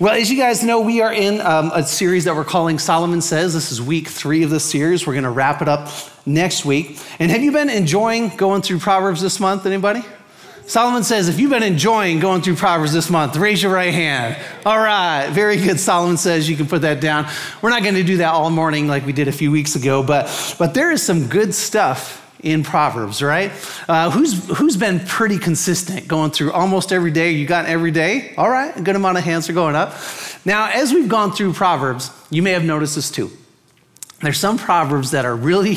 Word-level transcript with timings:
Well, 0.00 0.14
as 0.14 0.30
you 0.30 0.36
guys 0.36 0.62
know, 0.62 0.80
we 0.80 1.00
are 1.00 1.12
in 1.12 1.40
um, 1.40 1.72
a 1.74 1.82
series 1.82 2.22
that 2.26 2.36
we're 2.36 2.44
calling 2.44 2.78
Solomon 2.78 3.20
Says. 3.20 3.52
This 3.52 3.72
is 3.72 3.82
week 3.82 4.06
three 4.06 4.44
of 4.44 4.50
the 4.50 4.60
series. 4.60 5.04
We're 5.04 5.14
going 5.14 5.24
to 5.24 5.30
wrap 5.30 5.60
it 5.60 5.66
up 5.66 5.88
next 6.24 6.64
week. 6.64 7.00
And 7.18 7.32
have 7.32 7.42
you 7.42 7.50
been 7.50 7.68
enjoying 7.68 8.28
going 8.36 8.62
through 8.62 8.78
Proverbs 8.78 9.20
this 9.20 9.40
month? 9.40 9.66
Anybody? 9.66 10.04
Solomon 10.68 11.02
says, 11.02 11.28
if 11.28 11.40
you've 11.40 11.50
been 11.50 11.64
enjoying 11.64 12.20
going 12.20 12.42
through 12.42 12.54
Proverbs 12.54 12.92
this 12.92 13.10
month, 13.10 13.34
raise 13.34 13.60
your 13.60 13.72
right 13.72 13.92
hand. 13.92 14.36
All 14.64 14.78
right, 14.78 15.30
very 15.30 15.56
good. 15.56 15.80
Solomon 15.80 16.16
says 16.16 16.48
you 16.48 16.56
can 16.56 16.68
put 16.68 16.82
that 16.82 17.00
down. 17.00 17.26
We're 17.60 17.70
not 17.70 17.82
going 17.82 17.96
to 17.96 18.04
do 18.04 18.18
that 18.18 18.32
all 18.32 18.50
morning 18.50 18.86
like 18.86 19.04
we 19.04 19.12
did 19.12 19.26
a 19.26 19.32
few 19.32 19.50
weeks 19.50 19.74
ago, 19.74 20.04
but, 20.04 20.54
but 20.60 20.74
there 20.74 20.92
is 20.92 21.02
some 21.02 21.26
good 21.26 21.52
stuff 21.56 22.27
in 22.40 22.62
Proverbs, 22.62 23.22
right? 23.22 23.50
Uh, 23.88 24.10
who's, 24.10 24.48
who's 24.56 24.76
been 24.76 25.00
pretty 25.00 25.38
consistent 25.38 26.06
going 26.08 26.30
through 26.30 26.52
almost 26.52 26.92
every 26.92 27.10
day? 27.10 27.32
You 27.32 27.46
got 27.46 27.66
every 27.66 27.90
day? 27.90 28.34
All 28.36 28.50
right, 28.50 28.76
a 28.76 28.80
good 28.80 28.96
amount 28.96 29.18
of 29.18 29.24
hands 29.24 29.48
are 29.48 29.52
going 29.52 29.74
up. 29.74 29.94
Now, 30.44 30.70
as 30.72 30.92
we've 30.92 31.08
gone 31.08 31.32
through 31.32 31.52
Proverbs, 31.54 32.10
you 32.30 32.42
may 32.42 32.52
have 32.52 32.64
noticed 32.64 32.94
this 32.94 33.10
too. 33.10 33.30
There's 34.22 34.38
some 34.38 34.58
Proverbs 34.58 35.12
that 35.12 35.24
are 35.24 35.36
really 35.36 35.76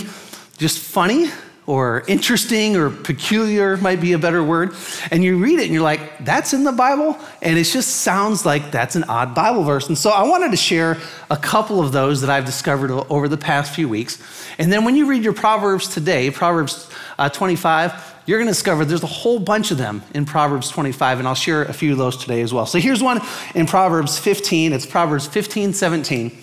just 0.57 0.79
funny 0.79 1.29
or 1.71 2.03
interesting 2.09 2.75
or 2.75 2.89
peculiar 2.89 3.77
might 3.77 4.01
be 4.01 4.11
a 4.11 4.19
better 4.19 4.43
word. 4.43 4.75
And 5.09 5.23
you 5.23 5.37
read 5.37 5.57
it 5.57 5.63
and 5.63 5.73
you're 5.73 5.81
like, 5.81 6.25
that's 6.25 6.53
in 6.53 6.65
the 6.65 6.73
Bible? 6.73 7.17
And 7.41 7.57
it 7.57 7.63
just 7.63 8.01
sounds 8.01 8.45
like 8.45 8.71
that's 8.71 8.97
an 8.97 9.05
odd 9.05 9.33
Bible 9.33 9.63
verse. 9.63 9.87
And 9.87 9.97
so 9.97 10.09
I 10.09 10.23
wanted 10.23 10.51
to 10.51 10.57
share 10.57 10.97
a 11.29 11.37
couple 11.37 11.79
of 11.79 11.93
those 11.93 12.19
that 12.21 12.29
I've 12.29 12.43
discovered 12.43 12.91
over 12.91 13.29
the 13.29 13.37
past 13.37 13.73
few 13.73 13.87
weeks. 13.87 14.21
And 14.57 14.69
then 14.69 14.83
when 14.83 14.97
you 14.97 15.05
read 15.05 15.23
your 15.23 15.31
Proverbs 15.31 15.87
today, 15.87 16.29
Proverbs 16.29 16.89
uh, 17.17 17.29
25, 17.29 18.15
you're 18.25 18.37
going 18.37 18.47
to 18.47 18.53
discover 18.53 18.83
there's 18.83 19.01
a 19.03 19.07
whole 19.07 19.39
bunch 19.39 19.71
of 19.71 19.77
them 19.77 20.03
in 20.13 20.25
Proverbs 20.25 20.67
25, 20.67 21.19
and 21.19 21.27
I'll 21.27 21.35
share 21.35 21.61
a 21.63 21.73
few 21.73 21.93
of 21.93 21.97
those 21.97 22.17
today 22.17 22.41
as 22.41 22.53
well. 22.53 22.65
So 22.65 22.79
here's 22.79 23.01
one 23.01 23.21
in 23.55 23.65
Proverbs 23.65 24.19
15. 24.19 24.73
It's 24.73 24.85
Proverbs 24.85 25.25
15, 25.25 25.71
17. 25.71 26.37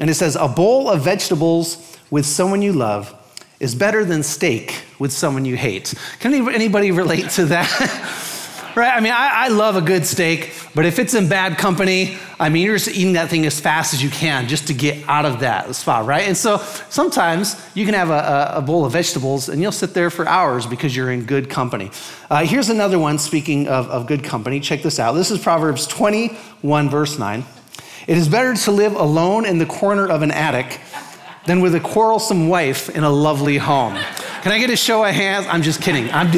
And 0.00 0.08
it 0.08 0.14
says, 0.14 0.34
A 0.34 0.48
bowl 0.48 0.88
of 0.88 1.02
vegetables 1.02 1.98
with 2.10 2.24
someone 2.24 2.62
you 2.62 2.72
love 2.72 3.14
is 3.62 3.76
better 3.76 4.04
than 4.04 4.24
steak 4.24 4.82
with 4.98 5.12
someone 5.12 5.44
you 5.44 5.56
hate. 5.56 5.94
Can 6.18 6.34
anybody 6.34 6.90
relate 6.90 7.30
to 7.30 7.44
that? 7.46 7.70
right? 8.76 8.92
I 8.92 8.98
mean, 8.98 9.12
I, 9.12 9.44
I, 9.44 9.48
love 9.48 9.76
a 9.76 9.80
good 9.80 10.04
steak, 10.04 10.52
but 10.74 10.84
if 10.84 10.98
it's 10.98 11.14
in 11.14 11.28
bad 11.28 11.58
company, 11.58 12.16
I 12.40 12.48
mean, 12.48 12.66
you're 12.66 12.76
just 12.76 12.88
eating 12.88 13.12
that 13.12 13.30
thing 13.30 13.46
as 13.46 13.60
fast 13.60 13.94
as 13.94 14.02
you 14.02 14.10
can 14.10 14.48
just 14.48 14.66
to 14.66 14.74
get 14.74 15.08
out 15.08 15.24
of 15.24 15.40
that 15.40 15.72
spot, 15.76 16.06
right? 16.06 16.26
And 16.26 16.36
so 16.36 16.58
sometimes 16.90 17.54
you 17.76 17.84
can 17.84 17.94
have 17.94 18.10
a, 18.10 18.54
a 18.56 18.62
bowl 18.62 18.84
of 18.84 18.94
vegetables 18.94 19.48
and 19.48 19.62
you'll 19.62 19.70
sit 19.70 19.94
there 19.94 20.10
for 20.10 20.26
hours 20.26 20.66
because 20.66 20.96
you're 20.96 21.12
in 21.12 21.24
good 21.24 21.48
company. 21.48 21.92
Uh, 22.28 22.44
here's 22.44 22.68
another 22.68 22.98
one, 22.98 23.16
speaking 23.16 23.68
of, 23.68 23.88
of 23.90 24.08
good 24.08 24.24
company. 24.24 24.58
Check 24.58 24.82
this 24.82 24.98
out. 24.98 25.12
This 25.12 25.30
is 25.30 25.38
Proverbs 25.38 25.86
21, 25.86 26.90
verse 26.90 27.16
9. 27.16 27.44
It 28.08 28.16
is 28.16 28.28
better 28.28 28.54
to 28.54 28.72
live 28.72 28.96
alone 28.96 29.46
in 29.46 29.58
the 29.58 29.66
corner 29.66 30.08
of 30.08 30.22
an 30.22 30.32
attic 30.32 30.80
than 31.46 31.60
with 31.60 31.74
a 31.74 31.80
quarrelsome 31.80 32.48
wife 32.48 32.88
in 32.88 33.04
a 33.04 33.10
lovely 33.10 33.58
home. 33.58 33.94
Can 34.42 34.52
I 34.52 34.58
get 34.58 34.70
a 34.70 34.76
show 34.76 35.04
of 35.04 35.14
hands? 35.14 35.46
I'm 35.48 35.62
just 35.62 35.80
kidding. 35.80 36.10
I 36.10 36.30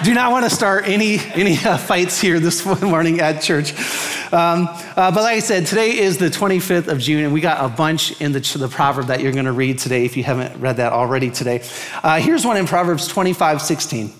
do 0.04 0.14
not 0.14 0.32
want 0.32 0.44
to 0.44 0.50
start 0.50 0.88
any, 0.88 1.18
any 1.34 1.56
uh, 1.58 1.76
fights 1.76 2.20
here 2.20 2.40
this 2.40 2.64
morning 2.82 3.20
at 3.20 3.42
church. 3.42 3.72
Um, 4.32 4.68
uh, 4.68 5.12
but 5.12 5.16
like 5.16 5.36
I 5.36 5.38
said, 5.40 5.66
today 5.66 5.96
is 5.98 6.18
the 6.18 6.28
25th 6.28 6.88
of 6.88 6.98
June, 6.98 7.24
and 7.24 7.32
we 7.32 7.40
got 7.40 7.64
a 7.64 7.68
bunch 7.68 8.20
in 8.20 8.32
the, 8.32 8.40
the 8.58 8.68
proverb 8.68 9.06
that 9.06 9.20
you're 9.20 9.32
going 9.32 9.44
to 9.44 9.52
read 9.52 9.78
today 9.78 10.04
if 10.04 10.16
you 10.16 10.24
haven't 10.24 10.60
read 10.60 10.78
that 10.78 10.92
already 10.92 11.30
today. 11.30 11.62
Uh, 12.02 12.18
here's 12.18 12.44
one 12.44 12.56
in 12.56 12.66
Proverbs 12.66 13.06
25 13.06 13.62
16. 13.62 14.12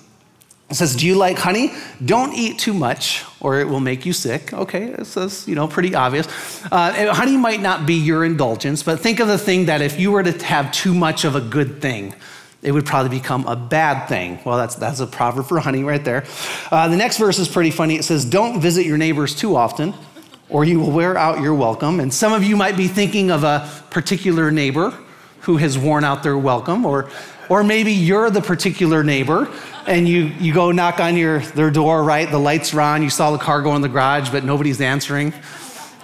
It 0.69 0.75
says, 0.75 0.97
Do 0.97 1.07
you 1.07 1.15
like 1.15 1.39
honey? 1.39 1.73
Don't 2.05 2.35
eat 2.35 2.59
too 2.59 2.75
much 2.75 3.25
or 3.41 3.61
it 3.61 3.69
will 3.69 3.81
make 3.81 4.05
you 4.05 4.13
sick. 4.13 4.53
Okay, 4.53 4.87
it 4.87 5.07
says, 5.07 5.47
you 5.47 5.55
know, 5.55 5.69
pretty 5.69 5.95
obvious. 5.95 6.27
Uh, 6.73 7.15
honey 7.15 7.37
might 7.37 7.61
not 7.61 7.87
be 7.87 7.95
your 7.95 8.25
indulgence, 8.25 8.83
but 8.83 8.99
think 8.99 9.21
of 9.21 9.29
the 9.29 9.39
thing 9.39 9.67
that 9.67 9.81
if 9.81 10.01
you 10.01 10.11
were 10.11 10.23
to 10.23 10.33
have 10.45 10.73
too 10.73 10.93
much 10.93 11.25
of 11.25 11.37
a 11.37 11.41
good 11.41 11.81
thing, 11.81 12.13
it 12.63 12.73
would 12.73 12.85
probably 12.85 13.17
become 13.17 13.47
a 13.47 13.55
bad 13.55 14.09
thing. 14.09 14.41
Well, 14.45 14.57
that's, 14.57 14.75
that's 14.75 14.99
a 14.99 15.07
proverb 15.07 15.47
for 15.47 15.61
honey 15.61 15.85
right 15.85 16.05
there. 16.05 16.25
Uh, 16.73 16.89
the 16.89 16.97
next 16.97 17.19
verse 17.19 17.39
is 17.39 17.49
pretty 17.49 17.71
funny. 17.71 17.95
It 17.95 18.05
says, 18.05 18.25
Don't 18.25 18.61
visit 18.61 18.85
your 18.85 18.99
neighbors 18.99 19.37
too 19.37 19.55
often, 19.55 19.95
or 20.49 20.65
you 20.65 20.81
will 20.81 20.91
wear 20.91 21.17
out 21.17 21.41
your 21.41 21.55
welcome. 21.55 22.01
And 22.01 22.13
some 22.13 22.33
of 22.33 22.43
you 22.43 22.57
might 22.57 22.77
be 22.77 22.89
thinking 22.89 23.31
of 23.31 23.45
a 23.45 23.71
particular 23.91 24.51
neighbor 24.51 24.93
who 25.43 25.59
has 25.59 25.79
worn 25.79 26.03
out 26.03 26.25
their 26.25 26.37
welcome, 26.37 26.85
or, 26.85 27.09
or 27.49 27.63
maybe 27.63 27.93
you're 27.93 28.31
the 28.31 28.41
particular 28.41 29.03
neighbor 29.05 29.49
and 29.87 30.09
you, 30.09 30.25
you 30.41 30.53
go 30.53 30.73
knock 30.73 31.01
on 31.01 31.17
your, 31.17 31.41
their 31.41 31.71
door, 31.71 32.03
right? 32.03 32.31
The 32.31 32.39
lights 32.39 32.75
are 32.75 32.81
on, 32.81 33.03
you 33.03 33.11
saw 33.11 33.31
the 33.31 33.39
car 33.39 33.63
go 33.63 33.77
in 33.77 33.83
the 33.83 33.89
garage, 33.89 34.31
but 34.31 34.45
nobody's 34.45 34.81
answering. 34.81 35.33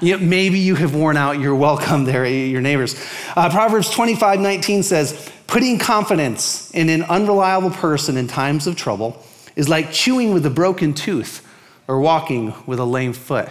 You 0.01 0.19
know, 0.19 0.25
maybe 0.25 0.59
you 0.59 0.75
have 0.77 0.95
worn 0.95 1.17
out 1.17 1.39
your 1.39 1.55
welcome 1.55 2.05
there, 2.05 2.27
your 2.27 2.61
neighbors. 2.61 2.95
Uh, 3.37 3.51
Proverbs 3.51 3.91
25 3.91 4.41
19 4.41 4.83
says, 4.83 5.31
Putting 5.47 5.79
confidence 5.79 6.71
in 6.73 6.89
an 6.89 7.03
unreliable 7.03 7.71
person 7.71 8.17
in 8.17 8.27
times 8.27 8.67
of 8.67 8.77
trouble 8.77 9.23
is 9.55 9.69
like 9.69 9.93
chewing 9.93 10.33
with 10.33 10.47
a 10.47 10.51
broken 10.51 10.95
tooth 10.95 11.47
or 11.87 12.01
walking 12.01 12.55
with 12.67 12.79
a 12.79 12.85
lame 12.85 13.13
foot. 13.13 13.51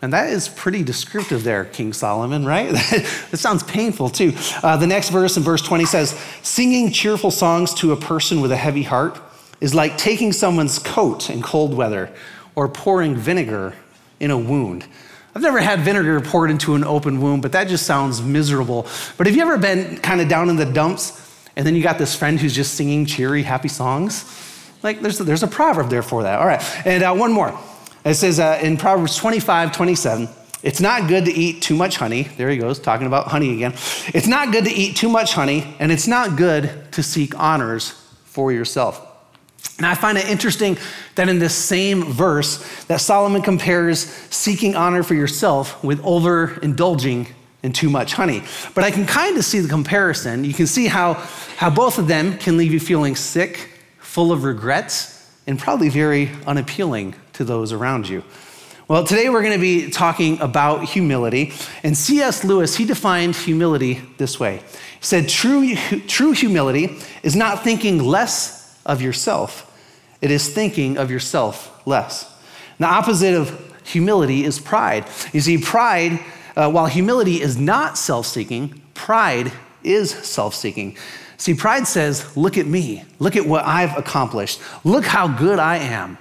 And 0.00 0.12
that 0.12 0.30
is 0.30 0.48
pretty 0.48 0.84
descriptive 0.84 1.42
there, 1.42 1.64
King 1.64 1.92
Solomon, 1.92 2.44
right? 2.44 2.70
that 2.72 3.38
sounds 3.38 3.64
painful 3.64 4.10
too. 4.10 4.32
Uh, 4.62 4.76
the 4.76 4.86
next 4.86 5.10
verse 5.10 5.36
in 5.36 5.42
verse 5.42 5.60
20 5.60 5.86
says, 5.86 6.10
Singing 6.42 6.92
cheerful 6.92 7.32
songs 7.32 7.74
to 7.74 7.92
a 7.92 7.96
person 7.96 8.40
with 8.40 8.52
a 8.52 8.56
heavy 8.56 8.84
heart 8.84 9.20
is 9.60 9.74
like 9.74 9.98
taking 9.98 10.32
someone's 10.32 10.78
coat 10.78 11.30
in 11.30 11.42
cold 11.42 11.74
weather 11.74 12.10
or 12.54 12.68
pouring 12.68 13.16
vinegar 13.16 13.74
in 14.20 14.30
a 14.30 14.38
wound. 14.38 14.86
I've 15.34 15.42
never 15.42 15.60
had 15.60 15.80
vinegar 15.80 16.20
poured 16.20 16.50
into 16.50 16.74
an 16.74 16.84
open 16.84 17.20
wound, 17.20 17.42
but 17.42 17.52
that 17.52 17.68
just 17.68 17.84
sounds 17.84 18.22
miserable. 18.22 18.86
But 19.16 19.26
have 19.26 19.34
you 19.34 19.42
ever 19.42 19.58
been 19.58 19.96
kind 19.98 20.20
of 20.20 20.28
down 20.28 20.48
in 20.48 20.56
the 20.56 20.64
dumps 20.64 21.24
and 21.56 21.66
then 21.66 21.74
you 21.74 21.82
got 21.82 21.98
this 21.98 22.14
friend 22.14 22.38
who's 22.38 22.54
just 22.54 22.74
singing 22.74 23.04
cheery, 23.04 23.42
happy 23.42 23.68
songs? 23.68 24.24
Like 24.84 25.00
there's, 25.00 25.18
there's 25.18 25.42
a 25.42 25.48
proverb 25.48 25.90
there 25.90 26.02
for 26.02 26.22
that. 26.22 26.38
All 26.38 26.46
right, 26.46 26.62
and 26.86 27.02
uh, 27.02 27.14
one 27.14 27.32
more. 27.32 27.58
It 28.08 28.14
says 28.14 28.40
uh, 28.40 28.58
in 28.62 28.78
Proverbs 28.78 29.16
25, 29.16 29.72
27, 29.72 30.30
it's 30.62 30.80
not 30.80 31.08
good 31.08 31.26
to 31.26 31.30
eat 31.30 31.60
too 31.60 31.76
much 31.76 31.98
honey. 31.98 32.22
There 32.22 32.48
he 32.48 32.56
goes, 32.56 32.78
talking 32.78 33.06
about 33.06 33.28
honey 33.28 33.52
again. 33.52 33.74
It's 34.14 34.26
not 34.26 34.50
good 34.50 34.64
to 34.64 34.70
eat 34.70 34.96
too 34.96 35.10
much 35.10 35.34
honey, 35.34 35.76
and 35.78 35.92
it's 35.92 36.06
not 36.06 36.36
good 36.38 36.90
to 36.92 37.02
seek 37.02 37.38
honors 37.38 37.90
for 38.24 38.50
yourself. 38.50 39.04
And 39.76 39.86
I 39.86 39.94
find 39.94 40.16
it 40.16 40.26
interesting 40.26 40.78
that 41.16 41.28
in 41.28 41.38
this 41.38 41.54
same 41.54 42.02
verse 42.04 42.84
that 42.86 43.02
Solomon 43.02 43.42
compares 43.42 44.00
seeking 44.30 44.74
honor 44.74 45.02
for 45.02 45.14
yourself 45.14 45.84
with 45.84 46.00
overindulging 46.00 47.28
in 47.62 47.72
too 47.74 47.90
much 47.90 48.14
honey. 48.14 48.42
But 48.74 48.84
I 48.84 48.90
can 48.90 49.04
kind 49.04 49.36
of 49.36 49.44
see 49.44 49.60
the 49.60 49.68
comparison. 49.68 50.44
You 50.44 50.54
can 50.54 50.66
see 50.66 50.86
how, 50.86 51.14
how 51.58 51.68
both 51.68 51.98
of 51.98 52.08
them 52.08 52.38
can 52.38 52.56
leave 52.56 52.72
you 52.72 52.80
feeling 52.80 53.16
sick, 53.16 53.68
full 53.98 54.32
of 54.32 54.44
regrets, 54.44 55.30
and 55.46 55.58
probably 55.58 55.90
very 55.90 56.30
unappealing 56.46 57.14
to 57.38 57.44
those 57.44 57.72
around 57.72 58.08
you. 58.08 58.24
Well, 58.88 59.04
today 59.04 59.28
we're 59.28 59.42
going 59.42 59.54
to 59.54 59.60
be 59.60 59.90
talking 59.90 60.40
about 60.40 60.84
humility. 60.84 61.52
And 61.84 61.96
C.S. 61.96 62.42
Lewis, 62.42 62.76
he 62.76 62.84
defined 62.84 63.36
humility 63.36 64.00
this 64.16 64.40
way. 64.40 64.56
He 64.56 65.04
said, 65.04 65.28
True, 65.28 65.76
true 66.08 66.32
humility 66.32 66.96
is 67.22 67.36
not 67.36 67.62
thinking 67.62 68.02
less 68.02 68.76
of 68.84 69.00
yourself, 69.00 69.64
it 70.20 70.32
is 70.32 70.52
thinking 70.52 70.98
of 70.98 71.12
yourself 71.12 71.86
less. 71.86 72.28
The 72.78 72.86
opposite 72.86 73.34
of 73.34 73.72
humility 73.84 74.44
is 74.44 74.58
pride. 74.58 75.06
You 75.32 75.40
see, 75.40 75.58
pride, 75.58 76.18
uh, 76.56 76.70
while 76.70 76.86
humility 76.86 77.40
is 77.40 77.56
not 77.56 77.96
self 77.96 78.26
seeking, 78.26 78.82
pride 78.94 79.52
is 79.84 80.10
self 80.10 80.56
seeking. 80.56 80.96
See, 81.36 81.54
pride 81.54 81.86
says, 81.86 82.36
Look 82.36 82.58
at 82.58 82.66
me. 82.66 83.04
Look 83.20 83.36
at 83.36 83.46
what 83.46 83.64
I've 83.64 83.96
accomplished. 83.96 84.60
Look 84.82 85.04
how 85.04 85.28
good 85.28 85.60
I 85.60 85.76
am. 85.76 86.18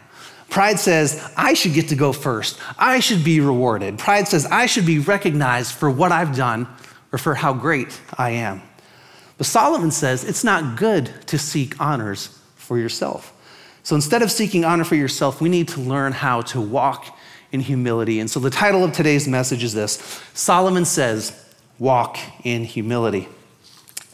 Pride 0.49 0.79
says, 0.79 1.31
I 1.35 1.53
should 1.53 1.73
get 1.73 1.89
to 1.89 1.95
go 1.95 2.13
first. 2.13 2.59
I 2.77 2.99
should 2.99 3.23
be 3.23 3.39
rewarded. 3.39 3.99
Pride 3.99 4.27
says, 4.27 4.45
I 4.45 4.65
should 4.65 4.85
be 4.85 4.99
recognized 4.99 5.73
for 5.73 5.89
what 5.89 6.11
I've 6.11 6.35
done 6.35 6.67
or 7.11 7.19
for 7.19 7.35
how 7.35 7.53
great 7.53 7.99
I 8.17 8.31
am. 8.31 8.61
But 9.37 9.47
Solomon 9.47 9.91
says, 9.91 10.23
it's 10.23 10.43
not 10.43 10.77
good 10.77 11.11
to 11.27 11.37
seek 11.37 11.79
honors 11.79 12.39
for 12.55 12.77
yourself. 12.77 13.33
So 13.83 13.95
instead 13.95 14.21
of 14.21 14.31
seeking 14.31 14.65
honor 14.65 14.83
for 14.83 14.95
yourself, 14.95 15.39
we 15.39 15.49
need 15.49 15.67
to 15.69 15.79
learn 15.79 16.11
how 16.11 16.41
to 16.41 16.59
walk 16.59 17.17
in 17.51 17.59
humility. 17.59 18.19
And 18.19 18.29
so 18.29 18.39
the 18.39 18.49
title 18.49 18.83
of 18.83 18.91
today's 18.91 19.27
message 19.27 19.63
is 19.63 19.73
this 19.73 20.21
Solomon 20.33 20.85
says, 20.85 21.43
Walk 21.79 22.17
in 22.43 22.63
humility. 22.63 23.27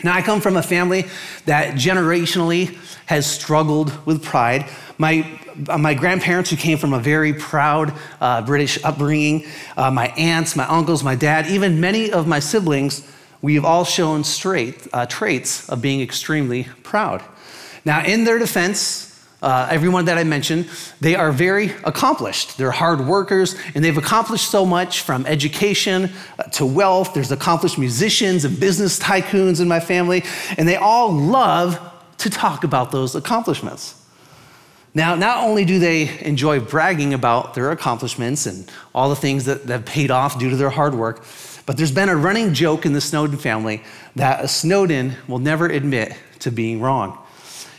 Now, 0.04 0.14
I 0.14 0.22
come 0.22 0.42
from 0.42 0.58
a 0.58 0.64
family 0.64 1.06
that 1.46 1.76
generationally 1.76 2.78
has 3.06 3.26
struggled 3.26 4.06
with 4.06 4.22
pride. 4.22 4.70
My, 4.98 5.40
uh, 5.68 5.78
my 5.78 5.94
grandparents, 5.94 6.50
who 6.50 6.56
came 6.56 6.78
from 6.78 6.94
a 6.94 7.00
very 7.00 7.34
proud 7.34 7.94
uh, 8.22 8.42
British 8.42 8.84
upbringing, 8.84 9.46
uh, 9.76 9.90
my 9.92 10.08
aunts, 10.10 10.56
my 10.56 10.68
uncles, 10.68 11.04
my 11.04 11.16
dad, 11.16 11.48
even 11.48 11.80
many 11.80 12.12
of 12.12 12.28
my 12.28 12.40
siblings, 12.40 13.08
we 13.42 13.56
have 13.56 13.66
all 13.66 13.84
shown 13.84 14.24
straight, 14.24 14.88
uh, 14.94 15.06
traits 15.06 15.68
of 15.70 15.82
being 15.82 16.02
extremely 16.02 16.68
proud. 16.84 17.22
Now, 17.86 18.06
in 18.06 18.24
their 18.24 18.40
defense, 18.40 19.10
uh, 19.42 19.68
everyone 19.70 20.06
that 20.06 20.18
I 20.18 20.24
mentioned, 20.24 20.70
they 21.02 21.16
are 21.16 21.34
very 21.34 21.72
accomplished. 21.84 22.58
They're 22.58 22.72
hard 22.72 23.02
workers, 23.06 23.56
and 23.76 23.84
they've 23.84 23.98
accomplished 23.98 24.50
so 24.50 24.66
much 24.66 25.02
from 25.02 25.26
education 25.26 26.12
uh, 26.40 26.44
to 26.44 26.66
wealth. 26.66 27.14
There's 27.14 27.32
accomplished 27.32 27.78
musicians 27.78 28.46
and 28.46 28.58
business 28.58 28.98
tycoons 28.98 29.60
in 29.60 29.68
my 29.68 29.82
family, 29.82 30.24
and 30.58 30.66
they 30.68 30.78
all 30.78 31.12
love 31.12 31.78
to 32.20 32.30
talk 32.30 32.64
about 32.64 32.92
those 32.92 33.16
accomplishments. 33.16 34.02
Now, 34.96 35.16
not 35.16 35.44
only 35.44 35.66
do 35.66 35.80
they 35.80 36.20
enjoy 36.20 36.60
bragging 36.60 37.14
about 37.14 37.56
their 37.56 37.72
accomplishments 37.72 38.46
and 38.46 38.72
all 38.94 39.10
the 39.10 39.16
things 39.16 39.46
that, 39.46 39.64
have 39.64 39.86
paid 39.86 40.12
off 40.12 40.38
due 40.38 40.52
to 40.52 40.56
their 40.56 40.70
hard 40.70 40.94
work, 40.94 41.26
but 41.66 41.78
there's 41.78 41.92
been 41.92 42.10
a 42.10 42.16
running 42.16 42.54
joke 42.54 42.86
in 42.86 42.94
the 42.94 43.02
Snowden 43.02 43.38
family 43.38 43.84
that 44.16 44.44
a 44.44 44.48
Snowden 44.48 45.16
will 45.28 45.40
never 45.40 45.66
admit 45.66 46.16
to 46.40 46.52
being 46.52 46.80
wrong. 46.80 47.18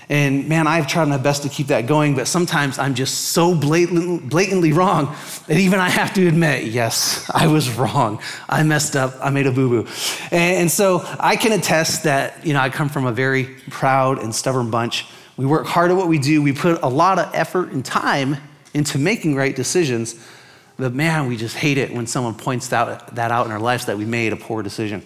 And 0.08 0.48
man, 0.48 0.66
I've 0.66 0.86
tried 0.86 1.08
my 1.08 1.16
best 1.16 1.44
to 1.44 1.48
keep 1.48 1.68
that 1.68 1.86
going, 1.86 2.14
but 2.14 2.28
sometimes 2.28 2.78
I'm 2.78 2.94
just 2.94 3.28
so 3.28 3.54
blatant, 3.54 4.28
blatantly 4.28 4.72
wrong 4.72 5.14
that 5.46 5.56
even 5.56 5.80
I 5.80 5.88
have 5.88 6.12
to 6.14 6.26
admit, 6.26 6.64
yes, 6.64 7.30
I 7.32 7.46
was 7.46 7.70
wrong. 7.70 8.20
I 8.48 8.62
messed 8.64 8.96
up. 8.96 9.14
I 9.22 9.30
made 9.30 9.46
a 9.46 9.52
boo 9.52 9.68
boo. 9.68 9.90
And, 10.30 10.70
so 10.70 11.02
I 11.18 11.36
can 11.36 11.52
attest 11.52 12.04
that, 12.04 12.44
you 12.44 12.52
know, 12.52 12.60
I 12.60 12.68
come 12.68 12.88
from 12.88 13.06
a 13.06 13.12
very 13.12 13.44
proud 13.70 14.18
and 14.18 14.34
stubborn 14.34 14.70
bunch. 14.70 15.06
We 15.36 15.46
work 15.46 15.66
hard 15.66 15.90
at 15.90 15.96
what 15.96 16.08
we 16.08 16.18
do, 16.18 16.42
we 16.42 16.52
put 16.52 16.82
a 16.82 16.88
lot 16.88 17.18
of 17.18 17.34
effort 17.34 17.72
and 17.72 17.84
time 17.84 18.36
into 18.72 18.98
making 18.98 19.36
right 19.36 19.54
decisions. 19.54 20.14
But 20.76 20.92
man, 20.92 21.28
we 21.28 21.36
just 21.36 21.56
hate 21.56 21.78
it 21.78 21.92
when 21.92 22.06
someone 22.06 22.34
points 22.34 22.68
that, 22.68 23.14
that 23.14 23.30
out 23.30 23.46
in 23.46 23.52
our 23.52 23.60
lives 23.60 23.86
that 23.86 23.96
we 23.96 24.04
made 24.04 24.32
a 24.32 24.36
poor 24.36 24.62
decision. 24.62 25.02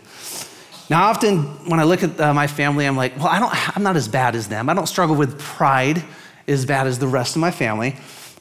Now, 0.90 1.04
often 1.04 1.42
when 1.68 1.80
I 1.80 1.84
look 1.84 2.02
at 2.02 2.18
uh, 2.18 2.32
my 2.32 2.46
family, 2.46 2.86
I'm 2.86 2.96
like, 2.96 3.16
well, 3.18 3.26
I 3.26 3.38
don't, 3.38 3.76
I'm 3.76 3.82
not 3.82 3.96
as 3.96 4.08
bad 4.08 4.34
as 4.34 4.48
them. 4.48 4.70
I 4.70 4.74
don't 4.74 4.86
struggle 4.86 5.16
with 5.16 5.38
pride 5.38 6.02
as 6.46 6.64
bad 6.64 6.86
as 6.86 6.98
the 6.98 7.08
rest 7.08 7.36
of 7.36 7.40
my 7.40 7.50
family. 7.50 7.96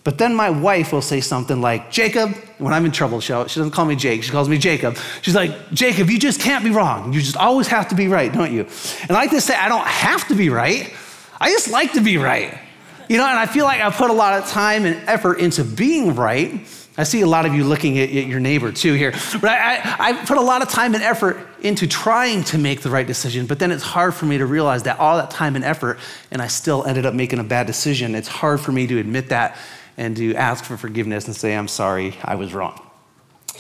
But 0.05 0.17
then 0.17 0.33
my 0.33 0.49
wife 0.49 0.93
will 0.93 1.01
say 1.01 1.19
something 1.19 1.59
like, 1.59 1.91
Jacob, 1.91 2.33
when 2.59 2.73
I'm 2.73 2.85
in 2.85 2.93
trouble, 2.93 3.19
she 3.19 3.33
doesn't 3.33 3.71
call 3.71 3.83
me 3.83 3.97
Jake, 3.97 4.23
she 4.23 4.31
calls 4.31 4.47
me 4.47 4.57
Jacob. 4.57 4.95
She's 5.21 5.35
like, 5.35 5.51
Jacob, 5.73 6.09
you 6.09 6.17
just 6.17 6.39
can't 6.39 6.63
be 6.63 6.69
wrong. 6.69 7.11
You 7.11 7.19
just 7.19 7.35
always 7.35 7.67
have 7.67 7.89
to 7.89 7.95
be 7.95 8.07
right, 8.07 8.31
don't 8.31 8.53
you? 8.53 8.61
And 9.01 9.11
I 9.11 9.15
like 9.15 9.31
to 9.31 9.41
say, 9.41 9.53
I 9.53 9.67
don't 9.67 9.85
have 9.85 10.25
to 10.29 10.35
be 10.35 10.49
right. 10.49 10.93
I 11.39 11.49
just 11.49 11.69
like 11.69 11.93
to 11.93 12.01
be 12.01 12.17
right. 12.17 12.57
You 13.09 13.17
know, 13.17 13.25
and 13.25 13.39
I 13.39 13.45
feel 13.45 13.65
like 13.65 13.81
I 13.81 13.89
put 13.89 14.09
a 14.09 14.13
lot 14.13 14.41
of 14.41 14.49
time 14.49 14.85
and 14.85 14.95
effort 15.07 15.39
into 15.39 15.63
being 15.63 16.15
right. 16.15 16.61
I 16.97 17.03
see 17.03 17.21
a 17.21 17.27
lot 17.27 17.45
of 17.45 17.53
you 17.53 17.63
looking 17.63 17.99
at, 17.99 18.09
your 18.09 18.39
neighbor 18.39 18.71
too 18.71 18.93
here. 18.93 19.11
But 19.11 19.51
I, 19.51 19.95
I, 19.99 20.25
put 20.25 20.37
a 20.37 20.41
lot 20.41 20.63
of 20.63 20.69
time 20.69 20.95
and 20.95 21.03
effort 21.03 21.37
into 21.61 21.87
trying 21.87 22.43
to 22.45 22.57
make 22.57 22.81
the 22.81 22.89
right 22.89 23.05
decision, 23.05 23.45
but 23.45 23.59
then 23.59 23.71
it's 23.71 23.83
hard 23.83 24.15
for 24.15 24.25
me 24.25 24.39
to 24.39 24.45
realize 24.45 24.83
that 24.83 24.99
all 24.99 25.17
that 25.17 25.29
time 25.29 25.55
and 25.55 25.63
effort, 25.63 25.99
and 26.31 26.41
I 26.41 26.47
still 26.47 26.83
ended 26.85 27.05
up 27.05 27.13
making 27.13 27.37
a 27.39 27.43
bad 27.43 27.67
decision. 27.67 28.15
It's 28.15 28.27
hard 28.27 28.59
for 28.59 28.71
me 28.71 28.87
to 28.87 28.97
admit 28.97 29.29
that 29.29 29.57
and 29.95 30.17
to 30.17 30.35
ask 30.35 30.63
for 30.63 30.75
forgiveness 30.75 31.27
and 31.27 31.35
say, 31.35 31.55
I'm 31.55 31.67
sorry, 31.67 32.15
I 32.23 32.35
was 32.35 32.53
wrong. 32.53 32.81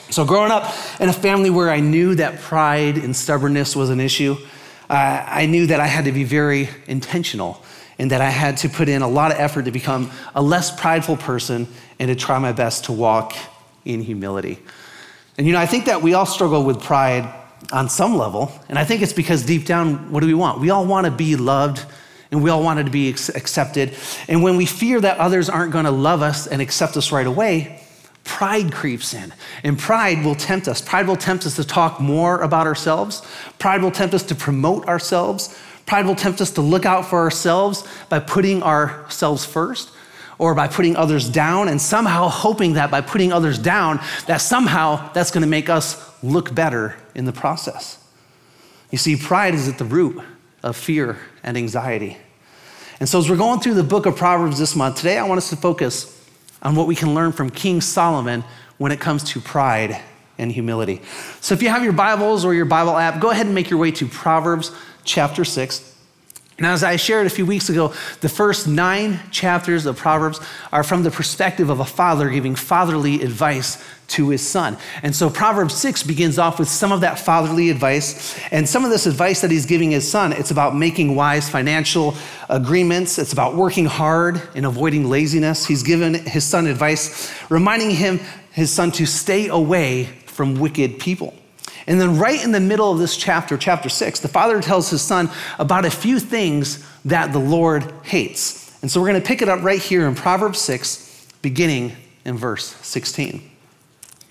So, 0.09 0.25
growing 0.25 0.51
up 0.51 0.73
in 0.99 1.09
a 1.09 1.13
family 1.13 1.49
where 1.49 1.69
I 1.69 1.79
knew 1.79 2.15
that 2.15 2.39
pride 2.39 2.97
and 2.97 3.15
stubbornness 3.15 3.75
was 3.75 3.89
an 3.89 3.99
issue, 3.99 4.37
uh, 4.89 5.25
I 5.27 5.45
knew 5.45 5.67
that 5.67 5.79
I 5.79 5.87
had 5.87 6.05
to 6.05 6.11
be 6.11 6.23
very 6.23 6.69
intentional 6.87 7.63
and 7.99 8.11
that 8.11 8.21
I 8.21 8.29
had 8.29 8.57
to 8.57 8.69
put 8.69 8.89
in 8.89 9.01
a 9.01 9.07
lot 9.07 9.31
of 9.31 9.39
effort 9.39 9.65
to 9.65 9.71
become 9.71 10.11
a 10.35 10.41
less 10.41 10.77
prideful 10.77 11.17
person 11.17 11.67
and 11.99 12.09
to 12.09 12.15
try 12.15 12.39
my 12.39 12.51
best 12.51 12.85
to 12.85 12.91
walk 12.91 13.35
in 13.85 14.01
humility. 14.01 14.59
And 15.37 15.45
you 15.45 15.53
know, 15.53 15.59
I 15.59 15.65
think 15.65 15.85
that 15.85 16.01
we 16.01 16.13
all 16.13 16.25
struggle 16.25 16.63
with 16.63 16.81
pride 16.81 17.33
on 17.71 17.89
some 17.89 18.17
level, 18.17 18.51
and 18.69 18.77
I 18.77 18.85
think 18.85 19.01
it's 19.01 19.13
because 19.13 19.45
deep 19.45 19.65
down, 19.65 20.11
what 20.11 20.21
do 20.21 20.27
we 20.27 20.33
want? 20.33 20.61
We 20.61 20.69
all 20.69 20.85
want 20.85 21.05
to 21.05 21.11
be 21.11 21.35
loved 21.35 21.83
and 22.31 22.43
we 22.43 22.49
all 22.49 22.61
want 22.61 22.83
to 22.85 22.91
be 22.91 23.09
accepted. 23.09 23.95
And 24.27 24.43
when 24.43 24.57
we 24.57 24.65
fear 24.65 24.99
that 24.99 25.17
others 25.17 25.49
aren't 25.49 25.71
going 25.71 25.85
to 25.85 25.91
love 25.91 26.21
us 26.21 26.45
and 26.45 26.61
accept 26.61 26.97
us 26.97 27.11
right 27.11 27.25
away, 27.25 27.76
pride 28.27 28.71
creeps 28.71 29.13
in. 29.13 29.33
And 29.63 29.79
pride 29.79 30.23
will 30.23 30.35
tempt 30.35 30.67
us. 30.67 30.81
Pride 30.81 31.07
will 31.07 31.15
tempt 31.15 31.45
us 31.47 31.55
to 31.55 31.63
talk 31.63 31.99
more 31.99 32.41
about 32.41 32.67
ourselves. 32.67 33.25
Pride 33.57 33.81
will 33.81 33.89
tempt 33.89 34.13
us 34.13 34.23
to 34.23 34.35
promote 34.35 34.85
ourselves. 34.85 35.57
Pride 35.87 36.05
will 36.05 36.15
tempt 36.15 36.41
us 36.41 36.51
to 36.51 36.61
look 36.61 36.85
out 36.85 37.05
for 37.05 37.19
ourselves 37.19 37.87
by 38.09 38.19
putting 38.19 38.61
ourselves 38.61 39.45
first 39.45 39.89
or 40.37 40.53
by 40.53 40.67
putting 40.67 40.95
others 40.95 41.29
down 41.29 41.67
and 41.67 41.81
somehow 41.81 42.27
hoping 42.27 42.73
that 42.73 42.91
by 42.91 43.01
putting 43.01 43.33
others 43.33 43.57
down 43.57 43.99
that 44.27 44.37
somehow 44.37 45.11
that's 45.13 45.31
going 45.31 45.41
to 45.41 45.47
make 45.47 45.69
us 45.69 45.97
look 46.21 46.53
better 46.53 46.95
in 47.15 47.25
the 47.25 47.33
process. 47.33 48.03
You 48.91 48.97
see 48.97 49.15
pride 49.15 49.55
is 49.55 49.67
at 49.67 49.77
the 49.77 49.85
root 49.85 50.21
of 50.61 50.75
fear 50.75 51.17
and 51.41 51.57
anxiety. 51.57 52.17
And 52.99 53.07
so 53.07 53.19
as 53.19 53.29
we're 53.29 53.37
going 53.37 53.61
through 53.61 53.75
the 53.75 53.83
book 53.83 54.05
of 54.05 54.15
Proverbs 54.15 54.59
this 54.59 54.75
month, 54.75 54.97
today 54.97 55.17
I 55.17 55.23
want 55.23 55.37
us 55.37 55.49
to 55.49 55.55
focus 55.55 56.16
on 56.61 56.75
what 56.75 56.87
we 56.87 56.95
can 56.95 57.13
learn 57.13 57.31
from 57.31 57.49
King 57.49 57.81
Solomon 57.81 58.43
when 58.77 58.91
it 58.91 58.99
comes 58.99 59.23
to 59.25 59.39
pride 59.39 60.01
and 60.37 60.51
humility. 60.51 61.01
So 61.41 61.53
if 61.55 61.61
you 61.61 61.69
have 61.69 61.83
your 61.83 61.93
Bibles 61.93 62.45
or 62.45 62.53
your 62.53 62.65
Bible 62.65 62.95
app, 62.95 63.19
go 63.19 63.31
ahead 63.31 63.45
and 63.45 63.55
make 63.55 63.69
your 63.69 63.79
way 63.79 63.91
to 63.91 64.07
Proverbs 64.07 64.71
chapter 65.03 65.43
6. 65.43 65.96
Now, 66.59 66.73
as 66.73 66.83
I 66.83 66.95
shared 66.95 67.27
a 67.27 67.29
few 67.29 67.45
weeks 67.45 67.69
ago, 67.69 67.93
the 68.21 68.29
first 68.29 68.67
nine 68.67 69.19
chapters 69.29 69.85
of 69.85 69.95
Proverbs 69.95 70.39
are 70.71 70.83
from 70.83 71.03
the 71.03 71.11
perspective 71.11 71.69
of 71.69 71.79
a 71.79 71.85
father 71.85 72.29
giving 72.31 72.55
fatherly 72.55 73.21
advice 73.21 73.83
to 74.07 74.29
his 74.29 74.47
son. 74.47 74.75
And 75.03 75.15
so 75.15 75.29
Proverbs 75.29 75.75
6 75.75 76.01
begins 76.01 76.39
off 76.39 76.57
with 76.57 76.67
some 76.67 76.91
of 76.91 77.01
that 77.01 77.19
fatherly 77.19 77.69
advice. 77.69 78.39
And 78.51 78.67
some 78.67 78.83
of 78.83 78.89
this 78.89 79.05
advice 79.05 79.41
that 79.41 79.51
he's 79.51 79.67
giving 79.67 79.91
his 79.91 80.09
son, 80.09 80.33
it's 80.33 80.49
about 80.49 80.75
making 80.75 81.13
wise 81.15 81.47
financial 81.47 82.15
agreements, 82.49 83.19
it's 83.19 83.33
about 83.33 83.55
working 83.55 83.85
hard 83.85 84.41
and 84.55 84.65
avoiding 84.65 85.07
laziness. 85.09 85.67
He's 85.67 85.83
given 85.83 86.15
his 86.15 86.43
son 86.43 86.65
advice, 86.65 87.31
reminding 87.51 87.91
him, 87.91 88.19
his 88.51 88.71
son, 88.71 88.91
to 88.93 89.05
stay 89.05 89.47
away 89.47 90.05
from 90.25 90.55
wicked 90.55 90.97
people. 90.97 91.35
And 91.87 92.01
then, 92.01 92.17
right 92.17 92.43
in 92.43 92.51
the 92.51 92.59
middle 92.59 92.91
of 92.91 92.99
this 92.99 93.15
chapter, 93.15 93.57
chapter 93.57 93.87
six, 93.87 94.19
the 94.19 94.27
father 94.27 94.61
tells 94.61 94.89
his 94.89 95.01
son 95.01 95.29
about 95.57 95.85
a 95.85 95.89
few 95.91 96.19
things 96.19 96.85
that 97.05 97.31
the 97.31 97.39
Lord 97.39 97.89
hates. 98.03 98.77
And 98.81 98.91
so, 98.91 98.99
we're 98.99 99.07
going 99.07 99.21
to 99.21 99.27
pick 99.27 99.41
it 99.41 99.47
up 99.47 99.63
right 99.63 99.81
here 99.81 100.05
in 100.05 100.13
Proverbs 100.13 100.59
6, 100.59 101.27
beginning 101.41 101.93
in 102.25 102.37
verse 102.37 102.75
16. 102.81 103.49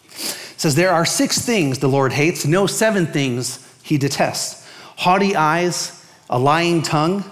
It 0.04 0.60
says, 0.60 0.74
There 0.74 0.92
are 0.92 1.06
six 1.06 1.38
things 1.38 1.78
the 1.78 1.88
Lord 1.88 2.12
hates, 2.12 2.44
no 2.44 2.66
seven 2.66 3.06
things 3.06 3.66
he 3.82 3.96
detests 3.98 4.64
haughty 4.96 5.36
eyes, 5.36 6.04
a 6.30 6.38
lying 6.38 6.80
tongue, 6.80 7.22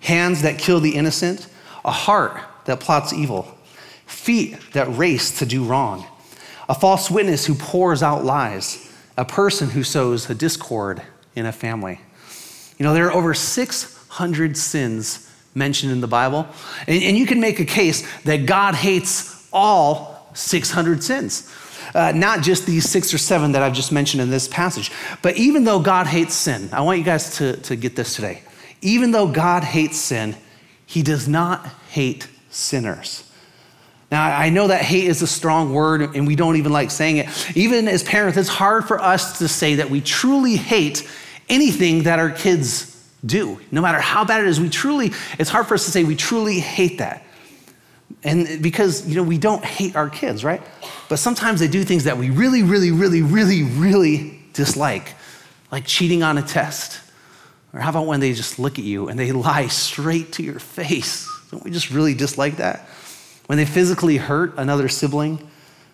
hands 0.00 0.42
that 0.42 0.58
kill 0.58 0.80
the 0.80 0.96
innocent, 0.96 1.46
a 1.84 1.92
heart 1.92 2.40
that 2.64 2.80
plots 2.80 3.12
evil, 3.12 3.56
feet 4.04 4.58
that 4.72 4.92
race 4.96 5.38
to 5.38 5.46
do 5.46 5.64
wrong, 5.64 6.04
a 6.68 6.74
false 6.74 7.10
witness 7.10 7.46
who 7.46 7.54
pours 7.54 8.02
out 8.02 8.24
lies 8.24 8.92
a 9.16 9.24
person 9.24 9.70
who 9.70 9.82
sows 9.82 10.28
a 10.28 10.34
discord 10.34 11.02
in 11.34 11.46
a 11.46 11.52
family. 11.52 12.00
You 12.78 12.84
know, 12.84 12.94
there 12.94 13.06
are 13.06 13.12
over 13.12 13.34
600 13.34 14.56
sins 14.56 15.30
mentioned 15.54 15.92
in 15.92 16.00
the 16.00 16.08
Bible, 16.08 16.46
and, 16.86 17.02
and 17.02 17.16
you 17.16 17.26
can 17.26 17.40
make 17.40 17.60
a 17.60 17.64
case 17.64 18.04
that 18.22 18.46
God 18.46 18.74
hates 18.74 19.48
all 19.52 20.28
600 20.34 21.02
sins. 21.02 21.50
Uh, 21.94 22.12
not 22.12 22.42
just 22.42 22.66
these 22.66 22.88
six 22.88 23.14
or 23.14 23.18
seven 23.18 23.52
that 23.52 23.62
I've 23.62 23.72
just 23.72 23.92
mentioned 23.92 24.20
in 24.20 24.30
this 24.30 24.48
passage. 24.48 24.90
But 25.22 25.36
even 25.36 25.64
though 25.64 25.78
God 25.78 26.08
hates 26.08 26.34
sin, 26.34 26.68
I 26.72 26.80
want 26.80 26.98
you 26.98 27.04
guys 27.04 27.36
to, 27.36 27.56
to 27.58 27.76
get 27.76 27.94
this 27.94 28.16
today. 28.16 28.42
Even 28.80 29.12
though 29.12 29.28
God 29.28 29.62
hates 29.62 29.96
sin, 29.96 30.34
he 30.86 31.02
does 31.02 31.28
not 31.28 31.64
hate 31.90 32.28
sinners. 32.50 33.30
Now, 34.10 34.24
I 34.24 34.50
know 34.50 34.68
that 34.68 34.82
hate 34.82 35.06
is 35.06 35.22
a 35.22 35.26
strong 35.26 35.72
word 35.72 36.14
and 36.14 36.26
we 36.26 36.36
don't 36.36 36.56
even 36.56 36.72
like 36.72 36.90
saying 36.90 37.16
it. 37.18 37.56
Even 37.56 37.88
as 37.88 38.02
parents, 38.02 38.36
it's 38.36 38.48
hard 38.48 38.86
for 38.86 39.00
us 39.00 39.38
to 39.38 39.48
say 39.48 39.76
that 39.76 39.90
we 39.90 40.00
truly 40.00 40.56
hate 40.56 41.08
anything 41.48 42.04
that 42.04 42.18
our 42.18 42.30
kids 42.30 42.90
do. 43.24 43.58
No 43.70 43.80
matter 43.80 44.00
how 44.00 44.24
bad 44.24 44.42
it 44.42 44.46
is, 44.46 44.60
we 44.60 44.68
truly, 44.68 45.12
it's 45.38 45.50
hard 45.50 45.66
for 45.66 45.74
us 45.74 45.84
to 45.86 45.90
say 45.90 46.04
we 46.04 46.16
truly 46.16 46.60
hate 46.60 46.98
that. 46.98 47.24
And 48.22 48.62
because, 48.62 49.06
you 49.06 49.16
know, 49.16 49.22
we 49.22 49.38
don't 49.38 49.64
hate 49.64 49.96
our 49.96 50.08
kids, 50.08 50.44
right? 50.44 50.62
But 51.08 51.18
sometimes 51.18 51.60
they 51.60 51.68
do 51.68 51.84
things 51.84 52.04
that 52.04 52.16
we 52.16 52.30
really, 52.30 52.62
really, 52.62 52.90
really, 52.90 53.22
really, 53.22 53.62
really 53.62 54.40
dislike, 54.52 55.14
like 55.70 55.86
cheating 55.86 56.22
on 56.22 56.38
a 56.38 56.42
test. 56.42 57.00
Or 57.72 57.80
how 57.80 57.90
about 57.90 58.06
when 58.06 58.20
they 58.20 58.32
just 58.32 58.58
look 58.58 58.78
at 58.78 58.84
you 58.84 59.08
and 59.08 59.18
they 59.18 59.32
lie 59.32 59.66
straight 59.68 60.32
to 60.34 60.42
your 60.42 60.58
face? 60.58 61.30
Don't 61.50 61.64
we 61.64 61.70
just 61.70 61.90
really 61.90 62.14
dislike 62.14 62.56
that? 62.56 62.88
When 63.46 63.58
they 63.58 63.64
physically 63.64 64.16
hurt 64.16 64.54
another 64.56 64.88
sibling, 64.88 65.46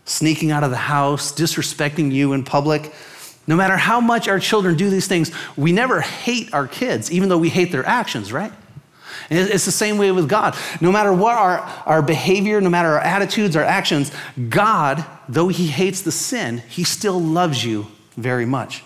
sneaking 0.04 0.50
out 0.50 0.64
of 0.64 0.70
the 0.70 0.76
house, 0.76 1.32
disrespecting 1.32 2.12
you 2.12 2.32
in 2.32 2.44
public. 2.44 2.92
No 3.46 3.56
matter 3.56 3.76
how 3.76 4.00
much 4.00 4.28
our 4.28 4.38
children 4.38 4.76
do 4.76 4.90
these 4.90 5.08
things, 5.08 5.30
we 5.56 5.72
never 5.72 6.00
hate 6.00 6.52
our 6.54 6.66
kids, 6.66 7.10
even 7.10 7.28
though 7.28 7.38
we 7.38 7.48
hate 7.48 7.72
their 7.72 7.86
actions, 7.86 8.32
right? 8.32 8.52
And 9.28 9.38
it's 9.38 9.64
the 9.64 9.72
same 9.72 9.98
way 9.98 10.10
with 10.12 10.28
God. 10.28 10.56
No 10.80 10.90
matter 10.90 11.12
what 11.12 11.36
our, 11.36 11.60
our 11.86 12.02
behavior, 12.02 12.60
no 12.60 12.70
matter 12.70 12.88
our 12.88 13.00
attitudes, 13.00 13.56
our 13.56 13.64
actions, 13.64 14.10
God, 14.48 15.04
though 15.28 15.48
He 15.48 15.66
hates 15.66 16.02
the 16.02 16.12
sin, 16.12 16.58
He 16.68 16.84
still 16.84 17.20
loves 17.20 17.64
you 17.64 17.86
very 18.16 18.46
much. 18.46 18.82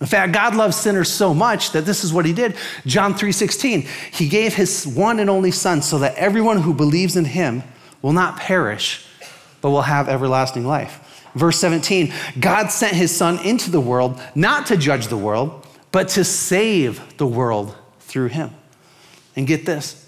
In 0.00 0.06
fact, 0.06 0.32
God 0.32 0.54
loves 0.54 0.76
sinners 0.76 1.10
so 1.10 1.34
much 1.34 1.72
that 1.72 1.84
this 1.84 2.04
is 2.04 2.12
what 2.12 2.24
he 2.24 2.32
did. 2.32 2.54
John 2.86 3.14
3:16. 3.14 3.88
He 4.12 4.28
gave 4.28 4.54
his 4.54 4.86
one 4.86 5.18
and 5.18 5.28
only 5.28 5.50
son 5.50 5.82
so 5.82 5.98
that 5.98 6.14
everyone 6.14 6.58
who 6.58 6.72
believes 6.72 7.16
in 7.16 7.24
him 7.24 7.64
will 8.02 8.12
not 8.12 8.36
perish, 8.36 9.06
but 9.60 9.70
will 9.70 9.82
have 9.82 10.08
everlasting 10.08 10.66
life. 10.66 11.30
Verse 11.34 11.58
17, 11.58 12.12
God 12.40 12.68
sent 12.68 12.94
his 12.94 13.14
son 13.14 13.38
into 13.44 13.70
the 13.70 13.80
world 13.80 14.20
not 14.34 14.66
to 14.66 14.76
judge 14.76 15.08
the 15.08 15.16
world, 15.16 15.66
but 15.92 16.08
to 16.10 16.24
save 16.24 17.16
the 17.18 17.26
world 17.26 17.76
through 18.00 18.28
him. 18.28 18.50
And 19.36 19.46
get 19.46 19.66
this. 19.66 20.06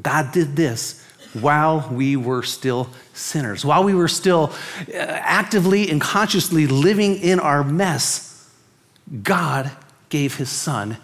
God 0.00 0.32
did 0.32 0.54
this 0.54 1.04
while 1.32 1.88
we 1.90 2.16
were 2.16 2.42
still 2.42 2.88
sinners, 3.12 3.64
while 3.64 3.84
we 3.84 3.94
were 3.94 4.08
still 4.08 4.52
uh, 4.88 4.96
actively 4.96 5.90
and 5.90 6.00
consciously 6.00 6.66
living 6.66 7.16
in 7.16 7.40
our 7.40 7.64
mess 7.64 8.30
God 9.22 9.70
gave 10.08 10.36
his 10.36 10.50
son. 10.50 10.96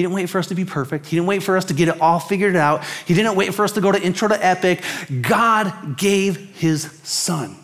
He 0.00 0.04
didn't 0.04 0.14
wait 0.14 0.30
for 0.30 0.38
us 0.38 0.46
to 0.46 0.54
be 0.54 0.64
perfect. 0.64 1.04
He 1.04 1.16
didn't 1.16 1.26
wait 1.26 1.42
for 1.42 1.58
us 1.58 1.66
to 1.66 1.74
get 1.74 1.88
it 1.88 2.00
all 2.00 2.18
figured 2.18 2.56
out. 2.56 2.82
He 3.04 3.12
didn't 3.12 3.36
wait 3.36 3.52
for 3.52 3.66
us 3.66 3.72
to 3.72 3.82
go 3.82 3.92
to 3.92 4.00
intro 4.00 4.28
to 4.28 4.46
epic. 4.46 4.82
God 5.20 5.98
gave 5.98 6.38
his 6.56 6.90
son. 7.02 7.54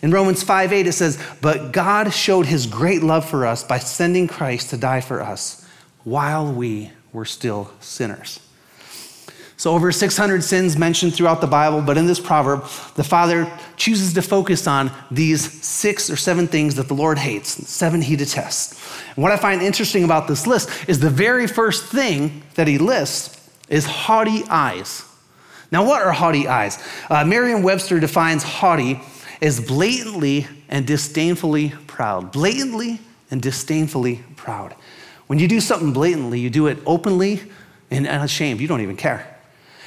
In 0.00 0.10
Romans 0.10 0.42
5 0.42 0.72
8, 0.72 0.86
it 0.86 0.92
says, 0.92 1.22
But 1.42 1.70
God 1.70 2.14
showed 2.14 2.46
his 2.46 2.66
great 2.66 3.02
love 3.02 3.28
for 3.28 3.44
us 3.44 3.62
by 3.62 3.78
sending 3.78 4.26
Christ 4.26 4.70
to 4.70 4.78
die 4.78 5.02
for 5.02 5.20
us 5.20 5.68
while 6.02 6.50
we 6.50 6.92
were 7.12 7.26
still 7.26 7.70
sinners. 7.80 8.40
So, 9.62 9.72
over 9.72 9.92
600 9.92 10.42
sins 10.42 10.76
mentioned 10.76 11.14
throughout 11.14 11.40
the 11.40 11.46
Bible, 11.46 11.82
but 11.82 11.96
in 11.96 12.04
this 12.04 12.18
proverb, 12.18 12.64
the 12.96 13.04
Father 13.04 13.48
chooses 13.76 14.12
to 14.14 14.20
focus 14.20 14.66
on 14.66 14.90
these 15.08 15.64
six 15.64 16.10
or 16.10 16.16
seven 16.16 16.48
things 16.48 16.74
that 16.74 16.88
the 16.88 16.94
Lord 16.94 17.16
hates, 17.16 17.68
seven 17.68 18.02
he 18.02 18.16
detests. 18.16 18.72
And 19.14 19.22
what 19.22 19.30
I 19.30 19.36
find 19.36 19.62
interesting 19.62 20.02
about 20.02 20.26
this 20.26 20.48
list 20.48 20.68
is 20.88 20.98
the 20.98 21.10
very 21.10 21.46
first 21.46 21.84
thing 21.84 22.42
that 22.56 22.66
he 22.66 22.76
lists 22.76 23.48
is 23.68 23.86
haughty 23.86 24.42
eyes. 24.50 25.04
Now, 25.70 25.86
what 25.86 26.02
are 26.02 26.10
haughty 26.10 26.48
eyes? 26.48 26.84
Uh, 27.08 27.24
Merriam 27.24 27.62
Webster 27.62 28.00
defines 28.00 28.42
haughty 28.42 29.00
as 29.40 29.60
blatantly 29.60 30.48
and 30.70 30.84
disdainfully 30.88 31.72
proud. 31.86 32.32
Blatantly 32.32 32.98
and 33.30 33.40
disdainfully 33.40 34.24
proud. 34.34 34.74
When 35.28 35.38
you 35.38 35.46
do 35.46 35.60
something 35.60 35.92
blatantly, 35.92 36.40
you 36.40 36.50
do 36.50 36.66
it 36.66 36.78
openly 36.84 37.42
and 37.92 38.08
unashamed. 38.08 38.60
You 38.60 38.66
don't 38.66 38.80
even 38.80 38.96
care. 38.96 39.31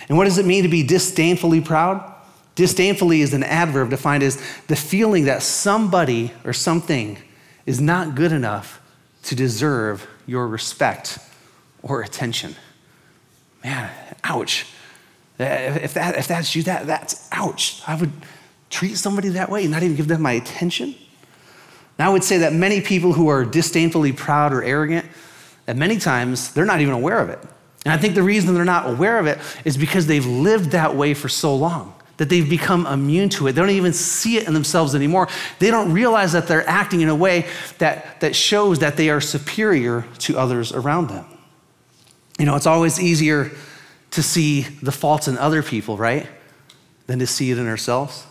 And 0.07 0.17
what 0.17 0.25
does 0.25 0.37
it 0.37 0.45
mean 0.45 0.63
to 0.63 0.69
be 0.69 0.83
disdainfully 0.83 1.61
proud? 1.61 2.13
Disdainfully 2.55 3.21
is 3.21 3.33
an 3.33 3.43
adverb 3.43 3.89
defined 3.89 4.23
as 4.23 4.41
the 4.67 4.75
feeling 4.75 5.25
that 5.25 5.41
somebody 5.43 6.31
or 6.43 6.53
something 6.53 7.17
is 7.65 7.81
not 7.81 8.15
good 8.15 8.31
enough 8.31 8.81
to 9.23 9.35
deserve 9.35 10.07
your 10.25 10.47
respect 10.47 11.19
or 11.81 12.01
attention. 12.01 12.55
Man, 13.63 13.89
ouch. 14.23 14.67
If, 15.37 15.95
that, 15.95 16.17
if 16.17 16.27
that's 16.27 16.55
you, 16.55 16.63
that, 16.63 16.87
that's 16.87 17.27
ouch. 17.31 17.81
I 17.87 17.95
would 17.95 18.11
treat 18.69 18.95
somebody 18.95 19.29
that 19.29 19.49
way 19.49 19.63
and 19.63 19.71
not 19.71 19.83
even 19.83 19.95
give 19.95 20.07
them 20.07 20.21
my 20.21 20.33
attention. 20.33 20.95
Now, 21.97 22.09
I 22.09 22.13
would 22.13 22.23
say 22.23 22.37
that 22.39 22.53
many 22.53 22.81
people 22.81 23.13
who 23.13 23.27
are 23.27 23.43
disdainfully 23.43 24.13
proud 24.13 24.53
or 24.53 24.63
arrogant, 24.63 25.05
that 25.65 25.75
many 25.75 25.97
times 25.97 26.53
they're 26.53 26.65
not 26.65 26.81
even 26.81 26.93
aware 26.93 27.19
of 27.19 27.29
it. 27.29 27.39
And 27.85 27.93
I 27.93 27.97
think 27.97 28.15
the 28.15 28.23
reason 28.23 28.53
they're 28.55 28.65
not 28.65 28.89
aware 28.89 29.19
of 29.19 29.27
it 29.27 29.39
is 29.63 29.77
because 29.77 30.07
they've 30.07 30.25
lived 30.25 30.71
that 30.71 30.95
way 30.95 31.13
for 31.13 31.29
so 31.29 31.55
long 31.55 31.93
that 32.17 32.29
they've 32.29 32.49
become 32.49 32.87
immune 32.87 33.29
to 33.29 33.47
it. 33.47 33.53
They 33.53 33.61
don't 33.61 33.69
even 33.69 33.93
see 33.93 34.37
it 34.37 34.47
in 34.47 34.53
themselves 34.53 34.95
anymore. 34.95 35.27
They 35.59 35.69
don't 35.69 35.91
realize 35.91 36.31
that 36.31 36.47
they're 36.47 36.67
acting 36.67 37.01
in 37.01 37.09
a 37.09 37.15
way 37.15 37.45
that, 37.77 38.21
that 38.21 38.35
shows 38.35 38.79
that 38.79 38.97
they 38.97 39.09
are 39.09 39.21
superior 39.21 40.05
to 40.19 40.37
others 40.37 40.71
around 40.71 41.09
them. 41.09 41.25
You 42.39 42.45
know, 42.45 42.55
it's 42.55 42.65
always 42.65 42.99
easier 42.99 43.51
to 44.11 44.23
see 44.23 44.61
the 44.61 44.91
faults 44.91 45.27
in 45.27 45.37
other 45.37 45.61
people, 45.61 45.97
right, 45.97 46.27
than 47.07 47.19
to 47.19 47.27
see 47.27 47.51
it 47.51 47.57
in 47.57 47.67
ourselves. 47.67 48.25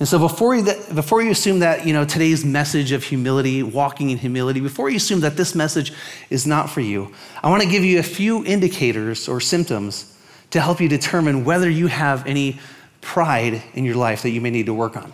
And 0.00 0.08
so 0.08 0.18
before 0.18 0.54
you, 0.54 0.62
before 0.94 1.22
you 1.22 1.30
assume 1.32 1.58
that, 1.58 1.84
you 1.84 1.92
know, 1.92 2.04
today's 2.04 2.44
message 2.44 2.92
of 2.92 3.02
humility, 3.02 3.64
walking 3.64 4.10
in 4.10 4.18
humility, 4.18 4.60
before 4.60 4.90
you 4.90 4.96
assume 4.96 5.20
that 5.20 5.36
this 5.36 5.54
message 5.56 5.92
is 6.30 6.46
not 6.46 6.70
for 6.70 6.80
you, 6.80 7.12
I 7.42 7.50
want 7.50 7.62
to 7.62 7.68
give 7.68 7.84
you 7.84 7.98
a 7.98 8.04
few 8.04 8.44
indicators 8.44 9.28
or 9.28 9.40
symptoms 9.40 10.16
to 10.50 10.60
help 10.60 10.80
you 10.80 10.88
determine 10.88 11.44
whether 11.44 11.68
you 11.68 11.88
have 11.88 12.26
any 12.26 12.60
pride 13.00 13.62
in 13.74 13.84
your 13.84 13.96
life 13.96 14.22
that 14.22 14.30
you 14.30 14.40
may 14.40 14.50
need 14.50 14.66
to 14.66 14.74
work 14.74 14.96
on. 14.96 15.12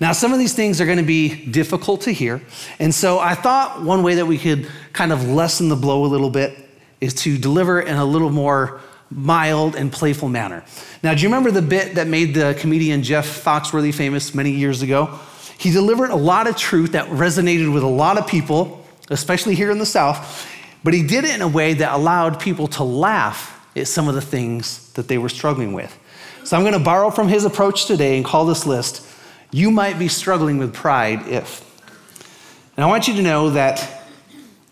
Now, 0.00 0.12
some 0.12 0.32
of 0.32 0.38
these 0.38 0.54
things 0.54 0.80
are 0.80 0.86
going 0.86 0.98
to 0.98 1.04
be 1.04 1.46
difficult 1.46 2.02
to 2.02 2.12
hear. 2.12 2.40
And 2.78 2.94
so 2.94 3.18
I 3.18 3.34
thought 3.34 3.82
one 3.82 4.02
way 4.02 4.16
that 4.16 4.26
we 4.26 4.38
could 4.38 4.68
kind 4.92 5.12
of 5.12 5.28
lessen 5.28 5.68
the 5.68 5.76
blow 5.76 6.04
a 6.04 6.06
little 6.06 6.30
bit 6.30 6.56
is 7.00 7.14
to 7.14 7.38
deliver 7.38 7.80
in 7.80 7.96
a 7.96 8.04
little 8.04 8.30
more 8.30 8.80
mild 9.10 9.74
and 9.74 9.92
playful 9.92 10.28
manner. 10.28 10.64
Now, 11.02 11.14
do 11.14 11.22
you 11.22 11.28
remember 11.28 11.50
the 11.50 11.62
bit 11.62 11.94
that 11.94 12.06
made 12.06 12.34
the 12.34 12.56
comedian 12.58 13.02
Jeff 13.02 13.44
Foxworthy 13.44 13.94
famous 13.94 14.34
many 14.34 14.50
years 14.50 14.82
ago? 14.82 15.18
He 15.58 15.70
delivered 15.70 16.10
a 16.10 16.16
lot 16.16 16.46
of 16.46 16.56
truth 16.56 16.92
that 16.92 17.08
resonated 17.08 17.72
with 17.72 17.82
a 17.82 17.88
lot 17.88 18.18
of 18.18 18.26
people, 18.26 18.84
especially 19.10 19.54
here 19.54 19.70
in 19.70 19.78
the 19.78 19.86
South, 19.86 20.46
but 20.84 20.94
he 20.94 21.02
did 21.02 21.24
it 21.24 21.34
in 21.34 21.42
a 21.42 21.48
way 21.48 21.74
that 21.74 21.92
allowed 21.92 22.38
people 22.38 22.68
to 22.68 22.84
laugh 22.84 23.54
at 23.74 23.88
some 23.88 24.08
of 24.08 24.14
the 24.14 24.20
things 24.20 24.92
that 24.92 25.08
they 25.08 25.18
were 25.18 25.28
struggling 25.28 25.72
with. 25.72 25.96
So 26.44 26.56
I'm 26.56 26.62
going 26.62 26.74
to 26.74 26.78
borrow 26.78 27.10
from 27.10 27.28
his 27.28 27.44
approach 27.44 27.86
today 27.86 28.16
and 28.16 28.24
call 28.24 28.46
this 28.46 28.66
list 28.66 29.06
You 29.50 29.70
Might 29.70 29.98
Be 29.98 30.08
Struggling 30.08 30.58
with 30.58 30.72
Pride 30.72 31.26
If. 31.26 31.64
And 32.76 32.84
I 32.84 32.88
want 32.88 33.08
you 33.08 33.14
to 33.14 33.22
know 33.22 33.50
that 33.50 34.04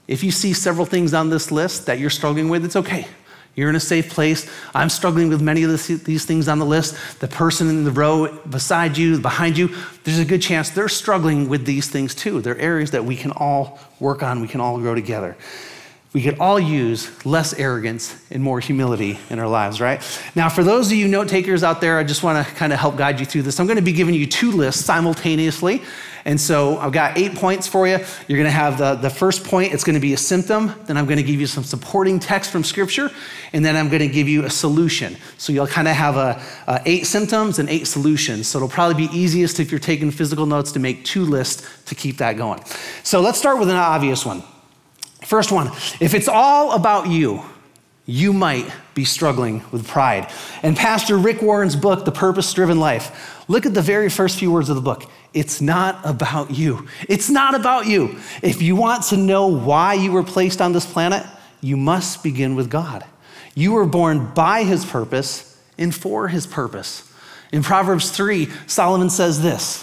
if 0.06 0.22
you 0.22 0.30
see 0.30 0.52
several 0.52 0.86
things 0.86 1.12
on 1.12 1.30
this 1.30 1.50
list 1.50 1.86
that 1.86 1.98
you're 1.98 2.10
struggling 2.10 2.48
with, 2.48 2.64
it's 2.64 2.76
okay. 2.76 3.08
You're 3.56 3.70
in 3.70 3.76
a 3.76 3.80
safe 3.80 4.10
place. 4.10 4.48
I'm 4.74 4.90
struggling 4.90 5.30
with 5.30 5.40
many 5.40 5.62
of 5.62 5.70
this, 5.70 5.86
these 5.86 6.26
things 6.26 6.46
on 6.46 6.58
the 6.58 6.66
list. 6.66 7.20
The 7.20 7.28
person 7.28 7.68
in 7.70 7.84
the 7.84 7.90
row 7.90 8.28
beside 8.50 8.98
you, 8.98 9.18
behind 9.18 9.56
you, 9.56 9.74
there's 10.04 10.18
a 10.18 10.26
good 10.26 10.42
chance 10.42 10.68
they're 10.70 10.88
struggling 10.88 11.48
with 11.48 11.64
these 11.64 11.88
things 11.88 12.14
too. 12.14 12.42
They're 12.42 12.58
areas 12.58 12.90
that 12.90 13.06
we 13.06 13.16
can 13.16 13.32
all 13.32 13.78
work 13.98 14.22
on, 14.22 14.42
we 14.42 14.48
can 14.48 14.60
all 14.60 14.78
grow 14.78 14.94
together. 14.94 15.36
We 16.12 16.22
could 16.22 16.38
all 16.38 16.58
use 16.58 17.10
less 17.26 17.52
arrogance 17.54 18.14
and 18.30 18.42
more 18.42 18.60
humility 18.60 19.18
in 19.28 19.38
our 19.38 19.48
lives, 19.48 19.80
right? 19.82 20.00
Now, 20.34 20.48
for 20.48 20.64
those 20.64 20.86
of 20.86 20.94
you 20.94 21.08
note 21.08 21.28
takers 21.28 21.62
out 21.62 21.82
there, 21.82 21.98
I 21.98 22.04
just 22.04 22.22
want 22.22 22.46
to 22.46 22.54
kind 22.54 22.72
of 22.72 22.78
help 22.78 22.96
guide 22.96 23.20
you 23.20 23.26
through 23.26 23.42
this. 23.42 23.60
I'm 23.60 23.66
going 23.66 23.76
to 23.76 23.82
be 23.82 23.92
giving 23.92 24.14
you 24.14 24.26
two 24.26 24.52
lists 24.52 24.82
simultaneously. 24.82 25.82
And 26.26 26.40
so 26.40 26.76
I've 26.78 26.90
got 26.90 27.16
eight 27.16 27.36
points 27.36 27.68
for 27.68 27.86
you. 27.86 27.98
You're 28.26 28.36
going 28.36 28.44
to 28.44 28.50
have 28.50 28.78
the, 28.78 28.96
the 28.96 29.08
first 29.08 29.44
point, 29.44 29.72
it's 29.72 29.84
going 29.84 29.94
to 29.94 30.00
be 30.00 30.12
a 30.12 30.16
symptom. 30.16 30.74
Then 30.86 30.96
I'm 30.96 31.06
going 31.06 31.18
to 31.18 31.22
give 31.22 31.40
you 31.40 31.46
some 31.46 31.62
supporting 31.62 32.18
text 32.18 32.50
from 32.50 32.64
Scripture. 32.64 33.12
And 33.52 33.64
then 33.64 33.76
I'm 33.76 33.88
going 33.88 34.00
to 34.00 34.08
give 34.08 34.28
you 34.28 34.44
a 34.44 34.50
solution. 34.50 35.16
So 35.38 35.52
you'll 35.52 35.68
kind 35.68 35.86
of 35.86 35.94
have 35.94 36.16
a, 36.16 36.42
a 36.66 36.82
eight 36.84 37.06
symptoms 37.06 37.60
and 37.60 37.70
eight 37.70 37.86
solutions. 37.86 38.48
So 38.48 38.58
it'll 38.58 38.68
probably 38.68 39.06
be 39.06 39.16
easiest 39.16 39.60
if 39.60 39.70
you're 39.70 39.78
taking 39.78 40.10
physical 40.10 40.46
notes 40.46 40.72
to 40.72 40.80
make 40.80 41.04
two 41.04 41.24
lists 41.24 41.84
to 41.84 41.94
keep 41.94 42.18
that 42.18 42.36
going. 42.36 42.60
So 43.04 43.20
let's 43.20 43.38
start 43.38 43.60
with 43.60 43.70
an 43.70 43.76
obvious 43.76 44.26
one. 44.26 44.42
First 45.22 45.52
one 45.52 45.68
if 46.00 46.12
it's 46.12 46.28
all 46.28 46.72
about 46.72 47.08
you, 47.08 47.42
you 48.04 48.32
might 48.32 48.70
be 48.94 49.04
struggling 49.04 49.62
with 49.70 49.86
pride. 49.86 50.30
And 50.62 50.76
Pastor 50.76 51.18
Rick 51.18 51.42
Warren's 51.42 51.76
book, 51.76 52.04
The 52.04 52.12
Purpose 52.12 52.52
Driven 52.52 52.78
Life, 52.78 53.44
look 53.48 53.66
at 53.66 53.74
the 53.74 53.82
very 53.82 54.08
first 54.08 54.38
few 54.38 54.50
words 54.50 54.68
of 54.68 54.76
the 54.76 54.82
book. 54.82 55.10
It's 55.36 55.60
not 55.60 56.00
about 56.02 56.50
you. 56.50 56.88
It's 57.10 57.28
not 57.28 57.54
about 57.54 57.86
you. 57.86 58.18
If 58.42 58.62
you 58.62 58.74
want 58.74 59.02
to 59.08 59.18
know 59.18 59.48
why 59.48 59.92
you 59.92 60.10
were 60.10 60.22
placed 60.22 60.62
on 60.62 60.72
this 60.72 60.90
planet, 60.90 61.26
you 61.60 61.76
must 61.76 62.22
begin 62.22 62.54
with 62.54 62.70
God. 62.70 63.04
You 63.54 63.72
were 63.72 63.84
born 63.84 64.32
by 64.32 64.64
his 64.64 64.86
purpose 64.86 65.60
and 65.76 65.94
for 65.94 66.28
his 66.28 66.46
purpose. 66.46 67.12
In 67.52 67.62
Proverbs 67.62 68.10
3, 68.10 68.48
Solomon 68.66 69.10
says 69.10 69.42
this 69.42 69.82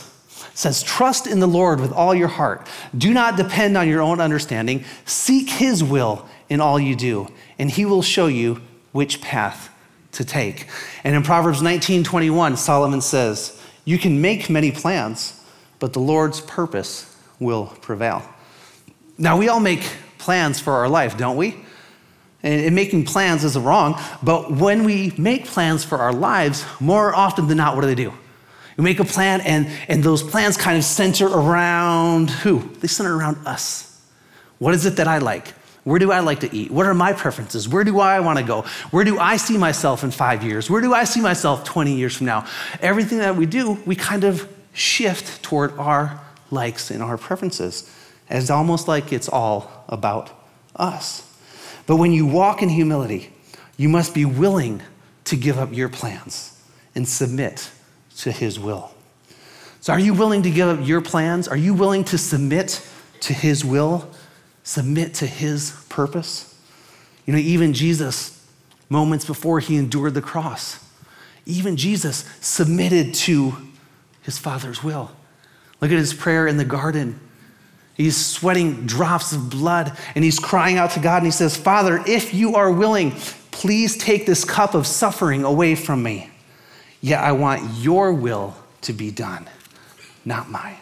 says, 0.55 0.81
Trust 0.81 1.27
in 1.27 1.39
the 1.39 1.48
Lord 1.48 1.79
with 1.79 1.91
all 1.91 2.15
your 2.15 2.29
heart. 2.29 2.67
Do 2.98 3.13
not 3.13 3.38
depend 3.38 3.77
on 3.77 3.88
your 3.88 4.01
own 4.01 4.19
understanding. 4.19 4.83
Seek 5.05 5.51
his 5.51 5.83
will 5.83 6.27
in 6.50 6.62
all 6.62 6.79
you 6.79 6.95
do, 6.95 7.27
and 7.60 7.69
he 7.69 7.86
will 7.86 8.01
show 8.01 8.25
you 8.25 8.60
which 8.91 9.22
path 9.22 9.69
to 10.13 10.25
take. 10.25 10.67
And 11.03 11.15
in 11.15 11.22
Proverbs 11.22 11.62
19 11.62 12.03
21, 12.03 12.57
Solomon 12.57 13.01
says, 13.01 13.62
You 13.86 14.00
can 14.00 14.19
make 14.19 14.50
many 14.50 14.72
plans 14.72 15.39
but 15.83 15.91
the 15.91 15.99
Lord's 15.99 16.39
purpose 16.39 17.13
will 17.41 17.65
prevail. 17.81 18.23
Now, 19.17 19.35
we 19.35 19.49
all 19.49 19.59
make 19.59 19.81
plans 20.17 20.57
for 20.57 20.71
our 20.71 20.87
life, 20.87 21.17
don't 21.17 21.35
we? 21.35 21.57
And 22.41 22.73
making 22.73 23.03
plans 23.03 23.43
isn't 23.43 23.61
wrong, 23.61 24.01
but 24.23 24.49
when 24.49 24.85
we 24.85 25.11
make 25.17 25.43
plans 25.43 25.83
for 25.83 25.97
our 25.97 26.13
lives, 26.13 26.63
more 26.79 27.13
often 27.13 27.49
than 27.49 27.57
not, 27.57 27.75
what 27.75 27.81
do 27.81 27.87
they 27.87 28.01
do? 28.01 28.13
We 28.77 28.85
make 28.85 29.01
a 29.01 29.03
plan, 29.03 29.41
and, 29.41 29.67
and 29.89 30.01
those 30.01 30.23
plans 30.23 30.55
kind 30.55 30.77
of 30.77 30.85
center 30.85 31.27
around 31.27 32.29
who? 32.29 32.59
They 32.79 32.87
center 32.87 33.17
around 33.17 33.45
us. 33.45 34.01
What 34.59 34.73
is 34.73 34.85
it 34.85 34.95
that 34.95 35.09
I 35.09 35.17
like? 35.17 35.49
Where 35.83 35.99
do 35.99 36.13
I 36.13 36.21
like 36.21 36.39
to 36.39 36.55
eat? 36.55 36.71
What 36.71 36.85
are 36.85 36.93
my 36.93 37.11
preferences? 37.11 37.67
Where 37.67 37.83
do 37.83 37.99
I 37.99 38.21
want 38.21 38.39
to 38.39 38.45
go? 38.45 38.61
Where 38.91 39.03
do 39.03 39.19
I 39.19 39.35
see 39.35 39.57
myself 39.57 40.05
in 40.05 40.11
five 40.11 40.43
years? 40.43 40.69
Where 40.69 40.79
do 40.79 40.93
I 40.93 41.03
see 41.03 41.19
myself 41.19 41.65
20 41.65 41.93
years 41.93 42.15
from 42.15 42.27
now? 42.27 42.47
Everything 42.79 43.17
that 43.17 43.35
we 43.35 43.45
do, 43.45 43.73
we 43.85 43.97
kind 43.97 44.23
of 44.23 44.47
shift 44.73 45.43
toward 45.43 45.71
our 45.77 46.21
likes 46.51 46.91
and 46.91 47.01
our 47.01 47.17
preferences. 47.17 47.89
It's 48.29 48.49
almost 48.49 48.87
like 48.87 49.13
it's 49.13 49.29
all 49.29 49.85
about 49.87 50.31
us. 50.75 51.29
But 51.85 51.97
when 51.97 52.11
you 52.11 52.25
walk 52.25 52.61
in 52.61 52.69
humility, 52.69 53.33
you 53.77 53.89
must 53.89 54.13
be 54.13 54.25
willing 54.25 54.81
to 55.25 55.35
give 55.35 55.57
up 55.57 55.73
your 55.73 55.89
plans 55.89 56.61
and 56.95 57.07
submit 57.07 57.71
to 58.17 58.31
His 58.31 58.59
will. 58.59 58.91
So, 59.81 59.93
are 59.93 59.99
you 59.99 60.13
willing 60.13 60.43
to 60.43 60.51
give 60.51 60.67
up 60.67 60.87
your 60.87 61.01
plans? 61.01 61.47
Are 61.47 61.57
you 61.57 61.73
willing 61.73 62.03
to 62.05 62.17
submit 62.17 62.87
to 63.21 63.33
His 63.33 63.65
will? 63.65 64.09
Submit 64.63 65.13
to 65.15 65.27
His 65.27 65.71
purpose? 65.89 66.57
You 67.25 67.33
know, 67.33 67.39
even 67.39 67.73
Jesus, 67.73 68.45
moments 68.89 69.25
before 69.25 69.59
He 69.59 69.75
endured 69.75 70.13
the 70.13 70.21
cross, 70.21 70.79
even 71.45 71.75
Jesus 71.75 72.19
submitted 72.39 73.13
to 73.13 73.55
His 74.23 74.37
Father's 74.37 74.83
will. 74.83 75.11
Look 75.81 75.91
at 75.91 75.97
His 75.97 76.13
prayer 76.13 76.47
in 76.47 76.57
the 76.57 76.65
garden. 76.65 77.19
He's 77.95 78.17
sweating 78.17 78.87
drops 78.87 79.33
of 79.33 79.51
blood 79.51 79.95
and 80.15 80.23
he's 80.23 80.39
crying 80.39 80.79
out 80.79 80.91
to 80.91 80.99
God 80.99 81.17
and 81.17 81.25
he 81.25 81.31
says, 81.31 81.55
Father, 81.55 82.01
if 82.07 82.33
you 82.33 82.55
are 82.55 82.71
willing, 82.71 83.11
please 83.51 83.95
take 83.95 84.25
this 84.25 84.43
cup 84.43 84.73
of 84.73 84.87
suffering 84.87 85.43
away 85.43 85.75
from 85.75 86.01
me. 86.01 86.31
Yet 87.01 87.23
I 87.23 87.33
want 87.33 87.69
your 87.75 88.11
will 88.11 88.55
to 88.81 88.93
be 88.93 89.11
done, 89.11 89.47
not 90.25 90.49
mine. 90.49 90.77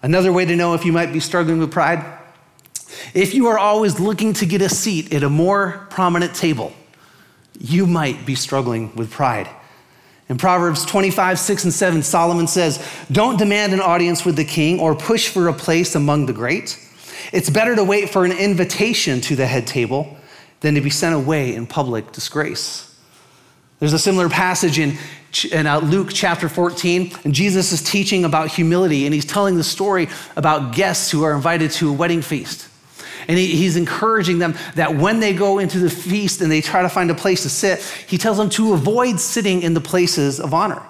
Another 0.00 0.32
way 0.32 0.44
to 0.44 0.54
know 0.54 0.74
if 0.74 0.84
you 0.84 0.92
might 0.92 1.12
be 1.12 1.18
struggling 1.18 1.58
with 1.58 1.72
pride 1.72 2.04
if 3.14 3.34
you 3.34 3.48
are 3.48 3.58
always 3.58 3.98
looking 3.98 4.32
to 4.34 4.46
get 4.46 4.62
a 4.62 4.68
seat 4.68 5.12
at 5.12 5.22
a 5.22 5.30
more 5.30 5.86
prominent 5.90 6.34
table, 6.34 6.72
you 7.58 7.86
might 7.86 8.24
be 8.26 8.34
struggling 8.34 8.94
with 8.94 9.10
pride. 9.10 9.48
In 10.30 10.38
Proverbs 10.38 10.86
25, 10.86 11.40
6 11.40 11.64
and 11.64 11.72
7, 11.72 12.02
Solomon 12.04 12.46
says, 12.46 12.80
Don't 13.10 13.36
demand 13.36 13.72
an 13.72 13.80
audience 13.80 14.24
with 14.24 14.36
the 14.36 14.44
king 14.44 14.78
or 14.78 14.94
push 14.94 15.28
for 15.28 15.48
a 15.48 15.52
place 15.52 15.96
among 15.96 16.26
the 16.26 16.32
great. 16.32 16.78
It's 17.32 17.50
better 17.50 17.74
to 17.74 17.82
wait 17.82 18.10
for 18.10 18.24
an 18.24 18.30
invitation 18.30 19.20
to 19.22 19.34
the 19.34 19.44
head 19.44 19.66
table 19.66 20.16
than 20.60 20.76
to 20.76 20.80
be 20.80 20.88
sent 20.88 21.16
away 21.16 21.56
in 21.56 21.66
public 21.66 22.12
disgrace. 22.12 22.96
There's 23.80 23.92
a 23.92 23.98
similar 23.98 24.28
passage 24.28 24.78
in, 24.78 24.96
in 25.50 25.66
uh, 25.66 25.80
Luke 25.80 26.10
chapter 26.12 26.48
14, 26.48 27.10
and 27.24 27.34
Jesus 27.34 27.72
is 27.72 27.82
teaching 27.82 28.24
about 28.24 28.50
humility, 28.50 29.06
and 29.06 29.12
he's 29.12 29.24
telling 29.24 29.56
the 29.56 29.64
story 29.64 30.08
about 30.36 30.72
guests 30.72 31.10
who 31.10 31.24
are 31.24 31.34
invited 31.34 31.72
to 31.72 31.90
a 31.90 31.92
wedding 31.92 32.22
feast. 32.22 32.69
And 33.28 33.38
he, 33.38 33.46
he's 33.48 33.76
encouraging 33.76 34.38
them 34.38 34.54
that 34.74 34.94
when 34.94 35.20
they 35.20 35.34
go 35.34 35.58
into 35.58 35.78
the 35.78 35.90
feast 35.90 36.40
and 36.40 36.50
they 36.50 36.60
try 36.60 36.82
to 36.82 36.88
find 36.88 37.10
a 37.10 37.14
place 37.14 37.42
to 37.42 37.48
sit, 37.48 37.80
he 38.06 38.18
tells 38.18 38.36
them 38.36 38.50
to 38.50 38.72
avoid 38.72 39.20
sitting 39.20 39.62
in 39.62 39.74
the 39.74 39.80
places 39.80 40.40
of 40.40 40.54
honor. 40.54 40.82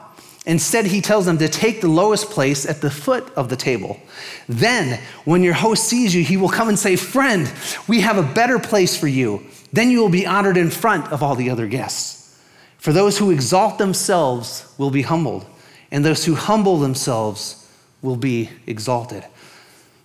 Instead, 0.46 0.86
he 0.86 1.00
tells 1.00 1.26
them 1.26 1.38
to 1.38 1.48
take 1.48 1.80
the 1.80 1.88
lowest 1.88 2.30
place 2.30 2.66
at 2.66 2.80
the 2.80 2.90
foot 2.90 3.30
of 3.34 3.50
the 3.50 3.56
table. 3.56 4.00
Then, 4.48 4.98
when 5.24 5.42
your 5.42 5.54
host 5.54 5.84
sees 5.84 6.14
you, 6.14 6.24
he 6.24 6.38
will 6.38 6.48
come 6.48 6.68
and 6.68 6.78
say, 6.78 6.96
Friend, 6.96 7.50
we 7.86 8.00
have 8.00 8.16
a 8.16 8.34
better 8.34 8.58
place 8.58 8.96
for 8.96 9.06
you. 9.06 9.46
Then 9.72 9.90
you 9.90 10.00
will 10.00 10.08
be 10.08 10.26
honored 10.26 10.56
in 10.56 10.70
front 10.70 11.12
of 11.12 11.22
all 11.22 11.34
the 11.34 11.50
other 11.50 11.66
guests. 11.66 12.38
For 12.78 12.92
those 12.92 13.18
who 13.18 13.30
exalt 13.30 13.76
themselves 13.76 14.72
will 14.78 14.90
be 14.90 15.02
humbled, 15.02 15.44
and 15.90 16.04
those 16.04 16.24
who 16.24 16.34
humble 16.34 16.78
themselves 16.78 17.68
will 18.00 18.16
be 18.16 18.50
exalted. 18.66 19.24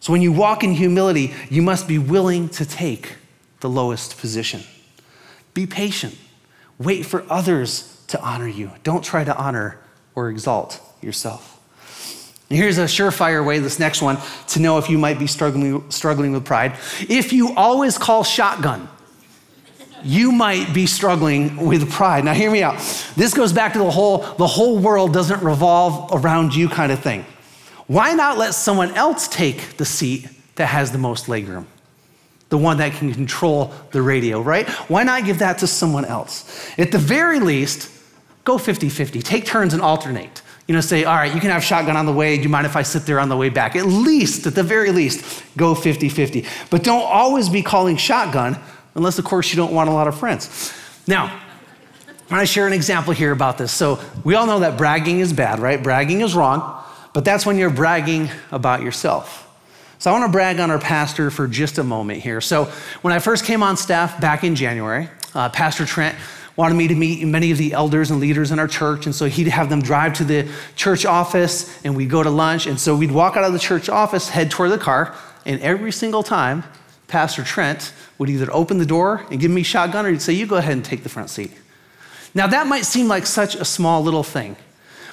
So 0.05 0.11
when 0.13 0.21
you 0.21 0.31
walk 0.31 0.63
in 0.63 0.71
humility, 0.71 1.33
you 1.49 1.63
must 1.63 1.87
be 1.87 1.97
willing 1.97 2.49
to 2.49 2.63
take 2.63 3.15
the 3.61 3.67
lowest 3.67 4.19
position. 4.19 4.61
Be 5.55 5.65
patient. 5.65 6.15
Wait 6.77 7.07
for 7.07 7.25
others 7.27 8.03
to 8.09 8.21
honor 8.21 8.47
you. 8.47 8.69
Don't 8.83 9.03
try 9.03 9.23
to 9.23 9.35
honor 9.35 9.79
or 10.13 10.29
exalt 10.29 10.79
yourself. 11.01 11.59
And 12.51 12.59
here's 12.59 12.77
a 12.77 12.83
surefire 12.83 13.43
way, 13.43 13.57
this 13.57 13.79
next 13.79 14.03
one, 14.03 14.19
to 14.49 14.59
know 14.59 14.77
if 14.77 14.91
you 14.91 14.99
might 14.99 15.17
be 15.17 15.25
struggling, 15.25 15.89
struggling 15.89 16.33
with 16.33 16.45
pride. 16.45 16.73
If 17.09 17.33
you 17.33 17.55
always 17.55 17.97
call 17.97 18.23
shotgun, 18.23 18.87
you 20.03 20.31
might 20.31 20.71
be 20.71 20.85
struggling 20.85 21.65
with 21.65 21.91
pride. 21.91 22.25
Now, 22.25 22.35
hear 22.35 22.51
me 22.51 22.61
out. 22.61 22.75
This 23.15 23.33
goes 23.33 23.51
back 23.51 23.73
to 23.73 23.79
the 23.79 23.89
whole 23.89 24.19
the 24.19 24.45
whole 24.45 24.77
world 24.77 25.13
doesn't 25.13 25.41
revolve 25.41 26.11
around 26.23 26.53
you 26.53 26.69
kind 26.69 26.91
of 26.91 26.99
thing. 26.99 27.25
Why 27.87 28.13
not 28.13 28.37
let 28.37 28.55
someone 28.55 28.91
else 28.91 29.27
take 29.27 29.77
the 29.77 29.85
seat 29.85 30.27
that 30.55 30.67
has 30.67 30.91
the 30.91 30.97
most 30.97 31.27
legroom? 31.27 31.65
The 32.49 32.57
one 32.57 32.77
that 32.77 32.93
can 32.93 33.13
control 33.13 33.73
the 33.91 34.01
radio, 34.01 34.41
right? 34.41 34.67
Why 34.89 35.03
not 35.03 35.25
give 35.25 35.39
that 35.39 35.59
to 35.59 35.67
someone 35.67 36.05
else? 36.05 36.71
At 36.77 36.91
the 36.91 36.97
very 36.97 37.39
least, 37.39 37.91
go 38.43 38.57
50 38.57 38.89
50. 38.89 39.21
Take 39.21 39.45
turns 39.45 39.73
and 39.73 39.81
alternate. 39.81 40.41
You 40.67 40.73
know, 40.73 40.81
say, 40.81 41.03
all 41.03 41.15
right, 41.15 41.33
you 41.33 41.39
can 41.39 41.51
have 41.51 41.63
shotgun 41.63 41.95
on 41.95 42.07
the 42.07 42.13
way. 42.13 42.37
Do 42.37 42.43
you 42.43 42.49
mind 42.49 42.65
if 42.65 42.75
I 42.75 42.81
sit 42.81 43.05
there 43.05 43.19
on 43.19 43.29
the 43.29 43.37
way 43.37 43.49
back? 43.49 43.75
At 43.75 43.85
least, 43.85 44.47
at 44.47 44.55
the 44.55 44.63
very 44.63 44.91
least, 44.91 45.43
go 45.55 45.75
50 45.75 46.09
50. 46.09 46.45
But 46.71 46.83
don't 46.83 47.03
always 47.03 47.49
be 47.49 47.61
calling 47.61 47.97
shotgun 47.97 48.57
unless, 48.95 49.19
of 49.19 49.25
course, 49.25 49.51
you 49.51 49.57
don't 49.57 49.73
want 49.73 49.89
a 49.89 49.93
lot 49.93 50.07
of 50.07 50.17
friends. 50.17 50.73
Now, 51.07 51.25
I 52.29 52.33
want 52.33 52.47
to 52.47 52.51
share 52.51 52.65
an 52.65 52.73
example 52.73 53.13
here 53.13 53.31
about 53.31 53.59
this. 53.59 53.71
So, 53.71 53.99
we 54.23 54.33
all 54.33 54.47
know 54.47 54.59
that 54.61 54.77
bragging 54.77 55.19
is 55.19 55.33
bad, 55.33 55.59
right? 55.59 55.81
Bragging 55.81 56.21
is 56.21 56.33
wrong 56.33 56.83
but 57.15 57.23
that's 57.23 57.45
when 57.45 57.57
you're 57.57 57.69
bragging 57.69 58.29
about 58.51 58.81
yourself. 58.81 59.47
So 59.99 60.11
I 60.11 60.19
want 60.19 60.29
to 60.29 60.31
brag 60.33 60.59
on 60.59 60.69
our 60.69 60.77
pastor 60.77 61.31
for 61.31 61.47
just 61.47 61.77
a 61.77 61.83
moment 61.83 62.19
here. 62.19 62.41
So 62.41 62.65
when 63.03 63.13
I 63.13 63.19
first 63.19 63.45
came 63.45 63.63
on 63.63 63.77
staff 63.77 64.19
back 64.19 64.43
in 64.43 64.53
January, 64.53 65.07
uh, 65.33 65.47
Pastor 65.47 65.85
Trent 65.85 66.17
wanted 66.57 66.75
me 66.75 66.89
to 66.89 66.95
meet 66.95 67.25
many 67.25 67.51
of 67.51 67.57
the 67.57 67.71
elders 67.71 68.11
and 68.11 68.19
leaders 68.19 68.51
in 68.51 68.59
our 68.59 68.67
church. 68.67 69.05
And 69.05 69.15
so 69.15 69.27
he'd 69.27 69.47
have 69.47 69.69
them 69.69 69.81
drive 69.81 70.15
to 70.15 70.25
the 70.25 70.51
church 70.75 71.05
office 71.05 71.81
and 71.85 71.95
we'd 71.95 72.09
go 72.09 72.21
to 72.21 72.29
lunch. 72.29 72.67
And 72.67 72.77
so 72.77 72.97
we'd 72.97 73.11
walk 73.11 73.37
out 73.37 73.45
of 73.45 73.53
the 73.53 73.59
church 73.59 73.87
office, 73.87 74.27
head 74.27 74.51
toward 74.51 74.71
the 74.71 74.77
car. 74.77 75.15
And 75.45 75.61
every 75.61 75.93
single 75.93 76.21
time, 76.21 76.65
Pastor 77.07 77.43
Trent 77.45 77.93
would 78.17 78.29
either 78.29 78.51
open 78.51 78.77
the 78.77 78.85
door 78.85 79.25
and 79.31 79.39
give 79.39 79.51
me 79.51 79.63
shotgun 79.63 80.05
or 80.05 80.09
he'd 80.09 80.21
say, 80.21 80.33
You 80.33 80.47
go 80.47 80.57
ahead 80.57 80.73
and 80.73 80.83
take 80.83 81.03
the 81.03 81.09
front 81.09 81.29
seat. 81.29 81.53
Now, 82.33 82.47
that 82.47 82.67
might 82.67 82.83
seem 82.83 83.07
like 83.07 83.25
such 83.25 83.55
a 83.55 83.63
small 83.63 84.03
little 84.03 84.23
thing. 84.23 84.57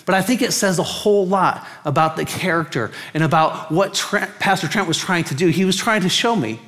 But 0.04 0.14
I 0.14 0.22
think 0.22 0.42
it 0.42 0.52
says 0.52 0.78
a 0.78 0.82
whole 0.82 1.26
lot 1.26 1.66
about 1.84 2.16
the 2.16 2.24
character 2.24 2.90
and 3.14 3.22
about 3.22 3.70
what 3.70 3.94
Trent, 3.94 4.30
Pastor 4.38 4.68
Trent 4.68 4.88
was 4.88 4.98
trying 4.98 5.24
to 5.24 5.34
do. 5.34 5.48
He 5.48 5.64
was 5.64 5.76
trying 5.76 6.02
to 6.02 6.08
show 6.08 6.34
me 6.34 6.60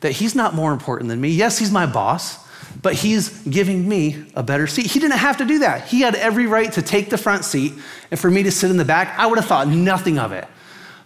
that 0.00 0.12
he's 0.12 0.34
not 0.34 0.54
more 0.54 0.72
important 0.72 1.08
than 1.08 1.20
me. 1.20 1.28
Yes, 1.28 1.58
he's 1.58 1.70
my 1.70 1.86
boss, 1.86 2.38
but 2.82 2.94
he's 2.94 3.42
giving 3.44 3.88
me 3.88 4.26
a 4.34 4.42
better 4.42 4.66
seat. 4.66 4.86
He 4.86 4.98
didn't 4.98 5.18
have 5.18 5.36
to 5.38 5.44
do 5.44 5.60
that. 5.60 5.88
He 5.88 6.00
had 6.00 6.14
every 6.14 6.46
right 6.46 6.72
to 6.72 6.82
take 6.82 7.10
the 7.10 7.18
front 7.18 7.44
seat, 7.44 7.74
and 8.10 8.18
for 8.18 8.30
me 8.30 8.42
to 8.42 8.50
sit 8.50 8.70
in 8.70 8.76
the 8.76 8.84
back, 8.84 9.18
I 9.18 9.26
would 9.26 9.38
have 9.38 9.46
thought 9.46 9.68
nothing 9.68 10.18
of 10.18 10.32
it. 10.32 10.48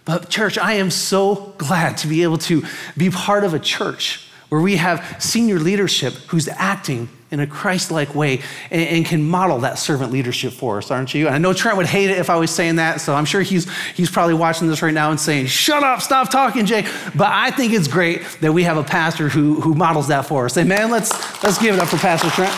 But, 0.05 0.29
church, 0.29 0.57
I 0.57 0.73
am 0.73 0.91
so 0.91 1.53
glad 1.57 1.97
to 1.97 2.07
be 2.07 2.23
able 2.23 2.37
to 2.39 2.63
be 2.95 3.09
part 3.09 3.43
of 3.43 3.53
a 3.53 3.59
church 3.59 4.29
where 4.55 4.63
we 4.63 4.77
have 4.77 5.17
senior 5.19 5.59
leadership 5.59 6.13
who's 6.29 6.47
acting 6.47 7.09
in 7.29 7.41
a 7.41 7.47
Christ 7.47 7.91
like 7.91 8.15
way 8.15 8.39
and, 8.71 8.87
and, 8.87 9.05
can 9.05 9.21
model 9.21 9.59
that 9.59 9.77
servant 9.77 10.13
leadership 10.13 10.53
for 10.53 10.77
us, 10.77 10.91
aren't 10.91 11.13
you? 11.13 11.25
And 11.25 11.35
I 11.35 11.39
know 11.39 11.51
Trent 11.51 11.75
would 11.75 11.87
hate 11.87 12.09
it 12.09 12.19
if 12.19 12.29
I 12.29 12.37
was 12.37 12.51
saying 12.51 12.77
that, 12.77 13.01
so 13.01 13.13
I'm 13.13 13.25
sure 13.25 13.41
he's, 13.41 13.69
he's 13.95 14.09
probably 14.09 14.35
watching 14.35 14.69
this 14.69 14.81
right 14.81 14.93
now 14.93 15.11
and 15.11 15.19
saying, 15.19 15.47
Shut 15.47 15.83
up, 15.83 16.01
stop 16.01 16.31
talking, 16.31 16.65
Jay. 16.65 16.83
But 17.13 17.27
I 17.33 17.51
think 17.51 17.73
it's 17.73 17.89
great 17.89 18.21
that 18.39 18.53
we 18.53 18.63
have 18.63 18.77
a 18.77 18.83
pastor 18.83 19.27
who, 19.27 19.59
who 19.59 19.73
models 19.73 20.07
that 20.07 20.25
for 20.25 20.45
us. 20.45 20.57
Amen. 20.57 20.89
Let's, 20.89 21.11
let's 21.43 21.57
give 21.57 21.75
it 21.75 21.81
up 21.81 21.89
for 21.89 21.97
Pastor 21.97 22.29
Trent. 22.29 22.55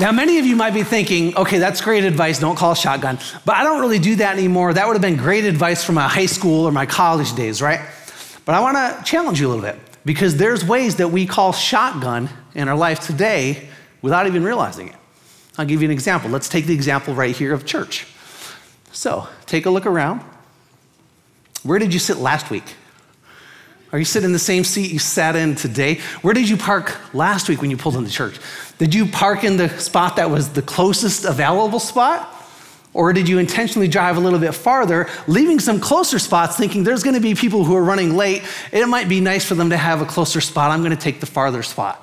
Now, 0.00 0.10
many 0.10 0.40
of 0.40 0.44
you 0.44 0.56
might 0.56 0.74
be 0.74 0.82
thinking, 0.82 1.36
okay, 1.36 1.58
that's 1.58 1.80
great 1.80 2.02
advice, 2.02 2.40
don't 2.40 2.56
call 2.56 2.74
shotgun. 2.74 3.20
But 3.44 3.54
I 3.54 3.62
don't 3.62 3.80
really 3.80 4.00
do 4.00 4.16
that 4.16 4.36
anymore. 4.36 4.72
That 4.72 4.88
would 4.88 4.94
have 4.94 5.02
been 5.02 5.16
great 5.16 5.44
advice 5.44 5.84
from 5.84 5.94
my 5.94 6.08
high 6.08 6.26
school 6.26 6.66
or 6.66 6.72
my 6.72 6.84
college 6.84 7.32
days, 7.36 7.62
right? 7.62 7.78
But 8.44 8.54
I 8.54 8.60
want 8.60 8.76
to 8.76 9.04
challenge 9.04 9.40
you 9.40 9.48
a 9.48 9.50
little 9.50 9.62
bit 9.62 9.78
because 10.04 10.36
there's 10.36 10.64
ways 10.64 10.96
that 10.96 11.08
we 11.08 11.26
call 11.26 11.52
shotgun 11.52 12.28
in 12.54 12.68
our 12.68 12.76
life 12.76 13.00
today 13.00 13.68
without 14.02 14.26
even 14.26 14.44
realizing 14.44 14.88
it. 14.88 14.96
I'll 15.56 15.64
give 15.64 15.80
you 15.80 15.88
an 15.88 15.92
example. 15.92 16.30
Let's 16.30 16.48
take 16.48 16.66
the 16.66 16.74
example 16.74 17.14
right 17.14 17.34
here 17.34 17.54
of 17.54 17.64
church. 17.64 18.06
So, 18.92 19.28
take 19.46 19.66
a 19.66 19.70
look 19.70 19.86
around. 19.86 20.22
Where 21.62 21.78
did 21.78 21.94
you 21.94 22.00
sit 22.00 22.18
last 22.18 22.50
week? 22.50 22.74
Are 23.92 23.98
you 23.98 24.04
sitting 24.04 24.26
in 24.26 24.32
the 24.32 24.40
same 24.40 24.64
seat 24.64 24.90
you 24.90 24.98
sat 24.98 25.36
in 25.36 25.54
today? 25.54 26.00
Where 26.22 26.34
did 26.34 26.48
you 26.48 26.56
park 26.56 26.96
last 27.14 27.48
week 27.48 27.60
when 27.60 27.70
you 27.70 27.76
pulled 27.76 27.96
into 27.96 28.10
church? 28.10 28.40
Did 28.76 28.92
you 28.92 29.06
park 29.06 29.44
in 29.44 29.56
the 29.56 29.68
spot 29.78 30.16
that 30.16 30.30
was 30.30 30.50
the 30.50 30.62
closest 30.62 31.24
available 31.24 31.78
spot? 31.78 32.33
Or 32.94 33.12
did 33.12 33.28
you 33.28 33.38
intentionally 33.38 33.88
drive 33.88 34.16
a 34.16 34.20
little 34.20 34.38
bit 34.38 34.54
farther, 34.54 35.08
leaving 35.26 35.58
some 35.58 35.80
closer 35.80 36.20
spots, 36.20 36.56
thinking 36.56 36.84
there's 36.84 37.02
to 37.14 37.20
be 37.20 37.34
people 37.34 37.64
who 37.64 37.74
are 37.74 37.82
running 37.82 38.16
late? 38.16 38.44
It 38.72 38.86
might 38.86 39.08
be 39.08 39.20
nice 39.20 39.44
for 39.44 39.56
them 39.56 39.70
to 39.70 39.76
have 39.76 40.00
a 40.00 40.06
closer 40.06 40.40
spot. 40.40 40.70
I'm 40.70 40.78
to 40.96 40.96
take 40.96 41.18
the 41.18 41.26
farther 41.26 41.64
spot. 41.64 42.00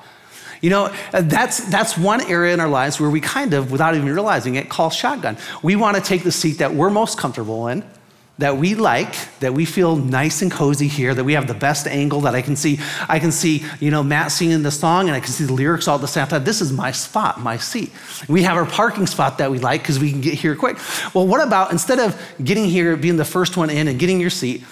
You 0.62 0.69
know, 0.69 0.93
that's, 1.12 1.65
that's 1.69 1.97
one 1.97 2.21
area 2.30 2.54
in 2.54 2.60
our 2.60 2.69
lives 2.69 2.99
where 2.99 3.10
we 3.10 3.19
kind 3.19 3.54
of, 3.54 3.71
without 3.71 3.95
even 3.95 4.08
realizing 4.08 4.56
it, 4.56 4.69
call 4.69 4.91
shotgun. 4.91 5.38
We 5.63 5.75
want 5.75 5.97
to 5.97 6.04
take 6.04 6.23
the 6.23 6.32
seat 6.32 6.60
that 6.60 6.73
we're 6.75 6.91
most 6.91 7.17
comfortable 7.17 7.67
in, 7.67 7.84
that 8.41 8.58
we 8.58 8.75
like, 8.75 9.15
that 9.39 9.54
we 9.54 9.65
feel 9.65 9.95
nice 9.95 10.41
and 10.41 10.51
cozy 10.51 10.88
here, 10.88 11.13
that 11.13 11.23
we 11.23 11.34
have 11.34 11.47
the 11.47 11.54
best 11.54 11.88
angle, 11.88 12.21
that 12.21 12.34
I 12.34 12.41
can 12.41 12.56
see, 12.56 12.80
I 13.08 13.19
can 13.19 13.32
see, 13.32 13.63
you 13.80 13.91
know, 13.91 14.01
Matt 14.01 14.32
singing 14.32 14.63
the 14.63 14.71
song 14.71 15.08
and 15.08 15.15
I 15.15 15.19
can 15.19 15.30
see 15.30 15.45
the 15.45 15.54
lyrics 15.54 15.88
all 15.88 15.95
at 15.95 16.01
the 16.01 16.08
same 16.08 16.27
time. 16.27 16.43
This 16.43 16.60
is 16.60 16.73
my 16.73 16.91
spot, 16.91 17.39
my 17.39 17.58
seat. 17.58 17.91
We 18.27 18.41
have 18.43 18.58
our 18.58 18.65
parking 18.65 19.06
spot 19.06 19.38
that 19.38 19.51
we 19.51 19.60
like 19.60 19.82
because 19.82 19.99
we 19.99 20.12
can 20.12 20.21
get 20.21 20.34
here 20.34 20.56
quick. 20.56 20.77
Well, 21.13 21.27
what 21.27 21.45
about 21.45 21.71
instead 21.71 21.99
of 21.99 22.19
getting 22.43 22.65
here, 22.65 22.97
being 22.97 23.17
the 23.17 23.25
first 23.25 23.58
one 23.58 23.69
in 23.69 23.88
and 23.88 23.99
getting 23.99 24.19
your 24.19 24.32
seat, 24.32 24.63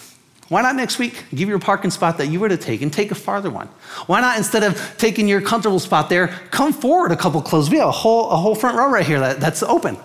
why 0.48 0.64
not 0.64 0.76
next 0.76 0.98
week 0.98 1.26
give 1.34 1.48
your 1.48 1.60
parking 1.60 1.92
spot 1.92 2.18
that 2.18 2.28
you 2.28 2.40
would 2.40 2.50
have 2.50 2.60
taken, 2.60 2.90
take 2.90 3.12
a 3.12 3.16
farther 3.16 3.52
one? 3.52 3.68
Why 4.08 4.20
not 4.20 4.38
instead 4.38 4.64
of 4.64 4.96
taking 4.98 5.28
your 5.28 5.42
comfortable 5.42 5.80
spot 5.80 6.10
there, 6.10 6.30
come 6.50 6.74
forward 6.74 7.12
a 7.12 7.18
couple 7.18 7.40
close? 7.44 7.70
We 7.70 7.78
have 7.78 7.90
a 7.90 7.92
whole, 7.92 8.32
a 8.32 8.36
whole 8.36 8.56
front 8.56 8.78
row 8.78 8.90
right 8.90 9.06
here 9.06 9.20
that, 9.20 9.40
that's 9.40 9.62
open. 9.62 9.96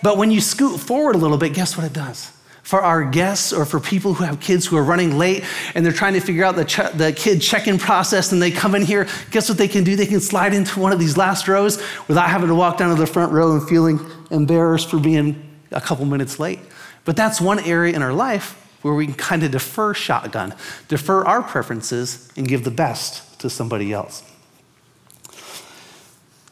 But 0.00 0.16
when 0.16 0.30
you 0.30 0.40
scoot 0.40 0.78
forward 0.78 1.16
a 1.16 1.18
little 1.18 1.38
bit, 1.38 1.54
guess 1.54 1.76
what 1.76 1.84
it 1.84 1.92
does? 1.92 2.30
For 2.70 2.80
our 2.80 3.02
guests 3.02 3.52
or 3.52 3.64
for 3.64 3.80
people 3.80 4.14
who 4.14 4.22
have 4.22 4.38
kids 4.38 4.64
who 4.64 4.76
are 4.76 4.84
running 4.84 5.18
late 5.18 5.42
and 5.74 5.84
they're 5.84 5.92
trying 5.92 6.12
to 6.12 6.20
figure 6.20 6.44
out 6.44 6.54
the, 6.54 6.92
the 6.94 7.12
kid 7.12 7.42
check 7.42 7.66
in 7.66 7.78
process 7.78 8.30
and 8.30 8.40
they 8.40 8.52
come 8.52 8.76
in 8.76 8.82
here, 8.82 9.08
guess 9.32 9.48
what 9.48 9.58
they 9.58 9.66
can 9.66 9.82
do? 9.82 9.96
They 9.96 10.06
can 10.06 10.20
slide 10.20 10.54
into 10.54 10.78
one 10.78 10.92
of 10.92 11.00
these 11.00 11.16
last 11.16 11.48
rows 11.48 11.82
without 12.06 12.30
having 12.30 12.46
to 12.46 12.54
walk 12.54 12.76
down 12.76 12.94
to 12.94 12.94
the 12.94 13.08
front 13.08 13.32
row 13.32 13.56
and 13.56 13.68
feeling 13.68 13.98
embarrassed 14.30 14.88
for 14.88 15.00
being 15.00 15.42
a 15.72 15.80
couple 15.80 16.04
minutes 16.04 16.38
late. 16.38 16.60
But 17.04 17.16
that's 17.16 17.40
one 17.40 17.58
area 17.58 17.92
in 17.92 18.04
our 18.04 18.12
life 18.12 18.52
where 18.82 18.94
we 18.94 19.06
can 19.06 19.16
kind 19.16 19.42
of 19.42 19.50
defer 19.50 19.92
shotgun, 19.92 20.54
defer 20.86 21.24
our 21.24 21.42
preferences, 21.42 22.30
and 22.36 22.46
give 22.46 22.62
the 22.62 22.70
best 22.70 23.40
to 23.40 23.50
somebody 23.50 23.92
else. 23.92 24.22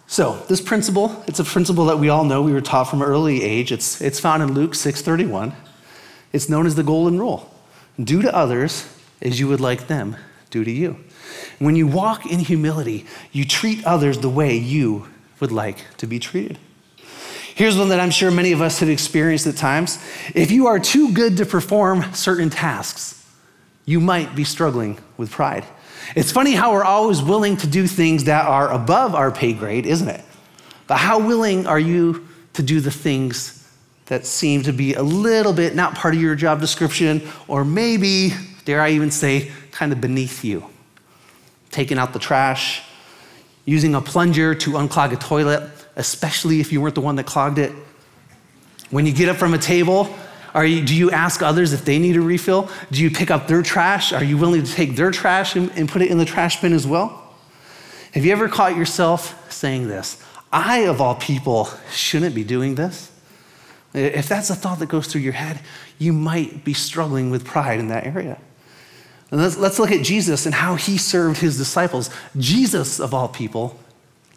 So, 0.08 0.44
this 0.48 0.60
principle, 0.60 1.22
it's 1.28 1.38
a 1.38 1.44
principle 1.44 1.84
that 1.86 2.00
we 2.00 2.08
all 2.08 2.24
know, 2.24 2.42
we 2.42 2.52
were 2.52 2.60
taught 2.60 2.90
from 2.90 3.02
an 3.02 3.08
early 3.08 3.44
age. 3.44 3.70
It's, 3.70 4.00
it's 4.00 4.18
found 4.18 4.42
in 4.42 4.52
Luke 4.52 4.72
6:31. 4.72 5.54
It's 6.32 6.48
known 6.48 6.66
as 6.66 6.74
the 6.74 6.82
golden 6.82 7.18
rule. 7.18 7.52
Do 8.02 8.22
to 8.22 8.34
others 8.34 8.88
as 9.20 9.40
you 9.40 9.48
would 9.48 9.60
like 9.60 9.88
them 9.88 10.16
do 10.50 10.64
to 10.64 10.70
you. 10.70 10.96
When 11.58 11.76
you 11.76 11.86
walk 11.86 12.26
in 12.26 12.38
humility, 12.38 13.06
you 13.32 13.44
treat 13.44 13.84
others 13.84 14.18
the 14.18 14.30
way 14.30 14.56
you 14.56 15.08
would 15.40 15.52
like 15.52 15.84
to 15.98 16.06
be 16.06 16.18
treated. 16.18 16.58
Here's 17.54 17.76
one 17.76 17.88
that 17.88 18.00
I'm 18.00 18.10
sure 18.10 18.30
many 18.30 18.52
of 18.52 18.62
us 18.62 18.80
have 18.80 18.88
experienced 18.88 19.46
at 19.46 19.56
times. 19.56 19.98
If 20.34 20.50
you 20.50 20.68
are 20.68 20.78
too 20.78 21.12
good 21.12 21.36
to 21.38 21.46
perform 21.46 22.14
certain 22.14 22.50
tasks, 22.50 23.26
you 23.84 24.00
might 24.00 24.36
be 24.36 24.44
struggling 24.44 24.98
with 25.16 25.30
pride. 25.30 25.64
It's 26.14 26.30
funny 26.30 26.52
how 26.52 26.72
we're 26.72 26.84
always 26.84 27.20
willing 27.20 27.56
to 27.58 27.66
do 27.66 27.86
things 27.86 28.24
that 28.24 28.46
are 28.46 28.70
above 28.70 29.14
our 29.14 29.30
pay 29.30 29.52
grade, 29.52 29.86
isn't 29.86 30.08
it? 30.08 30.24
But 30.86 30.98
how 30.98 31.18
willing 31.18 31.66
are 31.66 31.78
you 31.80 32.28
to 32.54 32.62
do 32.62 32.80
the 32.80 32.90
things 32.90 33.57
that 34.08 34.26
seem 34.26 34.62
to 34.64 34.72
be 34.72 34.94
a 34.94 35.02
little 35.02 35.52
bit 35.52 35.74
not 35.74 35.94
part 35.94 36.14
of 36.14 36.20
your 36.20 36.34
job 36.34 36.60
description, 36.60 37.22
or 37.46 37.64
maybe, 37.64 38.32
dare 38.64 38.80
I 38.80 38.90
even 38.90 39.10
say, 39.10 39.50
kind 39.70 39.92
of 39.92 40.00
beneath 40.00 40.44
you? 40.44 40.64
Taking 41.70 41.98
out 41.98 42.12
the 42.12 42.18
trash, 42.18 42.82
using 43.64 43.94
a 43.94 44.00
plunger 44.00 44.54
to 44.54 44.70
unclog 44.72 45.12
a 45.12 45.16
toilet, 45.16 45.70
especially 45.96 46.60
if 46.60 46.72
you 46.72 46.80
weren't 46.80 46.94
the 46.94 47.02
one 47.02 47.16
that 47.16 47.26
clogged 47.26 47.58
it. 47.58 47.72
When 48.90 49.04
you 49.04 49.12
get 49.12 49.28
up 49.28 49.36
from 49.36 49.52
a 49.52 49.58
table, 49.58 50.14
are 50.54 50.64
you, 50.64 50.82
do 50.82 50.94
you 50.94 51.10
ask 51.10 51.42
others 51.42 51.74
if 51.74 51.84
they 51.84 51.98
need 51.98 52.16
a 52.16 52.22
refill? 52.22 52.70
Do 52.90 53.02
you 53.02 53.10
pick 53.10 53.30
up 53.30 53.46
their 53.46 53.62
trash? 53.62 54.14
Are 54.14 54.24
you 54.24 54.38
willing 54.38 54.64
to 54.64 54.72
take 54.72 54.96
their 54.96 55.10
trash 55.10 55.54
and, 55.54 55.70
and 55.72 55.86
put 55.86 56.00
it 56.00 56.10
in 56.10 56.16
the 56.16 56.24
trash 56.24 56.62
bin 56.62 56.72
as 56.72 56.86
well? 56.86 57.24
Have 58.14 58.24
you 58.24 58.32
ever 58.32 58.48
caught 58.48 58.74
yourself 58.74 59.52
saying 59.52 59.88
this? 59.88 60.22
I, 60.50 60.86
of 60.86 61.02
all 61.02 61.16
people, 61.16 61.68
shouldn't 61.92 62.34
be 62.34 62.44
doing 62.44 62.74
this? 62.74 63.12
If 63.94 64.28
that's 64.28 64.50
a 64.50 64.54
thought 64.54 64.78
that 64.80 64.88
goes 64.88 65.06
through 65.06 65.22
your 65.22 65.32
head, 65.32 65.60
you 65.98 66.12
might 66.12 66.64
be 66.64 66.74
struggling 66.74 67.30
with 67.30 67.44
pride 67.44 67.80
in 67.80 67.88
that 67.88 68.04
area. 68.04 68.38
Let's, 69.30 69.56
let's 69.56 69.78
look 69.78 69.90
at 69.90 70.04
Jesus 70.04 70.46
and 70.46 70.54
how 70.54 70.76
he 70.76 70.98
served 70.98 71.40
his 71.40 71.58
disciples. 71.58 72.10
Jesus, 72.36 72.98
of 72.98 73.12
all 73.12 73.28
people, 73.28 73.78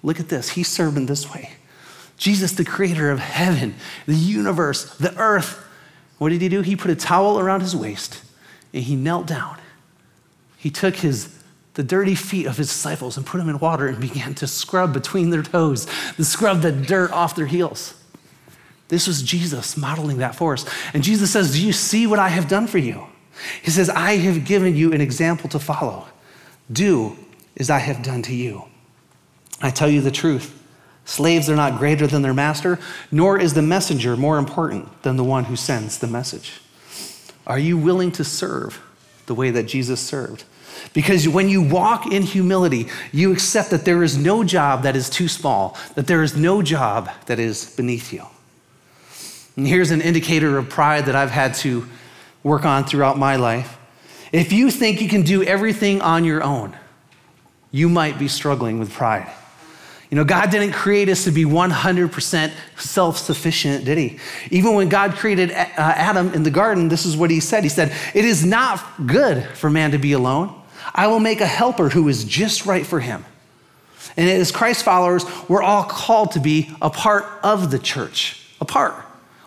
Look 0.04 0.20
at 0.20 0.30
this. 0.30 0.50
He 0.50 0.64
served 0.64 0.98
in 0.98 1.06
this 1.06 1.32
way. 1.32 1.52
Jesus, 2.18 2.52
the 2.52 2.66
creator 2.66 3.10
of 3.10 3.20
heaven, 3.20 3.76
the 4.06 4.16
universe, 4.16 4.96
the 4.96 5.16
earth. 5.18 5.64
What 6.18 6.30
did 6.30 6.42
he 6.42 6.50
do? 6.50 6.62
He 6.62 6.76
put 6.76 6.92
a 6.92 6.96
towel 6.96 7.40
around 7.40 7.62
his 7.62 7.76
waist 7.76 8.22
and 8.74 8.84
he 8.84 8.96
knelt 8.96 9.28
down. 9.28 9.58
He 10.58 10.70
took 10.70 10.98
his 10.98 11.38
the 11.76 11.84
dirty 11.84 12.16
feet 12.16 12.48
of 12.48 12.58
his 12.58 12.68
disciples 12.68 13.16
and 13.16 13.26
put 13.26 13.38
them 13.38 13.48
in 13.48 13.58
water 13.58 13.88
and 13.88 13.98
began 13.98 14.34
to 14.36 14.46
scrub 14.46 14.92
between 14.92 15.30
their 15.30 15.42
toes, 15.42 15.88
to 16.18 16.26
scrub 16.26 16.60
the 16.62 16.72
dirt 16.72 17.12
off 17.12 17.34
their 17.34 17.46
heels. 17.46 17.94
This 18.92 19.08
was 19.08 19.22
Jesus 19.24 19.78
modeling 19.78 20.18
that 20.18 20.36
for 20.36 20.52
us. 20.52 20.66
And 20.94 21.02
Jesus 21.02 21.32
says, 21.32 21.54
Do 21.54 21.66
you 21.66 21.72
see 21.72 22.06
what 22.06 22.20
I 22.20 22.28
have 22.28 22.50
done 22.50 22.68
for 22.68 22.78
you? 22.78 23.08
He 23.62 23.72
says, 23.72 23.90
I 23.90 24.18
have 24.18 24.44
given 24.44 24.76
you 24.76 24.92
an 24.92 25.00
example 25.00 25.50
to 25.52 25.60
follow. 25.60 26.10
Do 26.70 27.18
as 27.58 27.70
I 27.70 27.78
have 27.80 28.04
done 28.04 28.22
to 28.24 28.36
you. 28.36 28.66
I 29.62 29.70
tell 29.70 29.90
you 29.90 30.02
the 30.02 30.12
truth. 30.12 30.62
Slaves 31.06 31.50
are 31.50 31.56
not 31.56 31.80
greater 31.80 32.06
than 32.06 32.22
their 32.22 32.34
master, 32.34 32.80
nor 33.14 33.40
is 33.40 33.54
the 33.54 33.62
messenger 33.62 34.18
more 34.18 34.38
important 34.38 35.04
than 35.04 35.16
the 35.16 35.24
one 35.24 35.46
who 35.46 35.56
sends 35.56 35.98
the 35.98 36.08
message. 36.08 36.60
Are 37.48 37.60
you 37.60 37.78
willing 37.78 38.12
to 38.12 38.26
serve 38.26 38.82
the 39.26 39.36
way 39.36 39.52
that 39.52 39.68
Jesus 39.68 40.02
served? 40.02 40.44
Because 40.92 41.30
when 41.30 41.48
you 41.48 41.62
walk 41.62 42.12
in 42.12 42.24
humility, 42.24 42.90
you 43.14 43.32
accept 43.32 43.70
that 43.70 43.86
there 43.86 44.04
is 44.04 44.18
no 44.18 44.44
job 44.44 44.84
that 44.84 44.98
is 44.98 45.10
too 45.10 45.30
small, 45.30 45.78
that 45.96 46.08
there 46.08 46.24
is 46.24 46.36
no 46.36 46.62
job 46.62 47.10
that 47.28 47.40
is 47.40 47.74
beneath 47.78 48.12
you. 48.12 48.26
And 49.56 49.68
here's 49.68 49.92
an 49.92 50.02
indicator 50.02 50.58
of 50.58 50.70
pride 50.70 51.06
that 51.06 51.16
I've 51.16 51.32
had 51.32 51.54
to 51.56 51.88
work 52.44 52.66
on 52.66 52.86
throughout 52.86 53.18
my 53.18 53.36
life. 53.36 53.78
If 54.32 54.54
you 54.54 54.72
think 54.72 55.02
you 55.02 55.10
can 55.10 55.24
do 55.24 55.44
everything 55.44 56.02
on 56.02 56.24
your 56.24 56.42
own, 56.44 56.76
you 57.72 57.90
might 57.90 58.18
be 58.18 58.28
struggling 58.28 58.80
with 58.80 58.92
pride. 58.92 59.30
You 60.10 60.18
know, 60.18 60.26
God 60.26 60.52
didn't 60.52 60.74
create 60.74 61.08
us 61.08 61.24
to 61.24 61.32
be 61.32 61.46
100% 61.46 62.52
self 62.78 63.18
sufficient, 63.18 63.86
did 63.86 63.98
He? 63.98 64.20
Even 64.50 64.74
when 64.74 64.90
God 64.90 65.14
created 65.14 65.52
uh, 65.52 65.56
Adam 65.78 66.34
in 66.34 66.44
the 66.44 66.52
garden, 66.52 66.90
this 66.90 67.06
is 67.06 67.16
what 67.16 67.32
He 67.32 67.40
said 67.40 67.64
He 67.64 67.70
said, 67.70 67.94
It 68.14 68.26
is 68.26 68.46
not 68.46 69.08
good 69.08 69.44
for 69.56 69.70
man 69.70 69.92
to 69.92 69.98
be 69.98 70.12
alone. 70.12 70.54
I 70.94 71.08
will 71.08 71.20
make 71.20 71.40
a 71.40 71.48
helper 71.48 71.90
who 71.90 72.10
is 72.10 72.26
just 72.26 72.66
right 72.66 72.86
for 72.86 73.00
him. 73.00 73.24
And 74.18 74.30
as 74.30 74.52
Christ 74.52 74.84
followers, 74.84 75.24
we're 75.48 75.64
all 75.64 75.84
called 75.84 76.32
to 76.34 76.40
be 76.40 76.70
a 76.82 76.90
part 76.90 77.26
of 77.44 77.72
the 77.72 77.80
church, 77.80 78.46
a 78.60 78.66
part. 78.66 78.96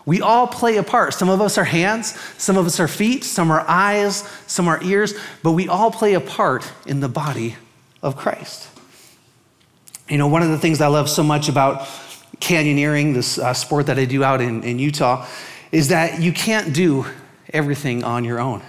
We 0.05 0.21
all 0.21 0.47
play 0.47 0.77
a 0.77 0.83
part. 0.83 1.13
Some 1.13 1.29
of 1.29 1.41
us 1.41 1.57
are 1.57 1.63
hands, 1.63 2.17
some 2.37 2.57
of 2.57 2.65
us 2.65 2.79
are 2.79 2.87
feet, 2.87 3.23
some 3.23 3.49
are 3.51 3.65
eyes, 3.67 4.27
some 4.45 4.67
are 4.67 4.81
ears, 4.83 5.15
but 5.41 5.53
we 5.53 5.67
all 5.67 5.91
play 5.91 6.13
a 6.13 6.21
part 6.21 6.71
in 6.85 6.99
the 6.99 7.09
body 7.09 7.55
of 8.03 8.15
Christ. 8.15 8.69
You 10.07 10.19
know, 10.19 10.27
one 10.27 10.43
of 10.43 10.49
the 10.49 10.59
things 10.59 10.81
I 10.81 10.87
love 10.87 11.09
so 11.09 11.23
much 11.23 11.49
about 11.49 11.87
canyoneering, 12.39 13.15
this 13.15 13.39
uh, 13.39 13.53
sport 13.53 13.87
that 13.87 13.97
I 13.97 14.05
do 14.05 14.23
out 14.23 14.41
in, 14.41 14.63
in 14.63 14.77
Utah, 14.77 15.25
is 15.71 15.87
that 15.87 16.21
you 16.21 16.31
can't 16.31 16.73
do 16.73 17.05
everything 17.51 18.03
on 18.03 18.23
your 18.23 18.39
own. 18.39 18.61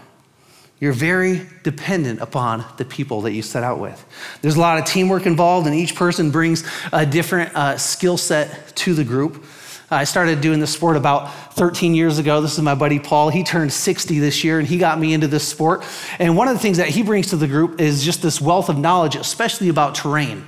You're 0.81 0.93
very 0.93 1.47
dependent 1.63 2.21
upon 2.21 2.65
the 2.77 2.85
people 2.85 3.23
that 3.23 3.33
you 3.33 3.43
set 3.43 3.63
out 3.63 3.79
with. 3.79 4.05
There's 4.43 4.57
a 4.57 4.61
lot 4.61 4.79
of 4.79 4.85
teamwork 4.85 5.27
involved, 5.27 5.67
and 5.67 5.75
each 5.75 5.95
person 5.95 6.31
brings 6.31 6.69
a 6.93 7.07
different 7.07 7.55
uh, 7.55 7.79
skill 7.79 8.17
set 8.17 8.75
to 8.77 8.95
the 8.95 9.05
group. 9.05 9.45
I 9.89 10.03
started 10.03 10.41
doing 10.41 10.59
this 10.59 10.73
sport 10.73 10.97
about 10.97 11.33
13 11.55 11.95
years 11.95 12.19
ago. 12.19 12.41
This 12.41 12.55
is 12.55 12.63
my 12.63 12.75
buddy 12.75 12.99
Paul. 12.99 13.29
He 13.29 13.45
turned 13.45 13.73
60 13.73 14.19
this 14.19 14.43
year, 14.43 14.59
and 14.59 14.67
he 14.67 14.79
got 14.79 14.99
me 14.99 15.15
into 15.15 15.29
this 15.29 15.47
sport. 15.47 15.85
And 16.19 16.37
one 16.37 16.49
of 16.49 16.55
the 16.55 16.61
things 16.61 16.79
that 16.79 16.89
he 16.89 17.05
brings 17.05 17.29
to 17.31 17.37
the 17.37 17.47
group 17.47 17.81
is 17.81 18.05
just 18.05 18.21
this 18.21 18.41
wealth 18.41 18.69
of 18.69 18.79
knowledge, 18.79 19.15
especially 19.15 19.69
about 19.69 19.95
terrain. 19.95 20.45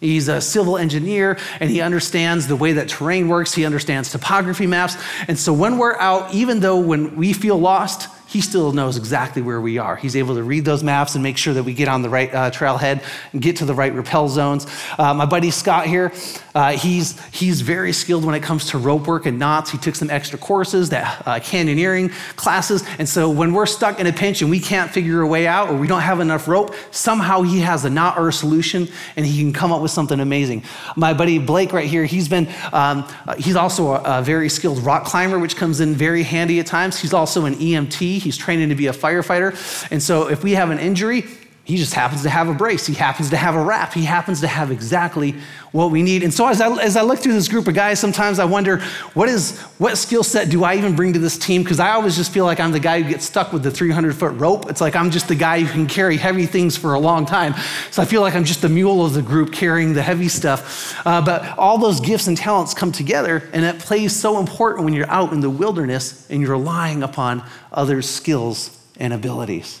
He's 0.00 0.28
a 0.28 0.40
civil 0.40 0.76
engineer 0.76 1.38
and 1.60 1.70
he 1.70 1.80
understands 1.80 2.46
the 2.46 2.56
way 2.56 2.74
that 2.74 2.88
terrain 2.88 3.28
works. 3.28 3.54
He 3.54 3.64
understands 3.64 4.10
topography 4.10 4.66
maps. 4.66 4.96
And 5.28 5.38
so 5.38 5.52
when 5.54 5.78
we're 5.78 5.96
out, 5.96 6.34
even 6.34 6.60
though 6.60 6.78
when 6.78 7.16
we 7.16 7.32
feel 7.32 7.58
lost, 7.58 8.10
he 8.26 8.40
still 8.40 8.72
knows 8.72 8.96
exactly 8.96 9.40
where 9.40 9.60
we 9.60 9.78
are. 9.78 9.96
He's 9.96 10.16
able 10.16 10.34
to 10.34 10.42
read 10.42 10.64
those 10.64 10.82
maps 10.82 11.14
and 11.14 11.22
make 11.22 11.38
sure 11.38 11.54
that 11.54 11.62
we 11.62 11.72
get 11.72 11.88
on 11.88 12.02
the 12.02 12.08
right 12.08 12.34
uh, 12.34 12.50
trailhead 12.50 13.02
and 13.32 13.40
get 13.40 13.56
to 13.58 13.64
the 13.64 13.74
right 13.74 13.94
rappel 13.94 14.28
zones. 14.28 14.66
Uh, 14.98 15.14
my 15.14 15.24
buddy 15.24 15.50
Scott 15.50 15.86
here, 15.86 16.12
uh, 16.54 16.72
he's, 16.72 17.20
he's 17.30 17.62
very 17.62 17.92
skilled 17.92 18.24
when 18.24 18.34
it 18.34 18.42
comes 18.42 18.70
to 18.70 18.78
rope 18.78 19.08
work 19.08 19.26
and 19.26 19.38
knots. 19.38 19.70
He 19.70 19.78
took 19.78 19.96
some 19.96 20.08
extra 20.08 20.38
courses, 20.38 20.90
that 20.90 21.22
uh, 21.26 21.40
canyoneering 21.40 22.12
classes. 22.36 22.84
And 22.98 23.08
so 23.08 23.28
when 23.28 23.52
we're 23.52 23.66
stuck 23.66 23.98
in 23.98 24.06
a 24.06 24.12
pinch 24.12 24.40
and 24.40 24.50
we 24.50 24.60
can't 24.60 24.90
figure 24.90 25.20
a 25.20 25.26
way 25.26 25.48
out 25.48 25.70
or 25.70 25.76
we 25.76 25.88
don't 25.88 26.02
have 26.02 26.20
enough 26.20 26.46
rope, 26.46 26.74
somehow 26.92 27.42
he 27.42 27.60
has 27.60 27.84
a 27.84 27.90
knot 27.90 28.18
or 28.18 28.28
a 28.28 28.32
solution 28.32 28.88
and 29.16 29.26
he 29.26 29.40
can 29.40 29.52
come 29.52 29.72
up 29.72 29.82
with 29.82 29.90
something 29.90 30.20
amazing. 30.20 30.62
My 30.94 31.12
buddy 31.12 31.38
Blake 31.38 31.72
right 31.72 31.88
here, 31.88 32.04
he's 32.04 32.28
been, 32.28 32.48
um, 32.72 33.08
he's 33.36 33.56
also 33.56 33.94
a, 33.94 34.20
a 34.20 34.22
very 34.22 34.48
skilled 34.48 34.78
rock 34.78 35.04
climber, 35.04 35.40
which 35.40 35.56
comes 35.56 35.80
in 35.80 35.94
very 35.94 36.22
handy 36.22 36.60
at 36.60 36.66
times. 36.66 37.00
He's 37.00 37.12
also 37.12 37.46
an 37.46 37.56
EMT. 37.56 38.18
He's 38.18 38.36
training 38.36 38.68
to 38.68 38.76
be 38.76 38.86
a 38.86 38.92
firefighter. 38.92 39.90
And 39.90 40.00
so 40.00 40.28
if 40.28 40.44
we 40.44 40.52
have 40.52 40.70
an 40.70 40.78
injury, 40.78 41.24
He 41.64 41.78
just 41.78 41.94
happens 41.94 42.22
to 42.24 42.30
have 42.30 42.48
a 42.48 42.52
brace. 42.52 42.86
He 42.86 42.92
happens 42.92 43.30
to 43.30 43.38
have 43.38 43.54
a 43.54 43.64
wrap. 43.64 43.94
He 43.94 44.04
happens 44.04 44.42
to 44.42 44.46
have 44.46 44.70
exactly 44.70 45.34
what 45.72 45.90
we 45.90 46.02
need. 46.02 46.22
And 46.22 46.32
so 46.32 46.46
as 46.46 46.60
I, 46.60 46.70
as 46.82 46.94
I 46.94 47.00
look 47.00 47.20
through 47.20 47.32
this 47.32 47.48
group 47.48 47.66
of 47.66 47.74
guys, 47.74 47.98
sometimes 47.98 48.38
I 48.38 48.44
wonder, 48.44 48.80
what 49.14 49.30
is 49.30 49.58
what 49.78 49.96
skill 49.96 50.22
set 50.22 50.50
do 50.50 50.62
I 50.62 50.76
even 50.76 50.94
bring 50.94 51.14
to 51.14 51.18
this 51.18 51.38
team? 51.38 51.62
Because 51.62 51.80
I 51.80 51.92
always 51.92 52.16
just 52.16 52.32
feel 52.32 52.44
like 52.44 52.60
I'm 52.60 52.70
the 52.70 52.80
guy 52.80 53.00
who 53.00 53.08
gets 53.08 53.24
stuck 53.24 53.50
with 53.50 53.62
the 53.62 53.70
300 53.70 54.14
foot 54.14 54.34
rope. 54.34 54.68
It's 54.68 54.82
like 54.82 54.94
I'm 54.94 55.10
just 55.10 55.26
the 55.26 55.34
guy 55.34 55.60
who 55.60 55.72
can 55.72 55.86
carry 55.86 56.18
heavy 56.18 56.44
things 56.44 56.76
for 56.76 56.92
a 56.92 56.98
long 56.98 57.24
time. 57.24 57.54
So 57.90 58.02
I 58.02 58.04
feel 58.04 58.20
like 58.20 58.34
I'm 58.34 58.44
just 58.44 58.60
the 58.60 58.68
mule 58.68 59.02
of 59.04 59.14
the 59.14 59.22
group 59.22 59.50
carrying 59.50 59.94
the 59.94 60.02
heavy 60.02 60.28
stuff. 60.28 60.94
Uh, 61.06 61.24
but 61.24 61.56
all 61.56 61.78
those 61.78 61.98
gifts 61.98 62.26
and 62.26 62.36
talents 62.36 62.74
come 62.74 62.92
together, 62.92 63.48
and 63.54 63.64
it 63.64 63.78
plays 63.78 64.14
so 64.14 64.38
important 64.38 64.84
when 64.84 64.92
you're 64.92 65.10
out 65.10 65.32
in 65.32 65.40
the 65.40 65.50
wilderness 65.50 66.28
and 66.28 66.42
you're 66.42 66.50
relying 66.50 67.02
upon 67.02 67.42
others' 67.72 68.08
skills 68.08 68.78
and 69.00 69.14
abilities. 69.14 69.80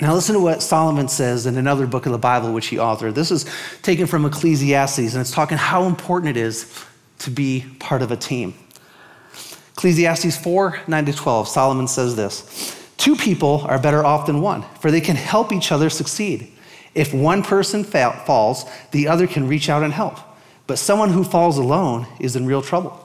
Now, 0.00 0.12
listen 0.12 0.34
to 0.34 0.40
what 0.40 0.62
Solomon 0.62 1.08
says 1.08 1.46
in 1.46 1.56
another 1.56 1.86
book 1.86 2.04
of 2.04 2.12
the 2.12 2.18
Bible, 2.18 2.52
which 2.52 2.66
he 2.66 2.76
authored. 2.76 3.14
This 3.14 3.30
is 3.30 3.46
taken 3.80 4.06
from 4.06 4.26
Ecclesiastes, 4.26 4.98
and 4.98 5.20
it's 5.22 5.30
talking 5.30 5.56
how 5.56 5.84
important 5.84 6.36
it 6.36 6.40
is 6.40 6.84
to 7.20 7.30
be 7.30 7.64
part 7.78 8.02
of 8.02 8.10
a 8.10 8.16
team. 8.16 8.52
Ecclesiastes 9.72 10.36
4 10.36 10.80
9 10.86 11.04
to 11.06 11.12
12, 11.14 11.48
Solomon 11.48 11.88
says 11.88 12.14
this 12.14 12.76
Two 12.98 13.16
people 13.16 13.62
are 13.68 13.78
better 13.78 14.04
off 14.04 14.26
than 14.26 14.42
one, 14.42 14.64
for 14.80 14.90
they 14.90 15.00
can 15.00 15.16
help 15.16 15.50
each 15.50 15.72
other 15.72 15.88
succeed. 15.88 16.52
If 16.94 17.14
one 17.14 17.42
person 17.42 17.82
fa- 17.82 18.22
falls, 18.26 18.66
the 18.90 19.08
other 19.08 19.26
can 19.26 19.48
reach 19.48 19.70
out 19.70 19.82
and 19.82 19.92
help. 19.92 20.18
But 20.66 20.78
someone 20.78 21.10
who 21.10 21.24
falls 21.24 21.56
alone 21.56 22.06
is 22.20 22.36
in 22.36 22.46
real 22.46 22.62
trouble. 22.62 23.02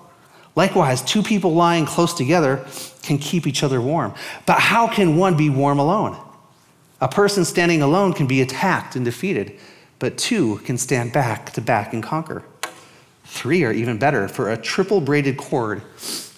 Likewise, 0.56 1.02
two 1.02 1.24
people 1.24 1.54
lying 1.54 1.86
close 1.86 2.14
together 2.14 2.66
can 3.04 3.18
keep 3.18 3.48
each 3.48 3.64
other 3.64 3.80
warm. 3.80 4.14
But 4.46 4.60
how 4.60 4.88
can 4.88 5.16
one 5.16 5.38
be 5.38 5.50
warm 5.50 5.80
alone? 5.80 6.18
A 7.02 7.08
person 7.08 7.44
standing 7.44 7.82
alone 7.82 8.14
can 8.14 8.28
be 8.28 8.42
attacked 8.42 8.96
and 8.96 9.04
defeated, 9.04 9.60
but 9.98 10.18
two 10.18 10.58
can 10.60 10.78
stand 10.78 11.12
back 11.12 11.52
to 11.54 11.62
back 11.62 11.94
and 11.94 12.04
conquer. 12.04 12.44
Three 13.26 13.64
are 13.64 13.72
even 13.72 13.98
better, 13.98 14.28
for 14.28 14.52
a 14.52 14.58
triple 14.58 15.02
braided 15.02 15.38
cord 15.38 15.82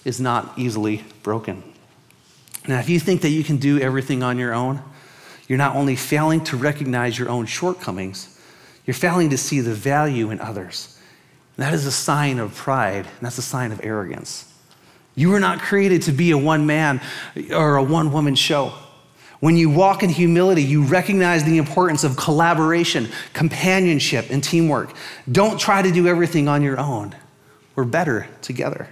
is 0.06 0.22
not 0.22 0.58
easily 0.58 1.04
broken. 1.22 1.64
Now, 2.68 2.80
if 2.80 2.88
you 2.88 3.00
think 3.00 3.22
that 3.22 3.30
you 3.30 3.44
can 3.44 3.58
do 3.58 3.80
everything 3.80 4.24
on 4.24 4.38
your 4.38 4.54
own, 4.54 4.82
you're 5.48 5.58
not 5.58 5.76
only 5.76 5.98
failing 5.98 6.44
to 6.46 6.56
recognize 6.56 7.20
your 7.20 7.30
own 7.30 7.46
shortcomings, 7.46 8.40
you're 8.86 8.94
failing 8.94 9.30
to 9.32 9.38
see 9.38 9.60
the 9.60 9.74
value 9.74 10.30
in 10.32 10.40
others. 10.40 10.98
And 11.58 11.66
that 11.66 11.74
is 11.74 11.86
a 11.86 11.92
sign 11.92 12.40
of 12.40 12.56
pride, 12.56 13.06
and 13.06 13.22
that's 13.22 13.38
a 13.38 13.44
sign 13.44 13.72
of 13.74 13.82
arrogance. 13.84 14.50
You 15.16 15.30
were 15.30 15.40
not 15.40 15.60
created 15.60 16.04
to 16.04 16.12
be 16.12 16.32
a 16.32 16.38
one 16.38 16.66
man 16.66 17.02
or 17.52 17.76
a 17.76 17.84
one 17.84 18.12
woman 18.14 18.36
show. 18.36 18.74
When 19.44 19.58
you 19.58 19.70
walk 19.70 20.04
in 20.04 20.10
humility, 20.10 20.64
you 20.64 20.84
recognize 20.84 21.44
the 21.44 21.58
importance 21.58 22.06
of 22.06 22.16
collaboration, 22.16 23.10
companionship, 23.34 24.30
and 24.30 24.42
teamwork. 24.42 24.94
Don't 25.30 25.60
try 25.60 25.82
to 25.82 25.92
do 25.92 26.08
everything 26.08 26.48
on 26.48 26.62
your 26.62 26.80
own. 26.80 27.14
We're 27.76 27.84
better 27.84 28.26
together. 28.42 28.88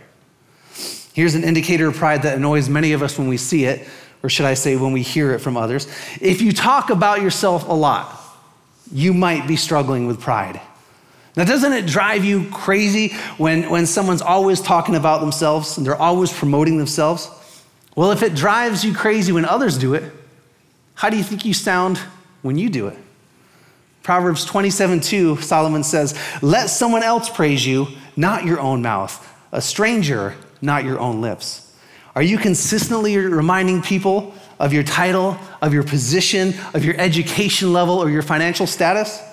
Here's 1.14 1.36
an 1.36 1.46
indicator 1.46 1.88
of 1.88 1.96
pride 1.96 2.24
that 2.24 2.36
annoys 2.36 2.68
many 2.68 2.92
of 2.92 3.02
us 3.02 3.18
when 3.18 3.30
we 3.30 3.38
see 3.38 3.64
it, 3.64 3.88
or 4.24 4.30
should 4.30 4.46
I 4.46 4.56
say, 4.56 4.76
when 4.76 4.92
we 4.92 5.04
hear 5.04 5.32
it 5.32 5.40
from 5.40 5.56
others. 5.56 5.88
If 6.20 6.42
you 6.42 6.52
talk 6.52 6.90
about 6.90 7.22
yourself 7.22 7.70
a 7.70 7.74
lot, 7.74 8.22
you 8.92 9.14
might 9.14 9.48
be 9.48 9.56
struggling 9.56 10.06
with 10.06 10.20
pride. 10.20 10.60
Now, 11.38 11.46
doesn't 11.46 11.72
it 11.72 11.86
drive 11.86 12.26
you 12.26 12.50
crazy 12.50 13.14
when, 13.38 13.70
when 13.70 13.86
someone's 13.86 14.22
always 14.22 14.60
talking 14.60 14.96
about 14.96 15.22
themselves 15.22 15.78
and 15.78 15.88
they're 15.88 15.96
always 15.96 16.34
promoting 16.34 16.78
themselves? 16.78 17.30
Well, 17.96 18.12
if 18.12 18.22
it 18.22 18.36
drives 18.36 18.84
you 18.84 18.94
crazy 18.94 19.32
when 19.32 19.46
others 19.46 19.78
do 19.78 19.94
it, 19.94 20.12
how 21.02 21.10
do 21.10 21.18
you 21.18 21.24
think 21.24 21.46
you 21.46 21.54
sound 21.56 21.98
when 22.44 22.60
you 22.60 22.70
do 22.70 22.88
it? 22.88 22.98
Proverbs 24.04 24.46
27 24.46 25.00
2, 25.00 25.38
Solomon 25.38 25.84
says, 25.84 26.16
Let 26.44 26.68
someone 26.68 27.02
else 27.02 27.28
praise 27.28 27.66
you, 27.66 27.88
not 28.16 28.46
your 28.46 28.60
own 28.60 28.84
mouth, 28.84 29.28
a 29.52 29.64
stranger, 29.64 30.36
not 30.62 30.84
your 30.84 31.00
own 31.00 31.20
lips. 31.20 31.74
Are 32.16 32.22
you 32.22 32.38
consistently 32.38 33.18
reminding 33.18 33.82
people 33.82 34.36
of 34.60 34.74
your 34.74 34.84
title, 34.84 35.40
of 35.60 35.74
your 35.74 35.82
position, 35.82 36.54
of 36.76 36.86
your 36.86 36.94
education 37.00 37.74
level, 37.74 37.98
or 37.98 38.12
your 38.12 38.22
financial 38.22 38.68
status? 38.68 39.24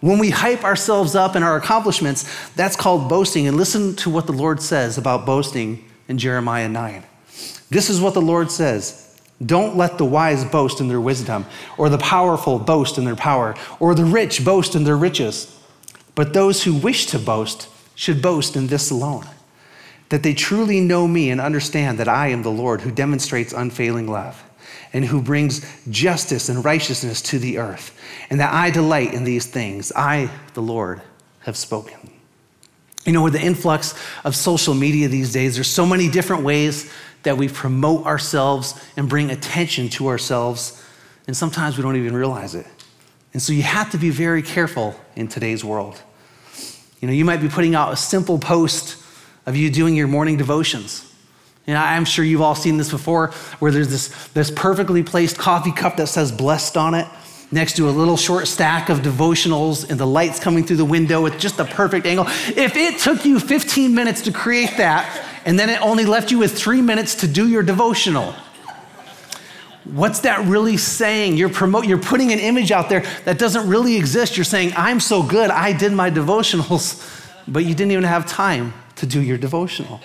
When 0.00 0.18
we 0.18 0.30
hype 0.30 0.64
ourselves 0.64 1.14
up 1.14 1.34
and 1.34 1.44
our 1.44 1.56
accomplishments, 1.58 2.50
that's 2.54 2.76
called 2.76 3.10
boasting. 3.10 3.46
And 3.46 3.58
listen 3.58 3.94
to 3.96 4.08
what 4.08 4.24
the 4.24 4.32
Lord 4.32 4.62
says 4.62 4.96
about 4.96 5.26
boasting 5.26 5.84
in 6.08 6.16
Jeremiah 6.16 6.70
9. 6.70 7.04
This 7.68 7.90
is 7.90 8.00
what 8.00 8.14
the 8.14 8.22
Lord 8.22 8.50
says 8.50 9.09
don't 9.44 9.76
let 9.76 9.98
the 9.98 10.04
wise 10.04 10.44
boast 10.44 10.80
in 10.80 10.88
their 10.88 11.00
wisdom, 11.00 11.46
or 11.78 11.88
the 11.88 11.98
powerful 11.98 12.58
boast 12.58 12.98
in 12.98 13.04
their 13.04 13.16
power, 13.16 13.54
or 13.78 13.94
the 13.94 14.04
rich 14.04 14.44
boast 14.44 14.74
in 14.74 14.84
their 14.84 14.96
riches. 14.96 15.56
But 16.14 16.34
those 16.34 16.64
who 16.64 16.74
wish 16.74 17.06
to 17.06 17.18
boast 17.18 17.68
should 17.94 18.20
boast 18.20 18.56
in 18.56 18.66
this 18.66 18.90
alone 18.90 19.26
that 20.10 20.22
they 20.22 20.34
truly 20.34 20.80
know 20.80 21.08
me 21.08 21.30
and 21.30 21.40
understand 21.40 21.98
that 21.98 22.08
I 22.08 22.28
am 22.28 22.42
the 22.42 22.50
Lord 22.50 22.82
who 22.82 22.90
demonstrates 22.90 23.52
unfailing 23.52 24.08
love 24.08 24.42
and 24.92 25.04
who 25.04 25.22
brings 25.22 25.64
justice 25.88 26.48
and 26.48 26.64
righteousness 26.64 27.22
to 27.22 27.38
the 27.38 27.58
earth, 27.58 27.96
and 28.28 28.40
that 28.40 28.52
I 28.52 28.70
delight 28.70 29.14
in 29.14 29.22
these 29.22 29.46
things. 29.46 29.92
I, 29.94 30.30
the 30.54 30.62
Lord, 30.62 31.00
have 31.42 31.56
spoken. 31.56 32.10
You 33.06 33.12
know, 33.12 33.22
with 33.22 33.34
the 33.34 33.40
influx 33.40 33.94
of 34.24 34.34
social 34.34 34.74
media 34.74 35.06
these 35.06 35.32
days, 35.32 35.54
there's 35.54 35.68
so 35.68 35.86
many 35.86 36.08
different 36.08 36.42
ways 36.42 36.92
that 37.22 37.36
we 37.36 37.48
promote 37.48 38.06
ourselves 38.06 38.82
and 38.96 39.08
bring 39.08 39.30
attention 39.30 39.88
to 39.90 40.08
ourselves, 40.08 40.82
and 41.26 41.36
sometimes 41.36 41.76
we 41.76 41.82
don't 41.82 41.96
even 41.96 42.14
realize 42.14 42.54
it. 42.54 42.66
And 43.32 43.40
so 43.40 43.52
you 43.52 43.62
have 43.62 43.90
to 43.92 43.98
be 43.98 44.10
very 44.10 44.42
careful 44.42 44.98
in 45.16 45.28
today's 45.28 45.64
world. 45.64 46.00
You 47.00 47.08
know, 47.08 47.14
you 47.14 47.24
might 47.24 47.40
be 47.40 47.48
putting 47.48 47.74
out 47.74 47.92
a 47.92 47.96
simple 47.96 48.38
post 48.38 49.02
of 49.46 49.56
you 49.56 49.70
doing 49.70 49.94
your 49.96 50.08
morning 50.08 50.36
devotions. 50.36 51.06
And 51.66 51.76
I'm 51.78 52.04
sure 52.04 52.24
you've 52.24 52.40
all 52.40 52.54
seen 52.54 52.76
this 52.76 52.90
before, 52.90 53.28
where 53.58 53.70
there's 53.70 53.90
this, 53.90 54.28
this 54.28 54.50
perfectly 54.50 55.02
placed 55.02 55.38
coffee 55.38 55.72
cup 55.72 55.96
that 55.98 56.08
says 56.08 56.32
blessed 56.32 56.76
on 56.76 56.94
it, 56.94 57.06
next 57.52 57.76
to 57.76 57.88
a 57.88 57.90
little 57.90 58.16
short 58.16 58.48
stack 58.48 58.88
of 58.88 59.00
devotionals, 59.00 59.88
and 59.88 59.98
the 59.98 60.06
lights 60.06 60.40
coming 60.40 60.64
through 60.64 60.76
the 60.76 60.84
window 60.84 61.22
with 61.22 61.38
just 61.38 61.56
the 61.56 61.64
perfect 61.64 62.06
angle. 62.06 62.26
If 62.28 62.76
it 62.76 62.98
took 62.98 63.24
you 63.24 63.38
15 63.38 63.94
minutes 63.94 64.22
to 64.22 64.32
create 64.32 64.76
that, 64.78 65.29
and 65.44 65.58
then 65.58 65.70
it 65.70 65.80
only 65.82 66.04
left 66.04 66.30
you 66.30 66.38
with 66.38 66.56
three 66.56 66.82
minutes 66.82 67.16
to 67.16 67.28
do 67.28 67.48
your 67.48 67.62
devotional. 67.62 68.34
What's 69.84 70.20
that 70.20 70.44
really 70.46 70.76
saying? 70.76 71.36
You're, 71.36 71.48
promote, 71.48 71.86
you're 71.86 71.98
putting 71.98 72.32
an 72.32 72.38
image 72.38 72.70
out 72.70 72.88
there 72.88 73.00
that 73.24 73.38
doesn't 73.38 73.68
really 73.68 73.96
exist. 73.96 74.36
You're 74.36 74.44
saying, 74.44 74.72
I'm 74.76 75.00
so 75.00 75.22
good, 75.22 75.50
I 75.50 75.72
did 75.72 75.92
my 75.92 76.10
devotionals, 76.10 77.02
but 77.48 77.64
you 77.64 77.74
didn't 77.74 77.92
even 77.92 78.04
have 78.04 78.26
time 78.26 78.74
to 78.96 79.06
do 79.06 79.20
your 79.20 79.38
devotional. 79.38 80.00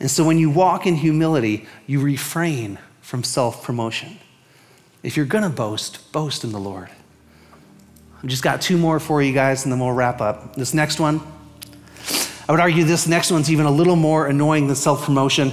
And 0.00 0.10
so 0.10 0.24
when 0.24 0.36
you 0.36 0.50
walk 0.50 0.86
in 0.86 0.96
humility, 0.96 1.66
you 1.86 2.00
refrain 2.00 2.78
from 3.00 3.22
self 3.22 3.62
promotion. 3.62 4.18
If 5.04 5.16
you're 5.16 5.26
gonna 5.26 5.50
boast, 5.50 6.10
boast 6.12 6.42
in 6.42 6.50
the 6.50 6.58
Lord. 6.58 6.90
I've 8.22 8.28
just 8.28 8.42
got 8.42 8.60
two 8.60 8.76
more 8.76 9.00
for 9.00 9.22
you 9.22 9.32
guys, 9.32 9.64
and 9.64 9.72
then 9.72 9.80
we'll 9.80 9.92
wrap 9.92 10.20
up. 10.20 10.54
This 10.54 10.74
next 10.74 11.00
one, 11.00 11.20
I 12.48 12.52
would 12.52 12.60
argue 12.60 12.84
this 12.84 13.06
next 13.06 13.30
one's 13.30 13.50
even 13.50 13.66
a 13.66 13.70
little 13.70 13.96
more 13.96 14.26
annoying 14.26 14.66
than 14.66 14.76
self 14.76 15.04
promotion. 15.04 15.52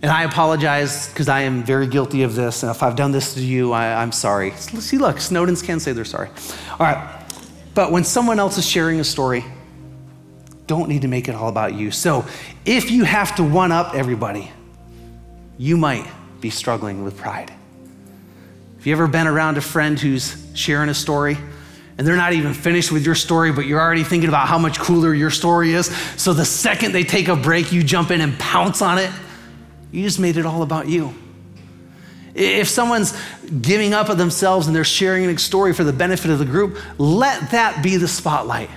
And 0.00 0.10
I 0.10 0.24
apologize 0.24 1.08
because 1.08 1.28
I 1.28 1.42
am 1.42 1.62
very 1.62 1.86
guilty 1.86 2.24
of 2.24 2.34
this. 2.34 2.62
And 2.64 2.70
if 2.70 2.82
I've 2.82 2.96
done 2.96 3.12
this 3.12 3.34
to 3.34 3.40
you, 3.40 3.72
I, 3.72 4.02
am 4.02 4.10
sorry. 4.10 4.50
See, 4.52 4.98
look, 4.98 5.16
Snowdens 5.16 5.64
can 5.64 5.78
say 5.78 5.92
they're 5.92 6.04
sorry. 6.04 6.28
All 6.72 6.86
right. 6.86 7.24
But 7.74 7.92
when 7.92 8.02
someone 8.02 8.40
else 8.40 8.58
is 8.58 8.66
sharing 8.66 8.98
a 8.98 9.04
story, 9.04 9.44
don't 10.66 10.88
need 10.88 11.02
to 11.02 11.08
make 11.08 11.28
it 11.28 11.36
all 11.36 11.48
about 11.48 11.74
you. 11.74 11.92
So 11.92 12.24
if 12.64 12.90
you 12.90 13.04
have 13.04 13.36
to 13.36 13.44
one 13.44 13.70
up 13.70 13.94
everybody, 13.94 14.50
you 15.56 15.76
might 15.76 16.06
be 16.40 16.50
struggling 16.50 17.04
with 17.04 17.16
pride. 17.16 17.50
Have 18.78 18.86
you 18.86 18.92
ever 18.92 19.06
been 19.06 19.28
around 19.28 19.58
a 19.58 19.60
friend 19.60 19.98
who's 19.98 20.36
sharing 20.54 20.88
a 20.88 20.94
story 20.94 21.38
and 22.02 22.08
they're 22.08 22.16
not 22.16 22.32
even 22.32 22.52
finished 22.52 22.90
with 22.90 23.06
your 23.06 23.14
story, 23.14 23.52
but 23.52 23.64
you're 23.64 23.80
already 23.80 24.02
thinking 24.02 24.28
about 24.28 24.48
how 24.48 24.58
much 24.58 24.80
cooler 24.80 25.14
your 25.14 25.30
story 25.30 25.72
is. 25.72 25.86
So 26.16 26.32
the 26.32 26.44
second 26.44 26.90
they 26.90 27.04
take 27.04 27.28
a 27.28 27.36
break, 27.36 27.70
you 27.70 27.84
jump 27.84 28.10
in 28.10 28.20
and 28.20 28.36
pounce 28.40 28.82
on 28.82 28.98
it. 28.98 29.08
You 29.92 30.02
just 30.02 30.18
made 30.18 30.36
it 30.36 30.44
all 30.44 30.62
about 30.62 30.88
you. 30.88 31.14
If 32.34 32.66
someone's 32.66 33.16
giving 33.60 33.94
up 33.94 34.08
of 34.08 34.18
themselves 34.18 34.66
and 34.66 34.74
they're 34.74 34.82
sharing 34.82 35.26
a 35.26 35.38
story 35.38 35.72
for 35.72 35.84
the 35.84 35.92
benefit 35.92 36.32
of 36.32 36.40
the 36.40 36.44
group, 36.44 36.76
let 36.98 37.52
that 37.52 37.84
be 37.84 37.98
the 37.98 38.08
spotlight. 38.08 38.70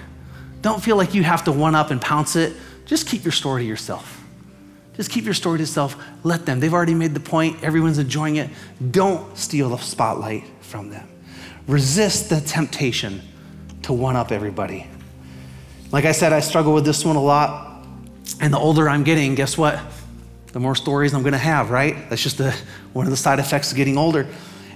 Don't 0.62 0.84
feel 0.84 0.96
like 0.96 1.16
you 1.16 1.24
have 1.24 1.46
to 1.46 1.52
one 1.52 1.74
up 1.74 1.90
and 1.90 2.00
pounce 2.00 2.36
it. 2.36 2.56
Just 2.86 3.08
keep 3.08 3.26
your 3.26 3.32
story 3.32 3.64
to 3.64 3.68
yourself. 3.68 4.24
Just 4.98 5.10
keep 5.10 5.26
your 5.26 5.34
story 5.34 5.58
to 5.58 5.64
yourself. 5.64 5.98
Let 6.22 6.46
them. 6.46 6.60
They've 6.60 6.72
already 6.72 6.94
made 6.94 7.16
the 7.16 7.20
point. 7.20 7.64
Everyone's 7.64 7.98
enjoying 7.98 8.36
it. 8.36 8.52
Don't 8.92 9.36
steal 9.36 9.70
the 9.70 9.78
spotlight 9.78 10.44
from 10.62 10.92
them. 10.92 11.08
Resist 11.68 12.30
the 12.30 12.42
temptation 12.42 13.22
to 13.84 13.94
one 13.94 14.16
up 14.16 14.32
everybody. 14.32 14.88
Like 15.92 16.06
I 16.06 16.12
said, 16.12 16.34
I 16.34 16.40
struggle 16.40 16.74
with 16.74 16.86
this 16.86 17.06
one 17.06 17.16
a 17.16 17.22
lot. 17.22 17.86
And 18.42 18.54
the 18.54 18.58
older 18.58 18.90
I'm 18.90 19.04
getting, 19.04 19.36
guess 19.36 19.58
what? 19.58 19.80
The 20.52 20.60
more 20.60 20.76
stories 20.76 21.14
I'm 21.14 21.22
going 21.22 21.34
to 21.34 21.38
have, 21.38 21.70
right? 21.70 22.10
That's 22.10 22.22
just 22.22 22.40
one 22.94 23.06
of 23.06 23.12
the 23.12 23.18
side 23.18 23.40
effects 23.40 23.72
of 23.72 23.78
getting 23.78 23.98
older. 23.98 24.28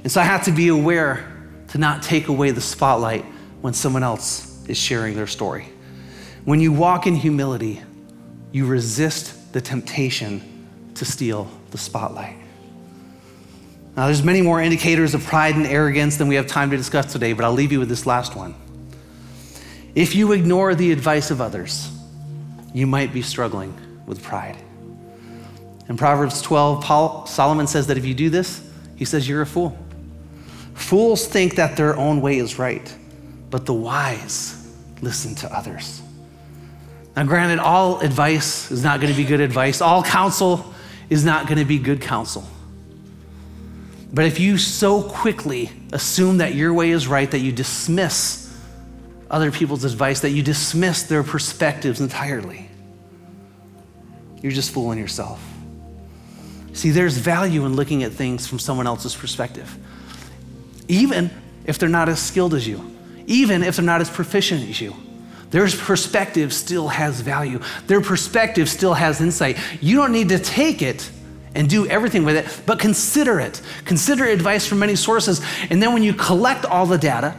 And 0.03 0.11
so 0.11 0.21
I 0.21 0.23
have 0.23 0.45
to 0.45 0.51
be 0.51 0.67
aware 0.69 1.35
to 1.69 1.77
not 1.77 2.03
take 2.03 2.27
away 2.27 2.51
the 2.51 2.61
spotlight 2.61 3.25
when 3.61 3.73
someone 3.73 4.03
else 4.03 4.65
is 4.67 4.77
sharing 4.77 5.15
their 5.15 5.27
story. 5.27 5.67
When 6.45 6.59
you 6.59 6.71
walk 6.71 7.05
in 7.05 7.15
humility, 7.15 7.81
you 8.51 8.65
resist 8.65 9.53
the 9.53 9.61
temptation 9.61 10.67
to 10.95 11.05
steal 11.05 11.49
the 11.71 11.77
spotlight. 11.77 12.35
Now, 13.99 14.05
there's 14.05 14.23
many 14.23 14.41
more 14.41 14.61
indicators 14.61 15.13
of 15.13 15.25
pride 15.25 15.57
and 15.57 15.67
arrogance 15.67 16.15
than 16.15 16.29
we 16.29 16.35
have 16.35 16.47
time 16.47 16.71
to 16.71 16.77
discuss 16.77 17.11
today, 17.11 17.33
but 17.33 17.43
I'll 17.43 17.51
leave 17.51 17.73
you 17.73 17.79
with 17.79 17.89
this 17.89 18.05
last 18.05 18.33
one. 18.33 18.55
If 19.93 20.15
you 20.15 20.31
ignore 20.31 20.73
the 20.73 20.93
advice 20.93 21.31
of 21.31 21.41
others, 21.41 21.91
you 22.73 22.87
might 22.87 23.11
be 23.11 23.21
struggling 23.21 23.77
with 24.05 24.23
pride. 24.23 24.55
In 25.89 25.97
Proverbs 25.97 26.41
12, 26.41 26.81
Paul, 26.81 27.25
Solomon 27.25 27.67
says 27.67 27.87
that 27.87 27.97
if 27.97 28.05
you 28.05 28.13
do 28.13 28.29
this, 28.29 28.65
he 28.95 29.03
says 29.03 29.27
you're 29.27 29.41
a 29.41 29.45
fool. 29.45 29.77
Fools 30.75 31.27
think 31.27 31.55
that 31.55 31.75
their 31.75 31.97
own 31.97 32.21
way 32.21 32.37
is 32.37 32.57
right, 32.57 32.95
but 33.49 33.65
the 33.65 33.73
wise 33.73 34.73
listen 35.01 35.35
to 35.35 35.53
others. 35.53 36.01
Now, 37.17 37.25
granted, 37.25 37.59
all 37.59 37.99
advice 37.99 38.71
is 38.71 38.81
not 38.81 39.01
going 39.01 39.11
to 39.11 39.17
be 39.17 39.25
good 39.25 39.41
advice, 39.41 39.81
all 39.81 40.03
counsel 40.03 40.73
is 41.09 41.25
not 41.25 41.47
going 41.47 41.59
to 41.59 41.65
be 41.65 41.79
good 41.79 41.99
counsel. 41.99 42.47
But 44.11 44.25
if 44.25 44.39
you 44.39 44.57
so 44.57 45.03
quickly 45.03 45.71
assume 45.93 46.37
that 46.39 46.55
your 46.55 46.73
way 46.73 46.91
is 46.91 47.07
right 47.07 47.29
that 47.29 47.39
you 47.39 47.51
dismiss 47.51 48.45
other 49.29 49.51
people's 49.51 49.83
advice, 49.83 50.21
that 50.21 50.31
you 50.31 50.41
dismiss 50.41 51.03
their 51.03 51.23
perspectives 51.23 52.01
entirely, 52.01 52.69
you're 54.41 54.51
just 54.51 54.71
fooling 54.71 54.97
yourself. 54.97 55.43
See, 56.73 56.91
there's 56.91 57.17
value 57.17 57.65
in 57.65 57.75
looking 57.75 58.03
at 58.03 58.13
things 58.13 58.47
from 58.47 58.57
someone 58.57 58.87
else's 58.87 59.15
perspective, 59.15 59.77
even 60.87 61.29
if 61.65 61.77
they're 61.77 61.89
not 61.89 62.09
as 62.09 62.19
skilled 62.21 62.53
as 62.53 62.67
you, 62.67 62.95
even 63.27 63.63
if 63.63 63.75
they're 63.75 63.85
not 63.85 64.01
as 64.01 64.09
proficient 64.09 64.67
as 64.69 64.81
you. 64.81 64.95
Their 65.51 65.67
perspective 65.67 66.53
still 66.53 66.87
has 66.87 67.21
value. 67.21 67.59
Their 67.87 68.01
perspective 68.01 68.69
still 68.69 68.93
has 68.93 69.19
insight. 69.19 69.57
You 69.81 69.97
don't 69.97 70.11
need 70.11 70.29
to 70.29 70.39
take 70.39 70.81
it 70.81 71.09
and 71.55 71.69
do 71.69 71.87
everything 71.87 72.25
with 72.25 72.35
it, 72.35 72.61
but 72.65 72.79
consider 72.79 73.39
it. 73.39 73.61
Consider 73.85 74.25
advice 74.25 74.65
from 74.65 74.79
many 74.79 74.95
sources. 74.95 75.41
And 75.69 75.81
then 75.81 75.93
when 75.93 76.03
you 76.03 76.13
collect 76.13 76.65
all 76.65 76.85
the 76.85 76.97
data, 76.97 77.35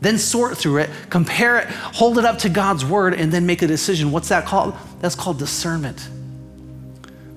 then 0.00 0.18
sort 0.18 0.56
through 0.56 0.78
it, 0.78 0.90
compare 1.10 1.58
it, 1.58 1.68
hold 1.68 2.18
it 2.18 2.24
up 2.24 2.38
to 2.38 2.48
God's 2.48 2.84
word, 2.84 3.14
and 3.14 3.30
then 3.30 3.44
make 3.44 3.62
a 3.62 3.66
decision. 3.66 4.12
What's 4.12 4.30
that 4.30 4.46
called? 4.46 4.74
That's 5.00 5.14
called 5.14 5.38
discernment. 5.38 6.08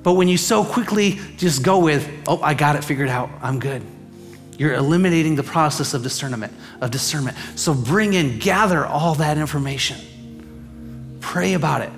But 0.02 0.14
when 0.14 0.28
you 0.28 0.38
so 0.38 0.64
quickly 0.64 1.20
just 1.38 1.64
go 1.64 1.80
with, 1.80 2.10
oh, 2.28 2.42
I 2.42 2.54
got 2.54 2.76
it 2.76 2.84
figured 2.84 3.10
out, 3.10 3.30
I'm 3.42 3.60
good. 3.60 3.82
You're 4.58 4.74
eliminating 4.74 5.36
the 5.36 5.44
process 5.44 5.94
of 5.94 6.04
discernment, 6.04 6.54
of 6.80 6.92
discernment. 6.92 7.38
So 7.56 7.74
bring 7.74 8.14
in, 8.14 8.40
gather 8.40 8.86
all 8.86 9.16
that 9.16 9.38
information. 9.38 11.18
Pray 11.22 11.54
about 11.54 11.82
it. 11.82 11.92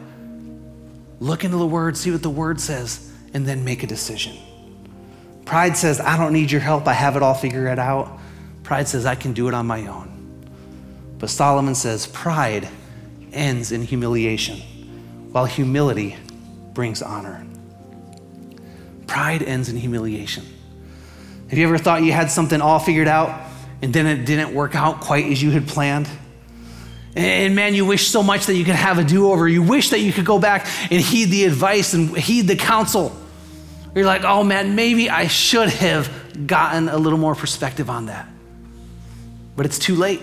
Look 1.19 1.43
into 1.43 1.57
the 1.57 1.65
word, 1.65 1.97
see 1.97 2.11
what 2.11 2.21
the 2.21 2.29
word 2.29 2.59
says, 2.61 3.11
and 3.35 3.45
then 3.45 3.65
make 3.65 3.83
a 3.83 3.87
decision. 3.87 4.37
Pride 5.43 5.75
says, 5.75 5.99
I 5.99 6.15
don't 6.15 6.31
need 6.31 6.49
your 6.49 6.61
help, 6.61 6.87
I 6.87 6.93
have 6.93 7.17
it 7.17 7.21
all 7.21 7.33
figured 7.33 7.77
out. 7.77 8.17
Pride 8.63 8.87
says, 8.87 9.05
I 9.05 9.15
can 9.15 9.33
do 9.33 9.49
it 9.49 9.53
on 9.53 9.67
my 9.67 9.85
own. 9.87 10.09
But 11.19 11.29
Solomon 11.29 11.75
says, 11.75 12.07
pride 12.07 12.67
ends 13.33 13.73
in 13.73 13.83
humiliation, 13.83 14.59
while 15.33 15.43
humility 15.43 16.15
brings 16.73 17.01
honor. 17.01 17.45
Pride 19.05 19.43
ends 19.43 19.67
in 19.67 19.75
humiliation. 19.75 20.45
Have 21.49 21.59
you 21.59 21.67
ever 21.67 21.77
thought 21.77 22.03
you 22.03 22.13
had 22.13 22.31
something 22.31 22.61
all 22.61 22.79
figured 22.79 23.09
out 23.09 23.49
and 23.81 23.93
then 23.93 24.07
it 24.07 24.25
didn't 24.25 24.55
work 24.55 24.75
out 24.75 25.01
quite 25.01 25.25
as 25.25 25.43
you 25.43 25.51
had 25.51 25.67
planned? 25.67 26.07
And 27.17 27.53
man, 27.53 27.75
you 27.75 27.85
wish 27.85 28.07
so 28.07 28.23
much 28.23 28.45
that 28.45 28.55
you 28.55 28.63
could 28.63 28.75
have 28.75 28.97
a 28.97 29.03
do 29.03 29.29
over. 29.29 29.45
You 29.45 29.61
wish 29.61 29.89
that 29.89 29.99
you 29.99 30.13
could 30.13 30.25
go 30.25 30.39
back 30.39 30.67
and 30.89 31.01
heed 31.01 31.25
the 31.25 31.43
advice 31.43 31.93
and 31.93 32.17
heed 32.17 32.47
the 32.47 32.55
counsel. 32.55 33.15
You're 33.95 34.05
like, 34.05 34.25
oh 34.25 34.43
man, 34.43 34.75
maybe 34.75 35.09
I 35.09 35.27
should 35.27 35.69
have 35.69 36.45
gotten 36.45 36.89
a 36.89 36.97
little 36.97 37.17
more 37.17 37.33
perspective 37.33 37.89
on 37.89 38.07
that. 38.07 38.27
But 39.55 39.65
it's 39.65 39.79
too 39.79 39.95
late. 39.95 40.21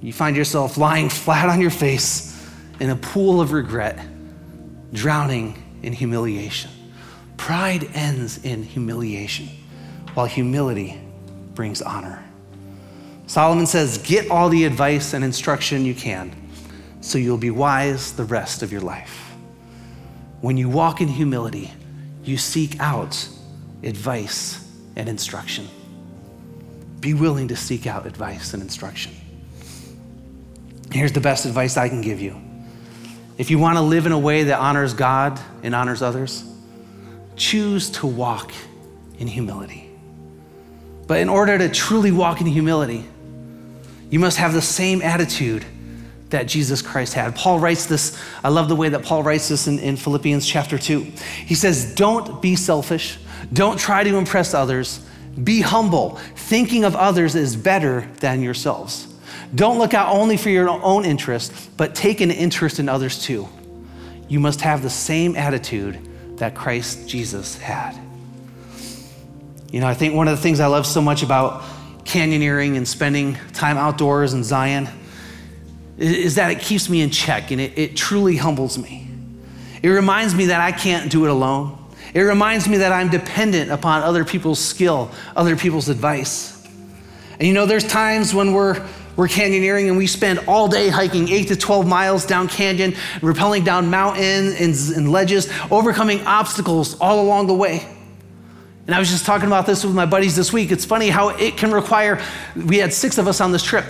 You 0.00 0.14
find 0.14 0.34
yourself 0.34 0.78
lying 0.78 1.10
flat 1.10 1.50
on 1.50 1.60
your 1.60 1.70
face 1.70 2.30
in 2.80 2.88
a 2.88 2.96
pool 2.96 3.42
of 3.42 3.52
regret, 3.52 3.98
drowning 4.94 5.62
in 5.82 5.92
humiliation. 5.92 6.70
Pride 7.36 7.90
ends 7.92 8.42
in 8.42 8.62
humiliation, 8.62 9.50
while 10.14 10.24
humility 10.24 10.98
brings 11.54 11.82
honor. 11.82 12.24
Solomon 13.26 13.66
says, 13.66 13.98
Get 13.98 14.30
all 14.30 14.48
the 14.48 14.64
advice 14.64 15.12
and 15.12 15.22
instruction 15.22 15.84
you 15.84 15.94
can, 15.94 16.32
so 17.02 17.18
you'll 17.18 17.36
be 17.36 17.50
wise 17.50 18.14
the 18.14 18.24
rest 18.24 18.62
of 18.62 18.72
your 18.72 18.80
life. 18.80 19.29
When 20.40 20.56
you 20.56 20.68
walk 20.68 21.00
in 21.00 21.08
humility, 21.08 21.70
you 22.24 22.36
seek 22.36 22.80
out 22.80 23.28
advice 23.82 24.66
and 24.96 25.08
instruction. 25.08 25.68
Be 27.00 27.14
willing 27.14 27.48
to 27.48 27.56
seek 27.56 27.86
out 27.86 28.06
advice 28.06 28.54
and 28.54 28.62
instruction. 28.62 29.12
Here's 30.92 31.12
the 31.12 31.20
best 31.20 31.46
advice 31.46 31.76
I 31.76 31.88
can 31.88 32.00
give 32.00 32.20
you 32.20 32.40
if 33.38 33.50
you 33.50 33.58
want 33.58 33.78
to 33.78 33.80
live 33.80 34.04
in 34.04 34.12
a 34.12 34.18
way 34.18 34.44
that 34.44 34.58
honors 34.58 34.92
God 34.92 35.40
and 35.62 35.74
honors 35.74 36.02
others, 36.02 36.44
choose 37.36 37.88
to 37.92 38.06
walk 38.06 38.52
in 39.18 39.26
humility. 39.26 39.88
But 41.06 41.20
in 41.20 41.30
order 41.30 41.56
to 41.56 41.70
truly 41.70 42.12
walk 42.12 42.42
in 42.42 42.46
humility, 42.46 43.02
you 44.10 44.18
must 44.18 44.36
have 44.36 44.52
the 44.52 44.60
same 44.60 45.00
attitude 45.00 45.64
that 46.30 46.46
Jesus 46.46 46.80
Christ 46.80 47.14
had. 47.14 47.34
Paul 47.34 47.58
writes 47.58 47.86
this, 47.86 48.20
I 48.42 48.48
love 48.48 48.68
the 48.68 48.76
way 48.76 48.88
that 48.88 49.02
Paul 49.04 49.22
writes 49.22 49.48
this 49.48 49.66
in, 49.66 49.78
in 49.78 49.96
Philippians 49.96 50.46
chapter 50.46 50.78
2. 50.78 51.00
He 51.00 51.54
says, 51.54 51.94
Don't 51.94 52.40
be 52.40 52.56
selfish, 52.56 53.18
don't 53.52 53.78
try 53.78 54.04
to 54.04 54.16
impress 54.16 54.54
others, 54.54 55.04
be 55.42 55.60
humble, 55.60 56.16
thinking 56.36 56.84
of 56.84 56.96
others 56.96 57.34
is 57.34 57.56
better 57.56 58.08
than 58.20 58.42
yourselves. 58.42 59.06
Don't 59.54 59.78
look 59.78 59.94
out 59.94 60.14
only 60.14 60.36
for 60.36 60.50
your 60.50 60.68
own 60.68 61.04
interest, 61.04 61.76
but 61.76 61.94
take 61.94 62.20
an 62.20 62.30
interest 62.30 62.78
in 62.78 62.88
others 62.88 63.22
too. 63.22 63.48
You 64.28 64.38
must 64.38 64.60
have 64.60 64.82
the 64.82 64.90
same 64.90 65.34
attitude 65.34 65.98
that 66.38 66.54
Christ 66.54 67.08
Jesus 67.08 67.58
had. 67.58 67.98
You 69.72 69.80
know, 69.80 69.86
I 69.86 69.94
think 69.94 70.14
one 70.14 70.28
of 70.28 70.36
the 70.36 70.42
things 70.42 70.60
I 70.60 70.66
love 70.66 70.86
so 70.86 71.00
much 71.00 71.22
about 71.22 71.62
canyoneering 72.04 72.76
and 72.76 72.86
spending 72.86 73.36
time 73.52 73.76
outdoors 73.76 74.34
in 74.34 74.42
Zion 74.42 74.88
is 76.00 76.36
that 76.36 76.50
it 76.50 76.60
keeps 76.60 76.88
me 76.88 77.02
in 77.02 77.10
check 77.10 77.50
and 77.50 77.60
it, 77.60 77.78
it 77.78 77.96
truly 77.96 78.36
humbles 78.36 78.78
me. 78.78 79.06
It 79.82 79.88
reminds 79.88 80.34
me 80.34 80.46
that 80.46 80.60
I 80.60 80.72
can't 80.72 81.10
do 81.10 81.24
it 81.24 81.30
alone. 81.30 81.76
It 82.14 82.22
reminds 82.22 82.68
me 82.68 82.78
that 82.78 82.92
I'm 82.92 83.08
dependent 83.08 83.70
upon 83.70 84.02
other 84.02 84.24
people's 84.24 84.58
skill, 84.58 85.10
other 85.36 85.56
people's 85.56 85.88
advice. 85.88 86.56
And 87.38 87.46
you 87.46 87.54
know, 87.54 87.66
there's 87.66 87.86
times 87.86 88.34
when 88.34 88.52
we're 88.52 88.86
we're 89.16 89.28
canyoneering 89.28 89.88
and 89.88 89.98
we 89.98 90.06
spend 90.06 90.38
all 90.46 90.68
day 90.68 90.88
hiking 90.88 91.28
8 91.28 91.48
to 91.48 91.56
12 91.56 91.86
miles 91.86 92.24
down 92.24 92.48
canyon, 92.48 92.92
rappelling 93.20 93.64
down 93.64 93.90
mountains 93.90 94.58
and, 94.88 94.96
and 94.96 95.12
ledges, 95.12 95.52
overcoming 95.70 96.26
obstacles 96.26 96.98
all 97.00 97.20
along 97.20 97.46
the 97.46 97.54
way. 97.54 97.86
And 98.86 98.94
I 98.94 98.98
was 98.98 99.10
just 99.10 99.26
talking 99.26 99.46
about 99.46 99.66
this 99.66 99.84
with 99.84 99.94
my 99.94 100.06
buddies 100.06 100.36
this 100.36 100.54
week. 100.54 100.70
It's 100.70 100.86
funny 100.86 101.08
how 101.10 101.30
it 101.30 101.58
can 101.58 101.70
require, 101.70 102.22
we 102.56 102.78
had 102.78 102.94
six 102.94 103.18
of 103.18 103.28
us 103.28 103.42
on 103.42 103.52
this 103.52 103.62
trip. 103.62 103.84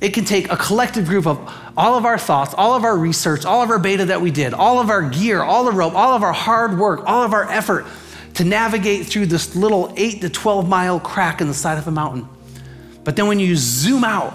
It 0.00 0.10
can 0.10 0.24
take 0.24 0.50
a 0.50 0.56
collective 0.56 1.06
group 1.06 1.26
of 1.26 1.38
all 1.76 1.96
of 1.96 2.04
our 2.04 2.18
thoughts, 2.18 2.54
all 2.54 2.74
of 2.74 2.84
our 2.84 2.96
research, 2.96 3.44
all 3.44 3.62
of 3.62 3.70
our 3.70 3.78
beta 3.78 4.06
that 4.06 4.20
we 4.20 4.30
did, 4.30 4.52
all 4.52 4.78
of 4.78 4.90
our 4.90 5.08
gear, 5.08 5.42
all 5.42 5.64
the 5.64 5.72
rope, 5.72 5.94
all 5.94 6.14
of 6.14 6.22
our 6.22 6.34
hard 6.34 6.78
work, 6.78 7.02
all 7.06 7.22
of 7.22 7.32
our 7.32 7.50
effort 7.50 7.86
to 8.34 8.44
navigate 8.44 9.06
through 9.06 9.26
this 9.26 9.56
little 9.56 9.92
8 9.96 10.20
to 10.20 10.28
12 10.28 10.68
mile 10.68 11.00
crack 11.00 11.40
in 11.40 11.48
the 11.48 11.54
side 11.54 11.78
of 11.78 11.88
a 11.88 11.90
mountain. 11.90 12.28
But 13.04 13.16
then 13.16 13.26
when 13.26 13.40
you 13.40 13.56
zoom 13.56 14.04
out, 14.04 14.34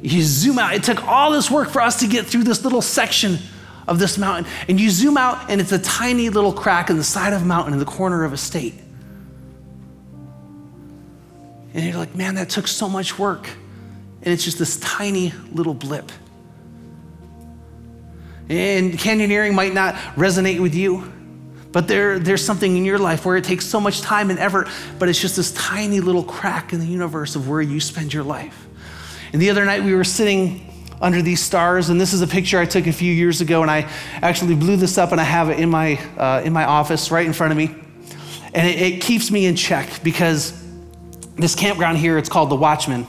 you 0.00 0.22
zoom 0.22 0.58
out. 0.58 0.74
It 0.74 0.82
took 0.82 1.04
all 1.06 1.30
this 1.30 1.50
work 1.50 1.68
for 1.68 1.82
us 1.82 2.00
to 2.00 2.08
get 2.08 2.26
through 2.26 2.44
this 2.44 2.64
little 2.64 2.82
section 2.82 3.38
of 3.86 3.98
this 3.98 4.16
mountain. 4.16 4.50
And 4.68 4.80
you 4.80 4.90
zoom 4.90 5.16
out, 5.16 5.50
and 5.50 5.60
it's 5.60 5.72
a 5.72 5.78
tiny 5.78 6.30
little 6.30 6.52
crack 6.52 6.88
in 6.88 6.96
the 6.96 7.04
side 7.04 7.32
of 7.32 7.42
a 7.42 7.44
mountain 7.44 7.72
in 7.72 7.78
the 7.78 7.84
corner 7.84 8.24
of 8.24 8.32
a 8.32 8.36
state. 8.36 8.74
And 11.74 11.84
you're 11.84 11.96
like, 11.96 12.14
man, 12.14 12.34
that 12.34 12.50
took 12.50 12.66
so 12.66 12.88
much 12.88 13.18
work. 13.18 13.48
And 14.22 14.32
it's 14.32 14.44
just 14.44 14.58
this 14.58 14.78
tiny 14.78 15.32
little 15.52 15.74
blip. 15.74 16.12
And 18.48 18.92
canyoneering 18.92 19.54
might 19.54 19.72
not 19.72 19.94
resonate 20.14 20.60
with 20.60 20.74
you, 20.74 21.10
but 21.72 21.88
there, 21.88 22.18
there's 22.18 22.44
something 22.44 22.76
in 22.76 22.84
your 22.84 22.98
life 22.98 23.24
where 23.24 23.36
it 23.36 23.44
takes 23.44 23.64
so 23.64 23.80
much 23.80 24.02
time 24.02 24.30
and 24.30 24.38
effort, 24.38 24.68
but 24.98 25.08
it's 25.08 25.20
just 25.20 25.36
this 25.36 25.52
tiny 25.52 26.00
little 26.00 26.22
crack 26.22 26.72
in 26.72 26.80
the 26.80 26.86
universe 26.86 27.34
of 27.34 27.48
where 27.48 27.62
you 27.62 27.80
spend 27.80 28.12
your 28.12 28.24
life. 28.24 28.66
And 29.32 29.40
the 29.40 29.48
other 29.48 29.64
night 29.64 29.82
we 29.82 29.94
were 29.94 30.04
sitting 30.04 30.68
under 31.00 31.22
these 31.22 31.40
stars, 31.40 31.88
and 31.88 32.00
this 32.00 32.12
is 32.12 32.20
a 32.20 32.26
picture 32.26 32.58
I 32.58 32.66
took 32.66 32.86
a 32.86 32.92
few 32.92 33.12
years 33.12 33.40
ago, 33.40 33.62
and 33.62 33.70
I 33.70 33.90
actually 34.20 34.54
blew 34.54 34.76
this 34.76 34.98
up 34.98 35.12
and 35.12 35.20
I 35.20 35.24
have 35.24 35.48
it 35.48 35.58
in 35.58 35.70
my, 35.70 35.96
uh, 36.18 36.42
in 36.44 36.52
my 36.52 36.64
office 36.64 37.10
right 37.10 37.26
in 37.26 37.32
front 37.32 37.52
of 37.52 37.56
me. 37.56 37.74
And 38.54 38.68
it, 38.68 38.80
it 38.80 39.00
keeps 39.00 39.30
me 39.30 39.46
in 39.46 39.56
check 39.56 40.02
because 40.04 40.61
this 41.36 41.54
campground 41.54 41.98
here, 41.98 42.18
it's 42.18 42.28
called 42.28 42.50
the 42.50 42.56
Watchman. 42.56 43.06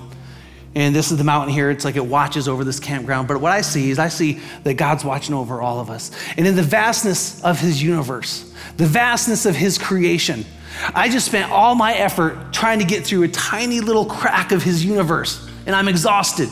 And 0.76 0.95
this 0.95 1.11
is 1.11 1.17
the 1.17 1.24
mountain 1.24 1.53
here. 1.53 1.69
It's 1.69 1.86
like 1.86 1.95
it 1.95 2.05
watches 2.05 2.47
over 2.47 2.63
this 2.63 2.80
campground. 2.80 3.28
But 3.28 3.39
what 3.39 3.51
I 3.51 3.61
see 3.61 3.91
is 3.91 3.99
I 3.99 4.07
see 4.07 4.39
that 4.63 4.74
God's 4.74 5.05
watching 5.05 5.36
over 5.36 5.61
all 5.61 5.80
of 5.80 5.89
us. 5.89 6.11
And 6.36 6.47
in 6.47 6.55
the 6.55 6.63
vastness 6.63 7.43
of 7.43 7.59
his 7.59 7.82
universe, 7.82 8.51
the 8.78 8.88
vastness 8.88 9.45
of 9.45 9.55
his 9.55 9.78
creation, 9.78 10.45
I 10.95 11.09
just 11.09 11.28
spent 11.28 11.51
all 11.51 11.76
my 11.76 11.93
effort 11.93 12.51
trying 12.53 12.80
to 12.80 12.86
get 12.86 13.05
through 13.05 13.24
a 13.24 13.28
tiny 13.28 13.82
little 13.82 14.05
crack 14.05 14.51
of 14.51 14.63
his 14.63 14.84
universe. 14.84 15.47
And 15.67 15.76
I'm 15.76 15.88
exhausted. 15.88 16.49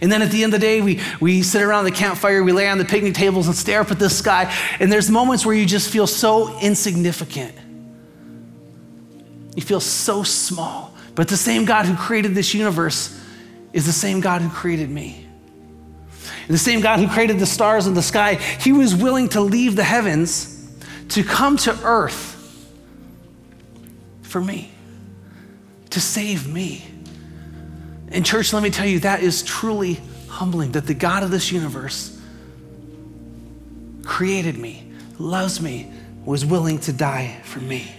And 0.00 0.10
then 0.10 0.22
at 0.22 0.30
the 0.30 0.42
end 0.42 0.54
of 0.54 0.60
the 0.60 0.66
day, 0.66 0.80
we, 0.80 1.00
we 1.20 1.42
sit 1.42 1.62
around 1.62 1.84
the 1.84 1.92
campfire, 1.92 2.42
we 2.42 2.52
lay 2.52 2.66
on 2.66 2.78
the 2.78 2.84
picnic 2.84 3.14
tables 3.14 3.46
and 3.46 3.54
stare 3.54 3.82
up 3.82 3.90
at 3.90 3.98
the 3.98 4.10
sky. 4.10 4.52
And 4.80 4.90
there's 4.90 5.10
moments 5.10 5.44
where 5.44 5.54
you 5.54 5.66
just 5.66 5.90
feel 5.90 6.06
so 6.06 6.58
insignificant. 6.60 7.54
You 9.54 9.62
feel 9.62 9.80
so 9.80 10.22
small. 10.22 10.94
But 11.14 11.28
the 11.28 11.36
same 11.36 11.64
God 11.64 11.86
who 11.86 11.96
created 11.96 12.34
this 12.34 12.54
universe 12.54 13.18
is 13.72 13.86
the 13.86 13.92
same 13.92 14.20
God 14.20 14.42
who 14.42 14.48
created 14.48 14.90
me. 14.90 15.26
And 16.46 16.54
the 16.54 16.58
same 16.58 16.80
God 16.80 16.98
who 16.98 17.08
created 17.08 17.38
the 17.38 17.46
stars 17.46 17.86
in 17.86 17.94
the 17.94 18.02
sky, 18.02 18.34
he 18.34 18.72
was 18.72 18.94
willing 18.94 19.28
to 19.30 19.40
leave 19.40 19.76
the 19.76 19.84
heavens 19.84 20.70
to 21.10 21.22
come 21.22 21.56
to 21.58 21.78
earth 21.84 22.30
for 24.22 24.40
me, 24.40 24.72
to 25.90 26.00
save 26.00 26.48
me. 26.48 26.84
And, 28.08 28.24
church, 28.24 28.52
let 28.52 28.62
me 28.62 28.70
tell 28.70 28.86
you, 28.86 29.00
that 29.00 29.22
is 29.22 29.42
truly 29.42 30.00
humbling 30.28 30.72
that 30.72 30.86
the 30.86 30.94
God 30.94 31.22
of 31.22 31.30
this 31.30 31.52
universe 31.52 32.18
created 34.04 34.56
me, 34.56 34.90
loves 35.18 35.60
me, 35.60 35.92
was 36.24 36.44
willing 36.44 36.78
to 36.80 36.92
die 36.92 37.40
for 37.44 37.60
me. 37.60 37.92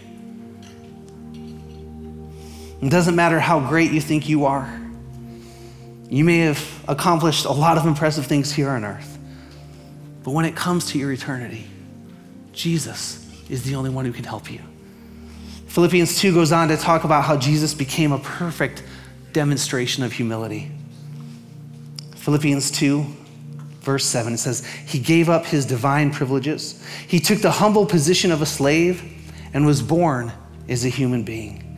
It 2.83 2.89
doesn't 2.89 3.15
matter 3.15 3.39
how 3.39 3.61
great 3.61 3.91
you 3.91 4.01
think 4.01 4.27
you 4.27 4.43
are. 4.43 4.69
You 6.09 6.25
may 6.25 6.39
have 6.39 6.83
accomplished 6.85 7.45
a 7.45 7.51
lot 7.51 7.77
of 7.77 7.85
impressive 7.85 8.25
things 8.25 8.51
here 8.51 8.69
on 8.69 8.83
earth. 8.83 9.17
But 10.21 10.31
when 10.31 10.43
it 10.43 10.53
comes 10.53 10.87
to 10.91 10.99
your 10.99 11.13
eternity, 11.13 11.65
Jesus 12.51 13.25
is 13.49 13.63
the 13.63 13.75
only 13.75 13.89
one 13.89 14.03
who 14.03 14.11
can 14.11 14.25
help 14.25 14.51
you. 14.51 14.59
Philippians 15.67 16.19
2 16.19 16.33
goes 16.33 16.51
on 16.51 16.67
to 16.67 16.75
talk 16.75 17.05
about 17.05 17.23
how 17.23 17.37
Jesus 17.37 17.73
became 17.73 18.11
a 18.11 18.19
perfect 18.19 18.83
demonstration 19.31 20.03
of 20.03 20.11
humility. 20.11 20.69
Philippians 22.17 22.69
2, 22.71 23.05
verse 23.79 24.05
7, 24.05 24.33
it 24.33 24.39
says, 24.39 24.65
He 24.65 24.99
gave 24.99 25.29
up 25.29 25.45
his 25.45 25.65
divine 25.65 26.11
privileges. 26.11 26.85
He 27.07 27.21
took 27.21 27.39
the 27.39 27.51
humble 27.51 27.85
position 27.85 28.29
of 28.29 28.41
a 28.41 28.45
slave 28.45 29.09
and 29.53 29.65
was 29.65 29.81
born 29.81 30.33
as 30.67 30.83
a 30.83 30.89
human 30.89 31.23
being. 31.23 31.72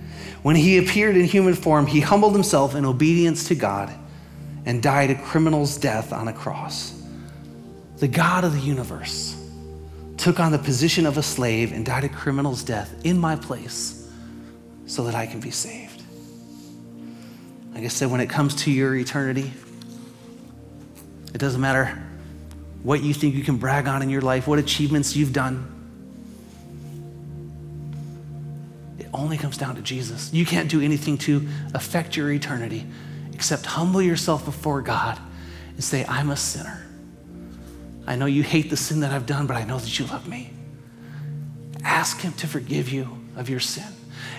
When 0.45 0.55
he 0.55 0.77
appeared 0.77 1.17
in 1.17 1.25
human 1.25 1.55
form, 1.55 1.87
he 1.87 2.01
humbled 2.01 2.33
himself 2.33 2.75
in 2.75 2.85
obedience 2.85 3.47
to 3.47 3.55
God 3.55 3.91
and 4.67 4.79
died 4.79 5.09
a 5.09 5.15
criminal's 5.15 5.75
death 5.75 6.13
on 6.13 6.27
a 6.27 6.33
cross. 6.33 7.01
The 7.97 8.07
God 8.07 8.43
of 8.43 8.53
the 8.53 8.59
universe 8.59 9.35
took 10.17 10.39
on 10.39 10.51
the 10.51 10.59
position 10.59 11.07
of 11.07 11.17
a 11.17 11.23
slave 11.23 11.71
and 11.71 11.83
died 11.83 12.03
a 12.03 12.09
criminal's 12.09 12.61
death 12.61 12.93
in 13.03 13.17
my 13.17 13.35
place 13.35 14.07
so 14.85 15.05
that 15.05 15.15
I 15.15 15.25
can 15.25 15.39
be 15.39 15.49
saved. 15.49 16.03
Like 17.73 17.83
I 17.83 17.87
said, 17.87 18.11
when 18.11 18.21
it 18.21 18.29
comes 18.29 18.53
to 18.65 18.71
your 18.71 18.95
eternity, 18.95 19.51
it 21.33 21.39
doesn't 21.39 21.59
matter 21.59 22.03
what 22.83 23.01
you 23.01 23.15
think 23.15 23.33
you 23.33 23.43
can 23.43 23.57
brag 23.57 23.87
on 23.87 24.03
in 24.03 24.11
your 24.11 24.21
life, 24.21 24.47
what 24.47 24.59
achievements 24.59 25.15
you've 25.15 25.33
done. 25.33 25.74
Only 29.19 29.37
comes 29.37 29.57
down 29.57 29.75
to 29.75 29.81
Jesus. 29.81 30.33
You 30.33 30.45
can't 30.45 30.69
do 30.69 30.81
anything 30.81 31.17
to 31.19 31.47
affect 31.73 32.15
your 32.15 32.31
eternity 32.31 32.85
except 33.33 33.65
humble 33.65 34.01
yourself 34.01 34.45
before 34.45 34.81
God 34.81 35.19
and 35.69 35.83
say, 35.83 36.05
I'm 36.05 36.29
a 36.29 36.37
sinner. 36.37 36.85
I 38.07 38.15
know 38.15 38.25
you 38.25 38.43
hate 38.43 38.69
the 38.69 38.77
sin 38.77 39.01
that 39.01 39.11
I've 39.11 39.25
done, 39.25 39.47
but 39.47 39.57
I 39.57 39.63
know 39.63 39.77
that 39.77 39.99
you 39.99 40.05
love 40.05 40.27
me. 40.27 40.51
Ask 41.83 42.21
Him 42.21 42.33
to 42.33 42.47
forgive 42.47 42.89
you 42.89 43.09
of 43.35 43.49
your 43.49 43.59
sin 43.59 43.87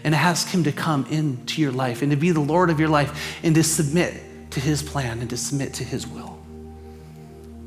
and 0.04 0.14
ask 0.14 0.48
Him 0.48 0.64
to 0.64 0.72
come 0.72 1.04
into 1.06 1.60
your 1.60 1.72
life 1.72 2.02
and 2.02 2.10
to 2.10 2.16
be 2.16 2.30
the 2.30 2.40
Lord 2.40 2.70
of 2.70 2.80
your 2.80 2.88
life 2.88 3.38
and 3.42 3.54
to 3.54 3.62
submit 3.62 4.50
to 4.52 4.60
His 4.60 4.82
plan 4.82 5.20
and 5.20 5.30
to 5.30 5.36
submit 5.36 5.74
to 5.74 5.84
His 5.84 6.06
will. 6.06 6.38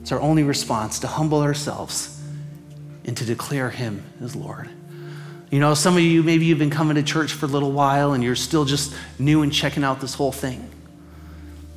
It's 0.01 0.12
our 0.12 0.22
only 0.22 0.43
response 0.43 0.99
to 0.99 1.07
humble 1.07 1.41
ourselves 1.41 2.22
and 3.05 3.16
to 3.18 3.26
declare 3.26 3.70
Him 3.70 4.03
as 4.22 4.36
Lord. 4.36 4.70
You 5.50 5.60
know, 5.60 5.74
some 5.74 5.95
of 5.95 6.04
you, 6.04 6.22
maybe 6.22 6.45
you've 6.45 6.60
been 6.60 6.70
coming 6.70 6.95
to 6.95 7.04
church 7.04 7.34
for 7.34 7.45
a 7.45 7.50
little 7.50 7.72
while 7.72 8.14
and 8.14 8.24
you're 8.24 8.36
still 8.36 8.66
just 8.66 8.95
new 9.18 9.41
and 9.41 9.52
checking 9.52 9.84
out 9.84 10.00
this 10.00 10.14
whole 10.14 10.32
thing. 10.32 10.70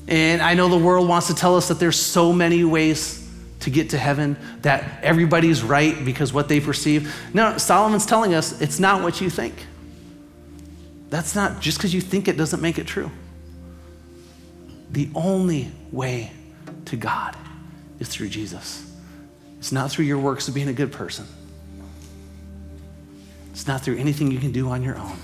And 0.09 0.43
I 0.43 0.55
know 0.55 0.69
the 0.69 0.77
world 0.77 1.09
wants 1.09 1.29
to 1.29 1.35
tell 1.35 1.57
us 1.57 1.69
that 1.69 1.79
there's 1.79 1.99
so 1.99 2.33
many 2.33 2.65
ways 2.65 3.19
to 3.61 3.71
get 3.71 3.91
to 3.91 3.99
heaven, 3.99 4.37
that 4.63 5.03
everybody's 5.03 5.63
right 5.63 6.05
because 6.05 6.33
what 6.33 6.49
they 6.49 6.61
perceive. 6.61 7.15
No, 7.33 7.57
Solomon's 7.59 8.05
telling 8.05 8.35
us 8.35 8.61
it's 8.61 8.81
not 8.81 9.03
what 9.03 9.21
you 9.21 9.31
think. 9.31 9.55
That's 11.09 11.35
not 11.35 11.61
just 11.61 11.79
because 11.79 11.95
you 11.95 12.01
think 12.01 12.27
it 12.27 12.37
doesn't 12.37 12.61
make 12.61 12.79
it 12.79 12.87
true. 12.87 13.11
The 14.91 15.09
only 15.15 15.71
way 15.93 16.33
to 16.87 16.97
God 16.97 17.37
is 18.01 18.09
through 18.09 18.29
Jesus. 18.29 18.91
It's 19.59 19.73
not 19.73 19.91
through 19.91 20.07
your 20.07 20.19
works 20.19 20.49
of 20.49 20.55
being 20.55 20.69
a 20.69 20.73
good 20.73 20.91
person. 20.91 21.27
It's 23.53 23.67
not 23.67 23.83
through 23.83 23.99
anything 23.99 24.31
you 24.31 24.39
can 24.39 24.53
do 24.53 24.69
on 24.69 24.83
your 24.83 24.99
own, 24.99 25.17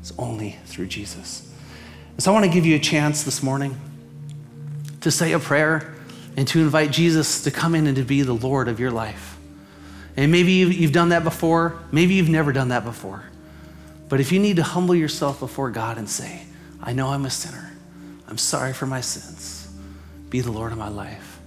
it's 0.00 0.12
only 0.18 0.56
through 0.66 0.86
Jesus. 0.86 1.50
And 2.12 2.22
so 2.22 2.30
I 2.30 2.34
want 2.34 2.44
to 2.44 2.52
give 2.52 2.66
you 2.66 2.76
a 2.76 2.80
chance 2.80 3.24
this 3.24 3.42
morning 3.42 3.78
to 5.00 5.10
say 5.10 5.32
a 5.32 5.38
prayer 5.38 5.94
and 6.36 6.46
to 6.48 6.60
invite 6.60 6.90
Jesus 6.90 7.42
to 7.44 7.50
come 7.50 7.74
in 7.74 7.86
and 7.86 7.96
to 7.96 8.02
be 8.02 8.22
the 8.22 8.34
Lord 8.34 8.68
of 8.68 8.78
your 8.78 8.90
life. 8.90 9.38
And 10.16 10.30
maybe 10.30 10.52
you've 10.52 10.92
done 10.92 11.10
that 11.10 11.24
before, 11.24 11.78
maybe 11.92 12.14
you've 12.14 12.28
never 12.28 12.52
done 12.52 12.68
that 12.68 12.84
before. 12.84 13.24
But 14.08 14.20
if 14.20 14.32
you 14.32 14.38
need 14.38 14.56
to 14.56 14.62
humble 14.62 14.94
yourself 14.94 15.40
before 15.40 15.70
God 15.70 15.96
and 15.96 16.08
say, 16.08 16.42
I 16.82 16.92
know 16.92 17.08
I'm 17.08 17.24
a 17.24 17.30
sinner, 17.30 17.72
I'm 18.28 18.38
sorry 18.38 18.72
for 18.72 18.86
my 18.86 19.00
sins, 19.00 19.72
be 20.28 20.40
the 20.40 20.50
Lord 20.50 20.72
of 20.72 20.78
my 20.78 20.88
life. 20.88 21.40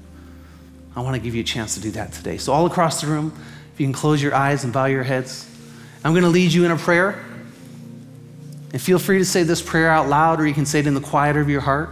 I 0.95 1.01
want 1.01 1.15
to 1.15 1.21
give 1.21 1.35
you 1.35 1.41
a 1.41 1.45
chance 1.45 1.75
to 1.75 1.81
do 1.81 1.91
that 1.91 2.13
today. 2.13 2.37
So, 2.37 2.53
all 2.53 2.65
across 2.65 3.01
the 3.01 3.07
room, 3.07 3.33
if 3.73 3.79
you 3.79 3.85
can 3.85 3.93
close 3.93 4.21
your 4.21 4.33
eyes 4.33 4.63
and 4.63 4.71
bow 4.71 4.85
your 4.85 5.03
heads. 5.03 5.49
I'm 6.03 6.11
going 6.11 6.23
to 6.23 6.29
lead 6.29 6.51
you 6.51 6.65
in 6.65 6.71
a 6.71 6.77
prayer. 6.77 7.23
And 8.71 8.81
feel 8.81 8.99
free 8.99 9.19
to 9.19 9.25
say 9.25 9.43
this 9.43 9.61
prayer 9.61 9.89
out 9.89 10.09
loud, 10.09 10.41
or 10.41 10.47
you 10.47 10.53
can 10.53 10.65
say 10.65 10.79
it 10.79 10.87
in 10.87 10.95
the 10.95 11.01
quiet 11.01 11.37
of 11.37 11.49
your 11.49 11.61
heart. 11.61 11.91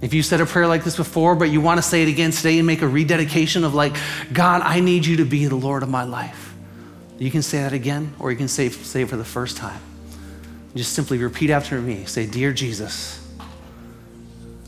If 0.00 0.12
you 0.12 0.22
said 0.22 0.40
a 0.40 0.46
prayer 0.46 0.66
like 0.66 0.84
this 0.84 0.96
before, 0.96 1.34
but 1.34 1.48
you 1.48 1.60
want 1.62 1.78
to 1.78 1.82
say 1.82 2.02
it 2.02 2.08
again 2.08 2.30
today 2.30 2.58
and 2.58 2.66
make 2.66 2.82
a 2.82 2.86
rededication 2.86 3.64
of, 3.64 3.74
like, 3.74 3.96
God, 4.32 4.60
I 4.62 4.80
need 4.80 5.06
you 5.06 5.16
to 5.16 5.24
be 5.24 5.46
the 5.46 5.56
Lord 5.56 5.82
of 5.82 5.88
my 5.88 6.04
life. 6.04 6.54
You 7.18 7.30
can 7.30 7.42
say 7.42 7.58
that 7.58 7.72
again, 7.72 8.12
or 8.18 8.30
you 8.30 8.36
can 8.36 8.48
say, 8.48 8.68
say 8.68 9.02
it 9.02 9.08
for 9.08 9.16
the 9.16 9.24
first 9.24 9.56
time. 9.56 9.80
Just 10.74 10.92
simply 10.92 11.18
repeat 11.18 11.50
after 11.50 11.80
me. 11.80 12.04
Say, 12.04 12.26
Dear 12.26 12.52
Jesus, 12.52 13.26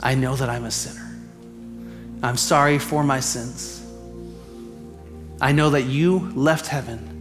I 0.01 0.15
know 0.15 0.37
that 0.37 0.49
I'm 0.49 0.65
a 0.65 0.71
sinner. 0.71 1.03
I'm 2.23 2.37
sorry 2.37 2.79
for 2.79 3.05
my 3.05 3.21
sins. 3.21 3.85
I 5.41 5.53
know 5.53 5.71
that 5.71 5.83
you 5.83 6.31
left 6.31 6.69
heaven 6.69 7.16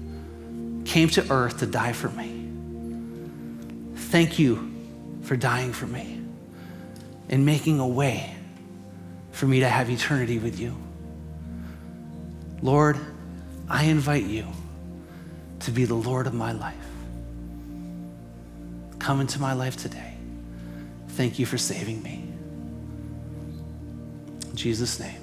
came 0.96 1.10
to 1.10 1.30
earth 1.30 1.60
to 1.60 1.66
die 1.66 1.92
for 1.92 2.08
me. 2.08 2.48
Thank 3.96 4.40
you 4.40 4.72
for 5.24 5.36
dying 5.36 5.74
for 5.74 5.86
me 5.86 6.22
and 7.28 7.46
making 7.46 7.82
a 7.82 7.88
way 7.88 8.34
for 9.34 9.46
me 9.46 9.60
to 9.60 9.68
have 9.68 9.90
eternity 9.90 10.40
with 10.40 10.58
you. 10.58 10.74
Lord, 12.62 12.98
I 13.68 13.84
invite 13.84 14.24
you 14.24 14.48
to 15.60 15.72
be 15.72 15.84
the 15.84 15.96
Lord 15.96 16.28
of 16.28 16.34
my 16.34 16.54
life. 16.54 16.76
Come 18.98 19.20
into 19.20 19.42
my 19.42 19.52
life 19.52 19.76
today. 19.76 20.14
Thank 21.10 21.40
you 21.40 21.46
for 21.46 21.58
saving 21.58 22.02
me. 22.04 22.24
In 24.50 24.56
Jesus' 24.56 24.98
name, 24.98 25.20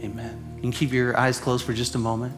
amen. 0.00 0.54
You 0.56 0.62
can 0.62 0.72
keep 0.72 0.90
your 0.90 1.16
eyes 1.16 1.38
closed 1.38 1.64
for 1.64 1.74
just 1.74 1.94
a 1.94 1.98
moment. 1.98 2.36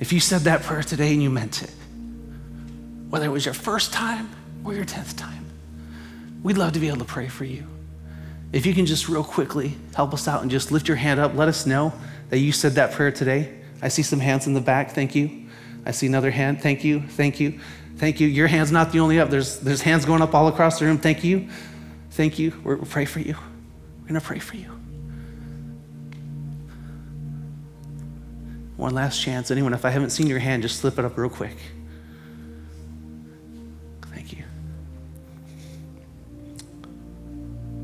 If 0.00 0.14
you 0.14 0.18
said 0.18 0.42
that 0.42 0.62
prayer 0.62 0.82
today 0.82 1.12
and 1.12 1.22
you 1.22 1.30
meant 1.30 1.62
it, 1.62 1.70
whether 3.10 3.26
it 3.26 3.30
was 3.30 3.44
your 3.44 3.54
first 3.54 3.92
time 3.92 4.30
or 4.64 4.72
your 4.72 4.86
10th 4.86 5.16
time, 5.16 5.44
we'd 6.42 6.56
love 6.56 6.72
to 6.72 6.80
be 6.80 6.88
able 6.88 6.98
to 6.98 7.04
pray 7.04 7.28
for 7.28 7.44
you. 7.44 7.66
If 8.52 8.66
you 8.66 8.74
can 8.74 8.86
just 8.86 9.08
real 9.08 9.22
quickly 9.22 9.76
help 9.94 10.14
us 10.14 10.26
out 10.26 10.42
and 10.42 10.50
just 10.50 10.72
lift 10.72 10.88
your 10.88 10.96
hand 10.96 11.20
up, 11.20 11.34
let 11.34 11.48
us 11.48 11.66
know 11.66 11.92
that 12.30 12.38
you 12.38 12.50
said 12.50 12.72
that 12.72 12.92
prayer 12.92 13.12
today. 13.12 13.54
I 13.82 13.88
see 13.88 14.02
some 14.02 14.20
hands 14.20 14.46
in 14.46 14.54
the 14.54 14.60
back. 14.60 14.90
Thank 14.92 15.14
you. 15.14 15.48
I 15.84 15.90
see 15.92 16.06
another 16.06 16.30
hand. 16.30 16.62
Thank 16.62 16.82
you. 16.82 17.00
Thank 17.00 17.38
you. 17.38 17.60
Thank 17.96 18.20
you. 18.20 18.26
Your 18.26 18.46
hand's 18.46 18.72
not 18.72 18.92
the 18.92 19.00
only 19.00 19.20
up. 19.20 19.28
There's, 19.28 19.60
there's 19.60 19.82
hands 19.82 20.06
going 20.06 20.22
up 20.22 20.34
all 20.34 20.48
across 20.48 20.78
the 20.78 20.86
room. 20.86 20.98
Thank 20.98 21.22
you. 21.22 21.48
Thank 22.12 22.38
you. 22.38 22.58
We're, 22.64 22.76
we'll 22.76 22.86
pray 22.86 23.04
for 23.04 23.20
you. 23.20 23.36
We're 24.00 24.08
going 24.08 24.20
to 24.20 24.26
pray 24.26 24.38
for 24.38 24.56
you. 24.56 24.79
One 28.80 28.94
last 28.94 29.20
chance. 29.20 29.50
Anyone, 29.50 29.74
if 29.74 29.84
I 29.84 29.90
haven't 29.90 30.08
seen 30.08 30.26
your 30.26 30.38
hand, 30.38 30.62
just 30.62 30.80
slip 30.80 30.98
it 30.98 31.04
up 31.04 31.18
real 31.18 31.28
quick. 31.28 31.54
Thank 34.06 34.32
you. 34.32 34.44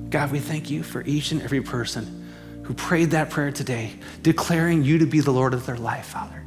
God, 0.09 0.33
we 0.33 0.39
thank 0.39 0.71
you 0.71 0.83
for 0.83 1.03
each 1.03 1.33
and 1.33 1.43
every 1.43 1.61
person 1.61 2.27
who 2.63 2.73
prayed 2.73 3.11
that 3.11 3.29
prayer 3.29 3.53
today, 3.53 3.93
declaring 4.23 4.85
you 4.85 4.97
to 4.99 5.07
be 5.07 5.21
the 5.21 5.31
Lord 5.31 5.53
of 5.53 5.67
their 5.67 5.77
life, 5.77 6.07
Father. 6.07 6.43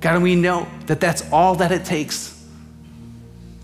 God, 0.00 0.16
and 0.16 0.22
we 0.22 0.36
know 0.36 0.68
that 0.84 1.00
that's 1.00 1.26
all 1.32 1.54
that 1.54 1.72
it 1.72 1.86
takes 1.86 2.46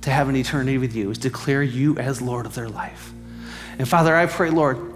to 0.00 0.10
have 0.10 0.30
an 0.30 0.36
eternity 0.36 0.78
with 0.78 0.96
you, 0.96 1.10
is 1.10 1.18
declare 1.18 1.62
you 1.62 1.98
as 1.98 2.22
Lord 2.22 2.46
of 2.46 2.54
their 2.54 2.70
life. 2.70 3.12
And 3.78 3.86
Father, 3.86 4.16
I 4.16 4.24
pray, 4.24 4.48
Lord, 4.48 4.89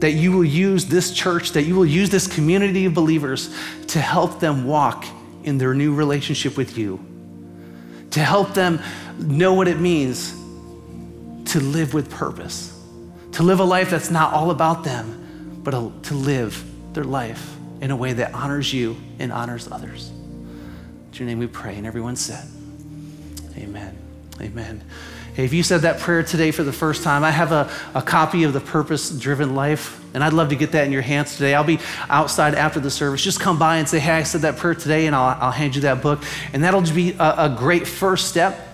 that 0.00 0.12
you 0.12 0.32
will 0.32 0.44
use 0.44 0.86
this 0.86 1.12
church, 1.12 1.52
that 1.52 1.62
you 1.62 1.74
will 1.74 1.86
use 1.86 2.10
this 2.10 2.26
community 2.26 2.86
of 2.86 2.94
believers 2.94 3.54
to 3.88 4.00
help 4.00 4.40
them 4.40 4.64
walk 4.64 5.04
in 5.44 5.58
their 5.58 5.74
new 5.74 5.94
relationship 5.94 6.56
with 6.56 6.76
you, 6.76 6.98
to 8.10 8.20
help 8.20 8.54
them 8.54 8.80
know 9.18 9.54
what 9.54 9.68
it 9.68 9.78
means 9.78 10.32
to 11.52 11.60
live 11.60 11.94
with 11.94 12.10
purpose, 12.10 12.78
to 13.32 13.42
live 13.42 13.60
a 13.60 13.64
life 13.64 13.90
that's 13.90 14.10
not 14.10 14.32
all 14.32 14.50
about 14.50 14.84
them, 14.84 15.60
but 15.62 16.02
to 16.04 16.14
live 16.14 16.64
their 16.94 17.04
life 17.04 17.56
in 17.80 17.90
a 17.90 17.96
way 17.96 18.12
that 18.12 18.34
honors 18.34 18.72
you 18.72 18.96
and 19.18 19.32
honors 19.32 19.70
others. 19.70 20.10
In 20.10 21.12
your 21.12 21.26
name 21.26 21.38
we 21.38 21.46
pray, 21.46 21.76
and 21.76 21.86
everyone 21.86 22.16
said, 22.16 22.46
Amen. 23.56 23.96
Amen. 24.40 24.82
If 25.36 25.52
you 25.52 25.62
said 25.62 25.82
that 25.82 26.00
prayer 26.00 26.22
today 26.22 26.50
for 26.50 26.62
the 26.62 26.72
first 26.72 27.02
time, 27.02 27.24
I 27.24 27.30
have 27.30 27.52
a, 27.52 27.70
a 27.94 28.02
copy 28.02 28.44
of 28.44 28.52
the 28.52 28.60
Purpose 28.60 29.10
Driven 29.10 29.54
Life, 29.54 30.02
and 30.12 30.24
I'd 30.24 30.32
love 30.32 30.48
to 30.48 30.56
get 30.56 30.72
that 30.72 30.86
in 30.86 30.92
your 30.92 31.02
hands 31.02 31.36
today. 31.36 31.54
I'll 31.54 31.64
be 31.64 31.78
outside 32.08 32.54
after 32.54 32.80
the 32.80 32.90
service. 32.90 33.22
Just 33.22 33.40
come 33.40 33.58
by 33.58 33.78
and 33.78 33.88
say, 33.88 34.00
Hey, 34.00 34.12
I 34.12 34.22
said 34.24 34.42
that 34.42 34.56
prayer 34.56 34.74
today, 34.74 35.06
and 35.06 35.14
I'll, 35.14 35.36
I'll 35.40 35.52
hand 35.52 35.76
you 35.76 35.82
that 35.82 36.02
book. 36.02 36.22
And 36.52 36.64
that'll 36.64 36.82
be 36.82 37.12
a, 37.12 37.34
a 37.38 37.56
great 37.56 37.86
first 37.86 38.28
step 38.28 38.68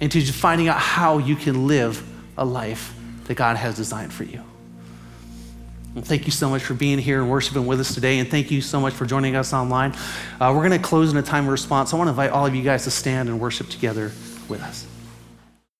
into 0.00 0.20
finding 0.32 0.68
out 0.68 0.78
how 0.78 1.18
you 1.18 1.36
can 1.36 1.66
live 1.66 2.02
a 2.36 2.44
life 2.44 2.94
that 3.24 3.34
God 3.34 3.56
has 3.56 3.76
designed 3.76 4.12
for 4.12 4.24
you. 4.24 4.42
Well, 5.94 6.04
thank 6.04 6.26
you 6.26 6.32
so 6.32 6.48
much 6.48 6.62
for 6.62 6.74
being 6.74 6.98
here 6.98 7.20
and 7.20 7.30
worshiping 7.30 7.66
with 7.66 7.80
us 7.80 7.94
today, 7.94 8.18
and 8.18 8.30
thank 8.30 8.50
you 8.50 8.60
so 8.60 8.80
much 8.80 8.94
for 8.94 9.04
joining 9.04 9.36
us 9.36 9.52
online. 9.52 9.92
Uh, 10.40 10.52
we're 10.54 10.66
going 10.66 10.80
to 10.80 10.86
close 10.86 11.10
in 11.10 11.16
a 11.18 11.22
time 11.22 11.44
of 11.44 11.50
response. 11.50 11.92
I 11.92 11.96
want 11.96 12.08
to 12.08 12.10
invite 12.10 12.30
all 12.30 12.46
of 12.46 12.54
you 12.54 12.62
guys 12.62 12.84
to 12.84 12.90
stand 12.90 13.28
and 13.28 13.40
worship 13.40 13.68
together 13.68 14.12
with 14.48 14.62
us. 14.62 14.87